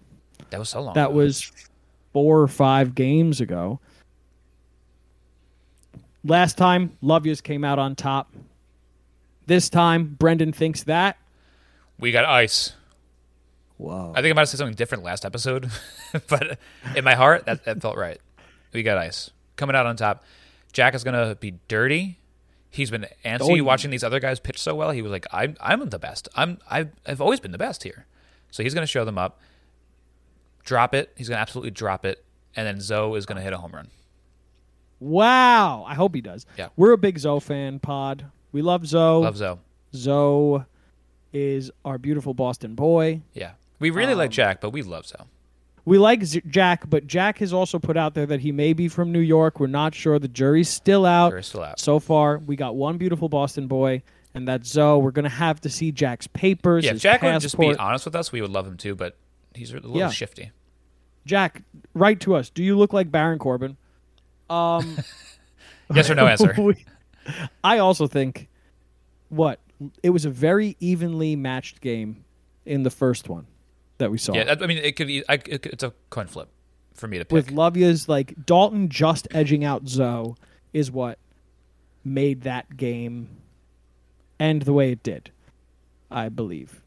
that 0.51 0.59
was 0.59 0.69
so 0.69 0.81
long. 0.83 0.95
That 0.95 1.11
ago. 1.11 1.17
was 1.17 1.51
four 2.13 2.41
or 2.41 2.49
five 2.49 2.95
games 2.95 3.41
ago. 3.41 3.81
Last 6.25 6.59
time, 6.59 6.97
Love 7.01 7.27
Yous 7.27 7.41
came 7.41 7.65
out 7.65 7.79
on 7.79 7.95
top. 7.95 8.33
This 9.47 9.71
time, 9.71 10.17
Brendan 10.19 10.53
thinks 10.53 10.83
that. 10.85 11.17
we 11.99 12.13
got 12.13 12.25
ice. 12.25 12.73
Whoa. 13.79 14.13
I 14.17 14.21
think 14.21 14.33
I 14.33 14.35
might 14.35 14.43
have 14.43 14.49
said 14.49 14.59
something 14.59 14.75
different 14.75 15.05
last 15.05 15.25
episode, 15.25 15.71
but 16.29 16.59
in 16.97 17.05
my 17.05 17.15
heart, 17.15 17.47
that, 17.47 17.65
that 17.65 17.81
felt 17.81 17.97
right. 17.97 18.21
We 18.73 18.83
got 18.83 18.99
ice 18.99 19.31
coming 19.57 19.77
out 19.77 19.87
on 19.87 19.97
top. 19.97 20.25
Jack 20.73 20.95
is 20.95 21.05
gonna 21.05 21.37
be 21.37 21.55
dirty. 21.69 22.19
He's 22.71 22.91
been 22.91 23.07
antsy 23.25 23.61
Oh, 23.61 23.65
watching 23.65 23.91
these 23.91 24.05
other 24.05 24.21
guys 24.21 24.41
pitch 24.41 24.59
so 24.59 24.75
well. 24.75 24.91
He 24.91 25.01
was 25.01 25.11
like, 25.13 25.27
"I'm 25.33 25.57
I'm 25.61 25.89
the 25.89 25.99
best. 25.99 26.29
I'm 26.35 26.59
I've, 26.69 26.91
I've 27.07 27.21
always 27.21 27.41
been 27.41 27.53
the 27.53 27.59
best 27.59 27.85
here." 27.85 28.05
So 28.51 28.63
he's 28.63 28.75
gonna 28.75 28.87
show 28.87 29.05
them 29.05 29.19
up. 29.19 29.41
Drop 30.65 30.95
it. 30.95 31.13
He's 31.17 31.29
gonna 31.29 31.41
absolutely 31.41 31.71
drop 31.71 32.05
it, 32.05 32.25
and 32.57 32.67
then 32.67 32.81
Zoe 32.81 33.17
is 33.17 33.27
gonna 33.27 33.41
hit 33.43 33.53
a 33.53 33.59
home 33.59 33.73
run. 33.73 33.89
Wow. 35.01 35.85
I 35.87 35.95
hope 35.95 36.15
he 36.15 36.21
does. 36.21 36.47
Yeah. 36.57 36.69
We're 36.77 36.93
a 36.93 36.99
big 36.99 37.19
Zoe 37.19 37.41
fan 37.41 37.79
pod. 37.79 38.27
We 38.53 38.63
love 38.63 38.87
Zoe. 38.87 39.23
Love 39.25 39.37
Zoe. 39.37 39.59
Zoe 39.95 40.65
is 41.33 41.71
our 41.85 41.99
beautiful 41.99 42.35
Boston 42.35 42.75
boy. 42.75 43.21
Yeah, 43.35 43.53
we 43.79 43.91
really 43.91 44.13
Um, 44.13 44.19
like 44.19 44.31
Jack, 44.31 44.61
but 44.61 44.71
we 44.71 44.83
love 44.83 45.07
Zoe. 45.07 45.19
we 45.85 45.99
like 45.99 46.25
Z- 46.25 46.43
Jack, 46.49 46.89
but 46.91 47.07
Jack 47.07 47.39
has 47.39 47.53
also 47.53 47.79
put 47.79 47.97
out 47.97 48.15
there 48.15 48.27
that 48.27 48.41
he 48.41 48.51
may 48.53 48.73
be 48.73 48.89
from 48.89 49.13
New 49.13 49.21
York. 49.21 49.61
We're 49.61 49.67
not 49.69 49.95
sure. 49.95 50.19
The 50.19 50.29
jury's 50.29 50.69
still 50.69 51.07
out. 51.07 51.31
Jury's 51.31 51.47
still 51.47 51.63
out. 51.63 51.79
So 51.79 51.99
far, 51.99 52.39
we 52.39 52.57
got 52.57 52.77
one 52.77 52.99
beautiful 52.99 53.29
Boston 53.29 53.67
boy, 53.69 54.03
and 54.39 54.47
that's 54.49 54.69
Zoe. 54.71 55.03
We're 55.03 55.11
gonna 55.11 55.29
have 55.29 55.61
to 55.63 55.69
see 55.69 55.93
Jack's 55.93 56.27
papers. 56.29 56.85
Yeah, 56.85 56.93
Jack 56.95 57.23
would 57.23 57.41
just 57.41 57.59
be 57.59 57.75
honest 57.77 58.05
with 58.05 58.15
us, 58.15 58.33
we 58.33 58.41
would 58.41 58.51
love 58.51 58.67
him 58.67 58.77
too. 58.77 58.95
But 58.95 59.17
he's 59.55 59.73
a 59.73 59.75
little 59.75 59.97
Yeah. 59.97 60.11
shifty. 60.11 60.53
Jack, 61.27 61.63
write 61.93 62.21
to 62.21 62.35
us. 62.35 62.49
Do 62.49 62.63
you 62.63 62.79
look 62.79 62.93
like 62.93 63.11
Baron 63.11 63.39
Corbin? 63.39 63.77
Um, 64.49 64.99
Yes 65.95 66.09
or 66.11 66.15
no 66.15 66.27
answer. 66.27 66.55
we- 66.59 66.85
I 67.65 67.79
also 67.79 68.07
think 68.07 68.49
what 69.29 69.61
it 70.03 70.11
was 70.11 70.25
a 70.25 70.31
very 70.31 70.77
evenly 70.81 71.37
matched 71.37 71.81
game 71.81 72.25
in 72.65 72.83
the 72.83 72.91
first 72.91 73.29
one 73.29 73.47
that 73.99 74.11
we 74.11 74.19
saw. 74.19 74.35
Yeah, 74.35 74.55
I 74.61 74.67
mean, 74.67 74.79
it 74.79 74.97
could 74.97 75.07
be. 75.07 75.23
I, 75.29 75.35
it 75.35 75.67
it's 75.67 75.83
a 75.83 75.93
coin 76.11 76.27
flip 76.27 76.49
for 76.95 77.09
me 77.09 77.19
to 77.19 77.25
pick. 77.25 77.33
With 77.33 77.51
Love 77.51 77.77
Yous 77.77 78.09
like 78.09 78.35
Dalton 78.47 78.89
just 78.89 79.29
edging 79.31 79.65
out 79.65 79.89
Zoe 79.89 80.35
is 80.73 80.91
what 80.91 81.19
made 82.05 82.43
that 82.43 82.77
game 82.77 83.29
end 84.41 84.63
the 84.63 84.73
way 84.73 84.93
it 84.93 85.03
did. 85.03 85.31
I 86.11 86.29
believe. 86.29 86.81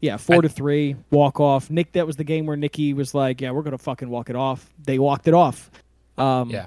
Yeah, 0.00 0.16
four 0.16 0.36
I- 0.36 0.40
to 0.42 0.48
three, 0.48 0.96
walk 1.10 1.38
off. 1.40 1.70
Nick, 1.70 1.92
that 1.92 2.06
was 2.06 2.16
the 2.16 2.24
game 2.24 2.46
where 2.46 2.56
Nikki 2.56 2.92
was 2.94 3.14
like, 3.14 3.40
"Yeah, 3.40 3.50
we're 3.52 3.62
gonna 3.62 3.78
fucking 3.78 4.08
walk 4.08 4.30
it 4.30 4.36
off." 4.36 4.72
They 4.84 4.98
walked 4.98 5.28
it 5.28 5.34
off. 5.34 5.70
Um, 6.18 6.50
yeah, 6.50 6.66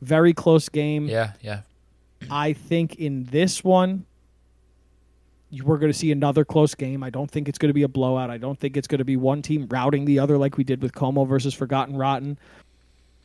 very 0.00 0.32
close 0.32 0.68
game. 0.68 1.06
yeah, 1.06 1.32
yeah. 1.40 1.60
I 2.30 2.52
think 2.52 2.96
in 2.96 3.24
this 3.24 3.62
one, 3.64 4.04
you- 5.50 5.64
we're 5.64 5.78
going 5.78 5.92
to 5.92 5.98
see 5.98 6.10
another 6.12 6.44
close 6.44 6.74
game. 6.74 7.02
I 7.02 7.10
don't 7.10 7.30
think 7.30 7.48
it's 7.48 7.58
going 7.58 7.68
to 7.70 7.74
be 7.74 7.82
a 7.82 7.88
blowout. 7.88 8.30
I 8.30 8.38
don't 8.38 8.58
think 8.58 8.76
it's 8.76 8.88
going 8.88 9.00
to 9.00 9.04
be 9.04 9.16
one 9.16 9.42
team 9.42 9.66
routing 9.70 10.04
the 10.04 10.18
other 10.18 10.38
like 10.38 10.56
we 10.56 10.64
did 10.64 10.80
with 10.82 10.94
Como 10.94 11.24
versus 11.24 11.52
Forgotten 11.52 11.96
Rotten. 11.96 12.38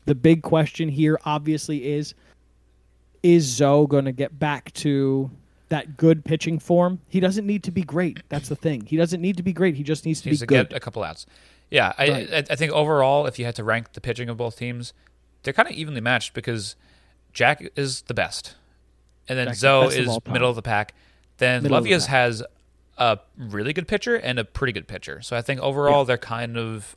The 0.05 0.15
big 0.15 0.41
question 0.41 0.89
here, 0.89 1.19
obviously, 1.25 1.85
is 1.85 2.13
is 3.23 3.45
Zoe 3.45 3.87
going 3.87 4.05
to 4.05 4.11
get 4.11 4.37
back 4.39 4.71
to 4.73 5.29
that 5.69 5.97
good 5.97 6.23
pitching 6.25 6.59
form? 6.59 6.99
He 7.09 7.19
doesn't 7.19 7.45
need 7.45 7.63
to 7.63 7.71
be 7.71 7.81
great. 7.83 8.21
That's 8.29 8.49
the 8.49 8.55
thing. 8.55 8.85
He 8.85 8.97
doesn't 8.97 9.21
need 9.21 9.37
to 9.37 9.43
be 9.43 9.53
great. 9.53 9.75
He 9.75 9.83
just 9.83 10.05
needs 10.05 10.21
to 10.21 10.29
Needs 10.29 10.41
be 10.41 10.47
to 10.47 10.47
good. 10.47 10.69
get 10.69 10.77
a 10.77 10.79
couple 10.79 11.03
outs. 11.03 11.25
Yeah, 11.69 11.93
I, 11.97 12.09
Right. 12.09 12.33
I 12.33 12.37
I 12.53 12.55
think 12.55 12.71
overall, 12.71 13.25
if 13.27 13.37
you 13.39 13.45
had 13.45 13.55
to 13.55 13.63
rank 13.63 13.93
the 13.93 14.01
pitching 14.01 14.29
of 14.29 14.37
both 14.37 14.57
teams, 14.57 14.93
they're 15.43 15.53
kind 15.53 15.67
of 15.67 15.75
evenly 15.75 16.01
matched 16.01 16.33
because 16.33 16.75
Jack 17.33 17.61
is 17.75 18.01
the 18.03 18.13
best, 18.13 18.55
and 19.27 19.37
then 19.37 19.47
Jack's 19.47 19.59
Zoe 19.59 19.85
of 19.87 19.93
is 19.93 20.07
time. 20.07 20.33
middle 20.33 20.49
of 20.49 20.55
the 20.55 20.61
pack. 20.61 20.93
Then 21.37 21.63
Middle 21.63 21.77
of 21.77 21.83
the 21.83 21.91
pack. 21.91 22.01
has 22.07 22.41
a 22.97 23.19
really 23.37 23.73
good 23.73 23.87
pitcher 23.87 24.15
and 24.15 24.39
a 24.39 24.45
pretty 24.45 24.71
good 24.73 24.87
pitcher. 24.87 25.21
So 25.21 25.35
I 25.37 25.41
think 25.41 25.59
overall 25.59 26.03
they're 26.05 26.17
kind 26.17 26.57
of 26.57 26.95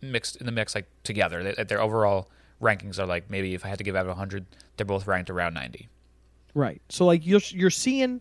mixed 0.00 0.36
in 0.36 0.46
the 0.46 0.52
mix, 0.52 0.74
like 0.74 0.86
together. 1.02 1.42
They, 1.52 1.64
their 1.64 1.80
overall 1.82 2.30
rankings 2.62 2.98
are 2.98 3.06
like 3.06 3.28
maybe 3.28 3.52
if 3.54 3.64
I 3.64 3.68
had 3.68 3.78
to 3.78 3.84
give 3.84 3.96
out 3.96 4.06
a 4.08 4.14
hundred, 4.14 4.46
they're 4.76 4.86
both 4.86 5.06
ranked 5.06 5.28
around 5.28 5.54
ninety. 5.54 5.88
Right. 6.54 6.80
So 6.88 7.04
like 7.04 7.26
you're 7.26 7.40
you're 7.50 7.70
seeing 7.70 8.20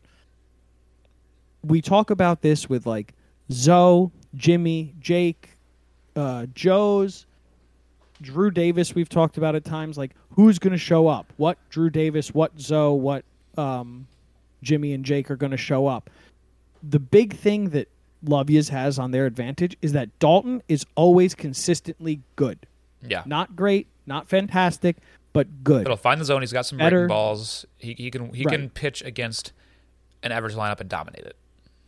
we 1.64 1.82
talk 1.82 2.10
about 2.10 2.42
this 2.42 2.70
with 2.70 2.86
like 2.86 3.14
Zoe, 3.52 4.12
Jimmy, 4.36 4.94
Jake, 5.00 5.52
uh, 6.16 6.48
Joe's, 6.54 7.26
Drew 8.22 8.52
Davis. 8.52 8.96
We've 8.96 9.10
talked 9.10 9.38
about 9.38 9.56
at 9.56 9.64
times 9.64 9.98
like 9.98 10.12
who's 10.32 10.60
going 10.60 10.72
to 10.72 10.78
show 10.78 11.08
up. 11.08 11.32
What 11.38 11.58
Drew 11.70 11.90
Davis, 11.90 12.34
what 12.34 12.60
Zoe, 12.60 13.00
what 13.00 13.24
um, 13.58 14.08
Jimmy 14.62 14.94
and 14.94 15.06
Jake 15.06 15.30
are 15.32 15.36
going 15.36 15.52
to 15.52 15.58
show 15.58 15.88
up. 15.88 16.10
The 16.82 17.00
big 17.00 17.36
thing 17.36 17.70
that 17.70 17.88
Love 18.24 18.50
Yous 18.50 18.70
has 18.70 19.00
on 19.00 19.12
their 19.12 19.26
advantage 19.26 19.78
is 19.82 19.94
that 19.94 20.18
Dalton 20.20 20.62
is 20.68 20.86
always 20.96 21.36
consistently 21.36 22.22
good. 22.36 22.60
Yeah, 23.06 23.24
Not 23.26 23.56
great, 23.56 23.88
not 24.06 24.30
fantastic, 24.30 24.96
but 25.34 25.64
good. 25.64 25.88
He'll 25.88 25.98
find 25.98 26.22
the 26.22 26.26
zone. 26.26 26.42
He's 26.42 26.54
got 26.54 26.66
some 26.66 26.78
Better. 26.78 27.00
breaking 27.02 27.08
balls. 27.10 27.66
He, 27.78 27.94
he 27.94 28.12
can 28.12 28.34
he 28.34 28.46
can 28.46 28.70
pitch 28.70 29.02
against 29.02 29.52
an 30.22 30.32
average 30.32 30.54
lineup 30.54 30.80
and 30.80 30.90
dominate 30.90 31.26
it. 31.26 31.36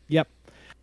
Yep. 0.07 0.27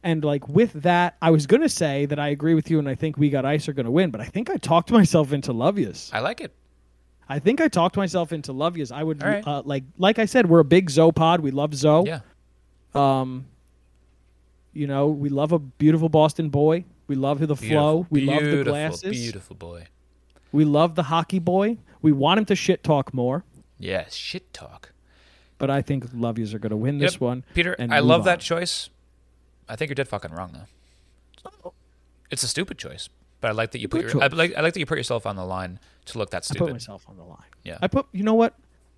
And 0.05 0.25
like 0.25 0.49
with 0.49 0.73
that, 0.75 1.17
I 1.21 1.31
was 1.31 1.47
gonna 1.47 1.69
say 1.69 2.07
that 2.07 2.19
I 2.19 2.29
agree 2.29 2.55
with 2.55 2.71
you, 2.71 2.79
and 2.79 2.89
I 2.89 2.95
think 2.95 3.17
we 3.19 3.31
got 3.31 3.45
ice 3.45 3.69
are 3.69 3.73
gonna 3.73 3.91
win, 3.91 4.11
but 4.11 4.21
I 4.21 4.27
think 4.27 4.49
I 4.49 4.57
talked 4.57 4.91
myself 5.01 5.33
into 5.33 5.53
Love 5.53 5.79
Yous. 5.79 6.11
I 6.13 6.21
like 6.21 6.41
it. 6.41 6.53
I 7.29 7.39
think 7.39 7.61
I 7.61 7.69
talked 7.69 7.97
myself 7.97 8.33
into 8.33 8.53
Love 8.53 8.77
Yous. 8.77 8.91
I 8.91 9.03
would 9.03 9.23
right. 9.23 9.47
uh, 9.47 9.63
like 9.65 9.85
like 9.99 10.19
I 10.19 10.25
said, 10.25 10.49
we're 10.49 10.61
a 10.61 10.65
big 10.65 10.91
Zoe 10.91 11.13
pod. 11.13 11.41
We 11.41 11.51
love 11.51 11.75
Zoe. 11.75 12.07
Yeah. 12.07 12.21
Um, 12.95 13.47
you 14.73 14.87
know, 14.87 15.09
we 15.09 15.29
love 15.29 15.53
a 15.53 15.59
beautiful 15.59 16.09
Boston 16.09 16.49
boy. 16.49 16.85
We 17.07 17.15
love 17.15 17.47
the 17.47 17.57
flow. 17.57 18.05
Beautiful, 18.05 18.07
We 18.11 18.21
love 18.23 18.45
the 18.45 18.65
glasses. 18.65 19.11
Beautiful 19.11 19.57
boy. 19.57 19.87
We 20.51 20.65
love 20.65 20.95
the 20.95 21.03
hockey 21.05 21.39
boy. 21.39 21.79
We 22.03 22.13
want 22.13 22.39
him 22.39 22.45
to 22.47 22.55
shit 22.57 22.83
talk 22.83 23.15
more, 23.15 23.45
Yeah, 23.79 24.07
shit 24.11 24.53
talk. 24.53 24.93
but 25.59 25.71
I 25.71 25.81
think 25.83 26.07
Love 26.13 26.39
Yous 26.39 26.53
are 26.53 26.59
gonna 26.59 26.77
win 26.77 26.99
this 26.99 27.13
Yep. 27.15 27.21
one. 27.21 27.45
Peter, 27.55 27.73
and 27.75 27.95
I 27.95 28.01
love 28.01 28.23
on. 28.23 28.25
that 28.27 28.41
choice. 28.41 28.91
I 29.69 29.77
think 29.77 29.89
you're 29.89 29.95
dead 29.95 30.09
fucking 30.09 30.33
wrong 30.33 30.53
though. 30.53 31.73
It's 32.31 32.43
a 32.43 32.49
stupid 32.49 32.79
choice, 32.79 33.09
but 33.41 33.49
I 33.49 33.53
like 33.53 33.73
that 33.73 33.81
you 33.81 33.89
put 33.89 34.03
your, 34.13 34.23
I 34.23 34.27
like 34.29 34.55
I 34.57 34.61
like 34.63 34.75
that 34.75 34.81
you 34.81 34.87
put 34.87 34.99
yourself 34.99 35.27
on 35.27 35.37
the 35.37 35.45
line 35.45 35.79
to 36.07 36.19
look 36.19 36.31
that 36.31 36.45
stupid. 36.45 36.63
I 36.63 36.67
put 36.67 36.73
myself 36.75 37.05
on 37.09 37.17
the 37.17 37.25
line. 37.25 37.45
Yeah. 37.63 37.79
I 37.83 37.89
put. 37.89 38.07
You 38.13 38.23
know 38.25 38.35
what? 38.35 38.55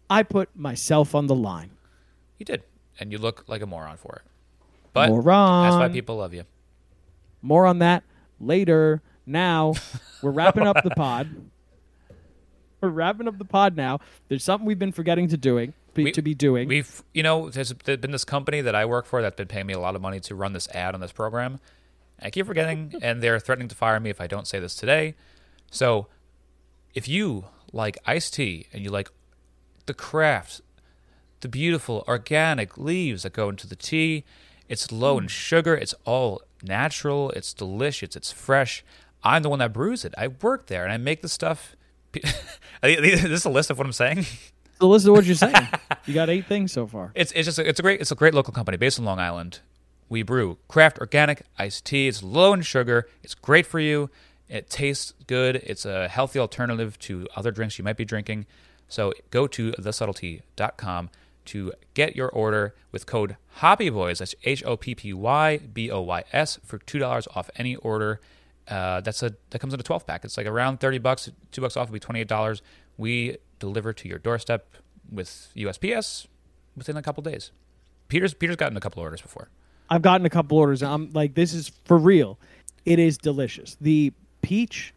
I 0.09 0.23
put 0.23 0.55
myself 0.57 1.15
on 1.15 1.27
the 1.27 1.35
line. 1.35 1.71
You 2.39 2.47
did, 2.47 2.63
and 3.01 3.11
you 3.13 3.19
look 3.19 3.45
like 3.49 3.61
a 3.63 3.67
moron 3.67 3.97
for 3.97 4.17
it. 4.17 4.23
But 4.93 5.09
Moron. 5.11 5.65
that's 5.65 5.77
why 5.77 5.89
people 5.89 6.17
love 6.17 6.33
you. 6.33 6.45
More 7.43 7.67
on 7.67 7.81
that 7.81 8.05
later. 8.41 9.03
Now 9.27 9.75
we're 10.23 10.31
wrapping 10.31 10.67
up 10.67 10.83
the 10.85 10.91
pod. 10.91 11.29
We're 12.85 12.91
wrapping 12.91 13.29
up 13.29 13.39
the 13.39 13.45
pod 13.45 13.77
now. 13.77 14.01
There's 14.29 14.45
something 14.45 14.67
we've 14.67 14.79
been 14.79 14.93
forgetting 14.93 15.29
to 15.29 15.37
doing 15.37 15.73
be, 15.95 16.05
We- 16.05 16.13
to 16.13 16.23
be 16.23 16.35
doing. 16.35 16.69
We've, 16.69 17.03
you 17.15 17.23
know, 17.23 17.49
there's 17.49 17.73
been 17.73 18.11
this 18.11 18.25
company 18.25 18.61
that 18.61 18.75
I 18.75 18.85
work 18.85 19.07
for 19.07 19.23
that's 19.23 19.37
been 19.37 19.49
paying 19.49 19.67
me 19.67 19.73
a 19.73 19.81
lot 19.81 19.97
of 19.97 20.03
money 20.03 20.21
to 20.21 20.35
run 20.35 20.53
this 20.53 20.69
ad 20.69 20.95
on 20.95 21.01
this 21.01 21.13
program. 21.13 21.61
I 22.21 22.31
keep 22.31 22.47
forgetting, 22.47 22.95
and 23.03 23.23
they're 23.23 23.41
threatening 23.41 23.69
to 23.69 23.75
fire 23.75 23.99
me 24.01 24.11
if 24.11 24.21
I 24.21 24.27
don't 24.27 24.47
say 24.47 24.59
this 24.59 24.75
today. 24.75 25.15
So, 25.71 26.09
if 26.95 27.09
you 27.09 27.47
like 27.73 27.99
iced 28.07 28.35
tea 28.35 28.67
and 28.73 28.83
you 28.83 28.91
like 28.91 29.11
the 29.87 29.95
craft, 29.95 30.61
the 31.41 31.49
beautiful 31.49 32.05
organic 32.07 32.79
leaves 32.79 33.23
that 33.25 33.33
go 33.33 33.49
into 33.49 33.67
the 33.67 33.77
tea, 33.77 34.25
it's 34.69 34.93
low 34.93 35.19
in 35.19 35.25
mm. 35.25 35.31
sugar, 35.31 35.75
it's 35.75 35.95
all 36.05 36.43
natural, 36.63 37.31
it's 37.31 37.53
delicious, 37.53 38.17
it's 38.17 38.33
fresh. 38.33 38.85
I'm 39.23 39.43
the 39.43 39.49
one 39.49 39.59
that 39.59 39.73
brews 39.73 40.05
it. 40.05 40.15
I 40.17 40.29
work 40.29 40.67
there 40.67 40.85
and 40.85 40.93
I 40.93 40.99
make 40.99 41.23
the 41.23 41.29
stuff. 41.29 41.77
This 42.83 43.25
is 43.25 43.45
a 43.47 43.51
list 43.51 43.71
of 43.71 43.79
what 43.79 43.87
I'm 43.87 43.95
saying. 43.95 44.27
The 44.79 44.87
list 44.87 45.07
of 45.07 45.15
what 45.15 45.25
you're 45.25 45.35
saying. 45.37 45.55
you 46.05 46.13
got 46.13 46.29
eight 46.29 46.45
things 46.45 46.73
so 46.73 46.87
far. 46.87 47.13
It's 47.15 47.33
it's 47.33 47.47
just 47.47 47.59
a, 47.59 47.67
it's 47.67 47.79
a 47.79 47.83
great 47.83 48.01
it's 48.03 48.11
a 48.11 48.15
great 48.15 48.35
local 48.35 48.53
company 48.53 48.77
based 48.77 48.99
in 48.99 49.07
Long 49.07 49.19
Island. 49.19 49.61
We 50.11 50.23
brew 50.23 50.59
craft 50.69 50.99
organic 50.99 51.43
iced 51.59 51.87
tea. 51.87 52.09
It's 52.09 52.23
low 52.23 52.53
in 52.53 52.61
sugar. 52.61 53.09
It's 53.23 53.35
great 53.35 53.65
for 53.65 53.81
you. 53.81 54.11
It 54.49 54.69
tastes 54.69 55.15
good. 55.27 55.57
It's 55.65 55.87
a 55.87 56.09
healthy 56.09 56.39
alternative 56.39 56.99
to 57.01 57.27
other 57.35 57.51
drinks 57.51 57.79
you 57.79 57.85
might 57.85 57.97
be 57.97 58.05
drinking. 58.05 58.47
So 58.89 59.15
go 59.31 59.47
to 59.47 59.73
thesubtlety.com 59.73 61.11
to 61.47 61.73
get 61.95 62.17
your 62.17 62.29
order 62.29 62.75
with 62.93 63.07
code 63.07 63.37
HoppyBoys. 63.61 64.19
That's 64.19 64.35
H 64.45 64.63
O 64.65 64.77
P 64.77 64.95
P 64.95 65.13
Y 65.13 65.59
B 65.59 65.91
O 65.91 66.01
Y 66.03 66.25
S 66.33 66.59
for 66.65 66.79
two 66.79 66.99
dollars 66.99 67.27
off 67.35 67.49
any 67.57 67.77
order. 67.77 68.21
Uh, 68.69 69.01
that's 69.01 69.23
a 69.23 69.35
that 69.51 69.59
comes 69.59 69.75
in 69.75 69.81
a 69.81 69.83
twelve 69.83 70.07
pack. 70.07 70.25
It's 70.25 70.37
like 70.37 70.47
around 70.47 70.81
thirty 70.81 70.99
bucks. 70.99 71.31
Two 71.53 71.61
bucks 71.61 71.77
off 71.77 71.89
would 71.89 71.95
be 71.95 72.01
twenty 72.01 72.21
eight 72.21 72.29
dollars. 72.29 72.63
We 72.97 73.37
deliver 73.59 73.93
to 73.93 74.09
your 74.09 74.19
doorstep 74.19 74.67
with 75.11 75.53
USPS 75.57 76.27
within 76.77 76.97
a 76.97 77.03
couple 77.03 77.23
days. 77.23 77.51
Peter's 78.09 78.33
Peter's 78.35 78.57
gotten 78.57 78.77
a 78.77 78.81
couple 78.81 79.03
orders 79.03 79.21
before. 79.21 79.49
I've 79.91 80.03
gotten 80.03 80.25
a 80.27 80.31
couple 80.31 80.57
orders. 80.59 80.83
I'm 80.83 81.11
like, 81.13 81.35
this 81.35 81.53
is 81.53 81.71
for 81.85 81.99
real. 81.99 82.39
It 82.87 82.99
is 82.99 83.19
delicious. 83.19 83.77
The 83.81 84.13
peach 84.43 84.95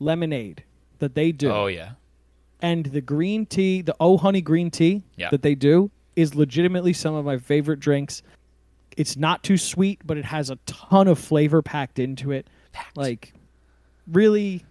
lemonade 0.00 0.64
that 0.98 1.14
they 1.14 1.32
do 1.32 1.50
Oh 1.50 1.66
yeah, 1.66 1.92
and 2.60 2.86
the 2.86 3.00
green 3.00 3.46
tea, 3.46 3.82
the 3.82 3.94
Oh 4.00 4.16
Honey 4.16 4.40
green 4.40 4.70
tea 4.70 5.04
Yeah. 5.16 5.30
that 5.30 5.42
they 5.42 5.54
do 5.54 5.90
is 6.16 6.34
legitimately 6.34 6.92
some 6.92 7.14
of 7.14 7.24
my 7.24 7.38
favorite 7.38 7.80
drinks. 7.80 8.22
It's 8.96 9.16
not 9.16 9.42
too 9.42 9.56
sweet, 9.56 10.00
but 10.04 10.16
it 10.16 10.24
has 10.24 10.50
a 10.50 10.56
ton 10.66 11.08
of 11.08 11.18
flavor 11.18 11.62
packed 11.62 11.98
into 11.98 12.30
it. 12.30 12.46
Like 12.94 13.32
really 14.10 14.64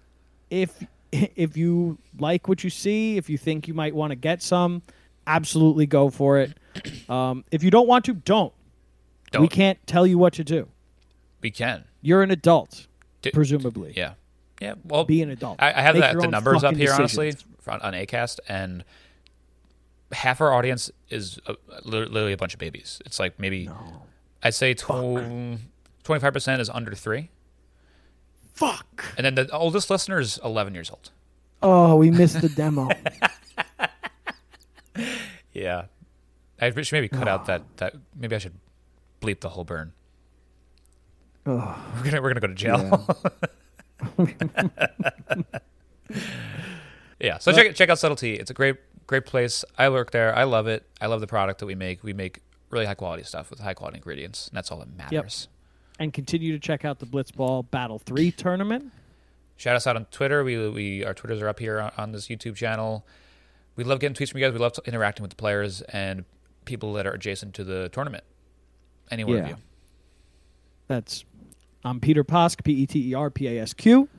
if 0.49 0.84
if 1.12 1.58
you 1.58 1.97
like 2.20 2.47
what 2.47 2.64
you 2.64 2.70
see, 2.70 3.18
if 3.18 3.30
you 3.30 3.38
think 3.38 3.68
you 3.68 3.74
might 3.74 3.93
want 3.95 4.12
to 4.12 4.16
get 4.16 4.41
some, 4.41 4.82
absolutely 5.28 5.86
go 5.86 6.10
for 6.10 6.39
it. 6.39 6.58
Um, 7.10 7.43
if 7.51 7.64
you 7.64 7.70
don't 7.70 7.88
want 7.88 8.06
to, 8.06 8.14
don't. 8.16 8.51
We 9.34 9.39
Don't. 9.39 9.51
can't 9.51 9.88
tell 9.88 10.08
you 10.08 10.18
what 10.18 10.34
to 10.34 10.43
do. 10.43 10.68
we 11.41 11.51
can. 11.51 11.84
You're 12.01 12.24
an 12.24 12.32
adult, 12.32 12.88
presumably. 13.32 13.93
Yeah, 13.95 14.14
yeah. 14.60 14.74
Well, 14.84 15.04
Be 15.06 15.22
an 15.22 15.30
adult. 15.30 15.62
I, 15.62 15.70
I 15.72 15.82
have 15.82 15.93
Make 15.95 16.04
the, 16.04 16.12
your 16.14 16.22
the 16.22 16.26
own 16.28 16.32
numbers 16.32 16.64
up 16.64 16.76
here 16.76 16.88
decisions. 16.88 17.18
honestly 17.68 17.80
on, 17.82 17.93
Acast, 17.93 18.39
and 18.47 18.84
half 20.12 20.41
our 20.41 20.51
audience 20.54 20.89
is 21.10 21.39
uh 21.47 21.54
literally 21.84 22.34
a 22.34 22.38
bunch 22.38 22.54
of 22.54 22.60
babies. 22.60 23.01
It's 23.06 23.20
like 23.20 23.39
maybe 23.39 23.70
I'd 24.41 24.54
say 24.56 24.74
twenty 24.74 25.60
five 26.06 26.34
percent 26.34 26.62
is 26.62 26.70
under 26.70 26.93
three. 26.95 27.30
Fuck. 28.54 29.06
And 29.18 29.26
then 29.26 29.36
the 29.36 29.49
oldest 29.51 29.89
listener 29.89 30.20
is 30.20 30.39
11 30.43 30.74
years 30.74 30.89
old. 30.89 31.12
Oh, 31.62 31.95
we 31.95 32.12
missed 32.12 32.41
the 32.41 32.49
demo. 32.49 32.89
Yeah. 35.54 35.86
I 36.60 36.72
should 36.72 36.91
maybe 36.93 37.10
cut 37.10 37.28
out 37.28 37.45
that, 37.45 37.62
that. 37.78 37.93
Maybe 38.16 38.36
I 38.36 38.39
should 38.39 38.56
bleep 39.22 39.39
the 39.39 39.49
whole 39.49 39.64
burn. 39.64 39.93
oh, 41.45 41.93
We're 41.95 42.04
gonna 42.04 42.22
we're 42.22 42.34
gonna 42.34 42.39
go 42.39 42.47
to 42.47 42.56
jail. 42.56 43.08
Yeah. 47.20 47.38
So 47.38 47.54
check 47.54 47.74
check 47.76 47.89
out 47.89 47.99
Subtlety. 47.99 48.34
It's 48.36 48.51
a 48.51 48.54
great 48.54 48.76
great 49.08 49.26
place. 49.26 49.64
I 49.78 49.88
work 49.89 50.12
there. 50.12 50.36
I 50.36 50.43
love 50.43 50.68
it. 50.68 50.86
I 50.99 51.08
love 51.08 51.22
the 51.22 51.28
product 51.28 51.60
that 51.60 51.66
we 51.66 51.76
make. 51.76 52.04
We 52.04 52.12
make 52.12 52.39
really 52.70 52.86
high 52.86 52.95
quality 52.95 53.24
stuff 53.24 53.49
with 53.49 53.60
high 53.60 53.74
quality 53.74 53.97
ingredients, 53.97 54.49
and 54.49 54.58
that's 54.58 54.72
all 54.72 54.80
that 54.80 54.93
matters. 54.97 55.47
And 56.00 56.14
continue 56.14 56.52
to 56.52 56.60
check 56.60 56.86
out 56.86 57.00
the 57.00 57.06
Blitzball 57.06 57.70
Battle 57.70 58.00
3 58.00 58.32
tournament. 58.32 58.91
Shout 59.56 59.76
us 59.76 59.88
out 59.88 59.96
on 59.96 60.06
Twitter. 60.06 60.44
We 60.44 60.70
we 60.70 61.06
our 61.06 61.14
Twitters 61.14 61.41
are 61.41 61.48
up 61.48 61.60
here 61.60 61.80
on, 61.80 61.91
on 61.98 62.12
this 62.12 62.28
YouTube 62.28 62.56
channel. 62.56 63.06
We 63.76 63.84
love 63.84 64.00
getting 64.00 64.16
tweets 64.16 64.32
from 64.32 64.39
you 64.39 64.46
guys. 64.46 64.54
We 64.54 64.60
love 64.60 64.74
interacting 64.86 65.24
with 65.24 65.32
the 65.32 65.36
players 65.36 65.82
and 65.82 66.26
people 66.66 66.94
that 66.94 67.06
are 67.06 67.12
adjacent 67.12 67.54
to 67.56 67.64
the 67.64 67.89
tournament. 67.89 68.24
Any 69.12 69.24
one 69.24 69.38
of 69.38 69.48
you. 69.48 69.58
That's 70.88 71.26
I'm 71.86 72.00
Peter 72.00 72.24
Posk, 72.24 72.64
P 72.64 72.72
E 72.74 72.88
T 72.88 73.12
E 73.12 73.14
R 73.14 73.30
P 73.30 73.48
A 73.48 73.62
S 73.62 73.74
Q. 73.74 74.10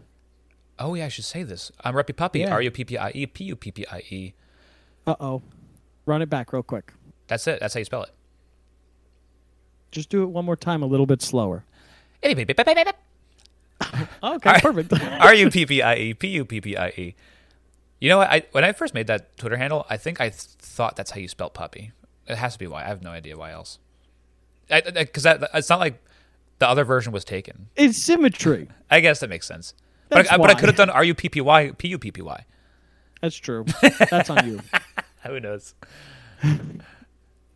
Oh 0.78 0.94
yeah, 0.94 1.06
I 1.06 1.08
should 1.08 1.24
say 1.24 1.42
this. 1.42 1.70
I'm 1.82 1.94
Ruppy 1.94 2.16
Puppy. 2.16 2.40
Yeah. 2.40 2.52
R 2.52 2.62
U 2.62 2.70
P 2.70 2.84
P 2.84 2.98
I 2.98 3.10
E 3.14 3.26
P 3.26 3.44
U 3.44 3.56
P 3.56 3.70
P 3.70 3.86
I 3.90 3.98
E. 4.10 4.34
Uh 5.06 5.16
oh. 5.20 5.42
Run 6.06 6.22
it 6.22 6.28
back 6.28 6.52
real 6.52 6.62
quick. 6.62 6.92
That's 7.26 7.46
it. 7.46 7.60
That's 7.60 7.74
how 7.74 7.78
you 7.78 7.84
spell 7.84 8.02
it. 8.02 8.10
Just 9.94 10.08
do 10.08 10.24
it 10.24 10.26
one 10.26 10.44
more 10.44 10.56
time, 10.56 10.82
a 10.82 10.86
little 10.86 11.06
bit 11.06 11.22
slower. 11.22 11.64
R 12.22 12.30
Okay, 14.22 14.60
perfect. 14.60 14.92
U 15.34 15.50
P 15.50 15.66
P 15.66 15.82
I 15.82 15.94
E 15.96 16.14
P 16.14 16.28
U 16.28 16.44
P 16.44 16.60
P 16.60 16.76
I 16.76 16.88
E. 16.88 17.14
You 18.00 18.08
know 18.08 18.18
what? 18.18 18.28
I 18.28 18.42
when 18.52 18.64
I 18.64 18.72
first 18.72 18.92
made 18.92 19.06
that 19.06 19.36
Twitter 19.36 19.56
handle, 19.56 19.86
I 19.88 19.96
think 19.96 20.20
I 20.20 20.28
th- 20.30 20.40
thought 20.58 20.96
that's 20.96 21.12
how 21.12 21.20
you 21.20 21.28
spell 21.28 21.48
puppy. 21.48 21.92
It 22.26 22.36
has 22.36 22.54
to 22.54 22.58
be 22.58 22.66
why. 22.66 22.82
I 22.82 22.88
have 22.88 23.02
no 23.02 23.10
idea 23.10 23.36
why 23.36 23.52
else. 23.52 23.78
Because 24.68 25.22
that 25.22 25.48
it's 25.54 25.68
not 25.68 25.78
like 25.78 26.02
the 26.58 26.68
other 26.68 26.84
version 26.84 27.12
was 27.12 27.24
taken. 27.24 27.68
it's 27.76 27.98
symmetry. 27.98 28.68
I 28.90 29.00
guess 29.00 29.20
that 29.20 29.30
makes 29.30 29.46
sense. 29.46 29.74
But 30.08 30.16
That's 30.16 30.32
I, 30.32 30.36
but 30.38 30.50
I 30.50 30.54
could 30.54 30.68
have 30.68 30.76
done 30.76 30.90
R 30.90 31.04
U 31.04 31.14
P 31.14 31.28
P 31.28 31.40
Y 31.40 31.70
P 31.78 31.88
U 31.88 31.98
P 31.98 32.10
P 32.10 32.20
Y. 32.20 32.44
That's 33.20 33.36
true. 33.36 33.64
That's 34.10 34.28
on 34.28 34.46
you. 34.46 34.60
Who 35.26 35.40
knows? 35.40 35.74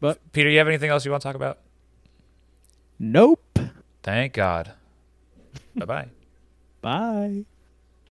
But 0.00 0.32
Peter, 0.32 0.48
you 0.48 0.58
have 0.58 0.68
anything 0.68 0.90
else 0.90 1.04
you 1.04 1.10
want 1.10 1.22
to 1.22 1.28
talk 1.28 1.34
about? 1.36 1.58
Nope. 2.98 3.58
Thank 4.02 4.34
God. 4.34 4.72
bye 5.76 5.86
bye. 5.86 6.08
Bye. 6.80 7.44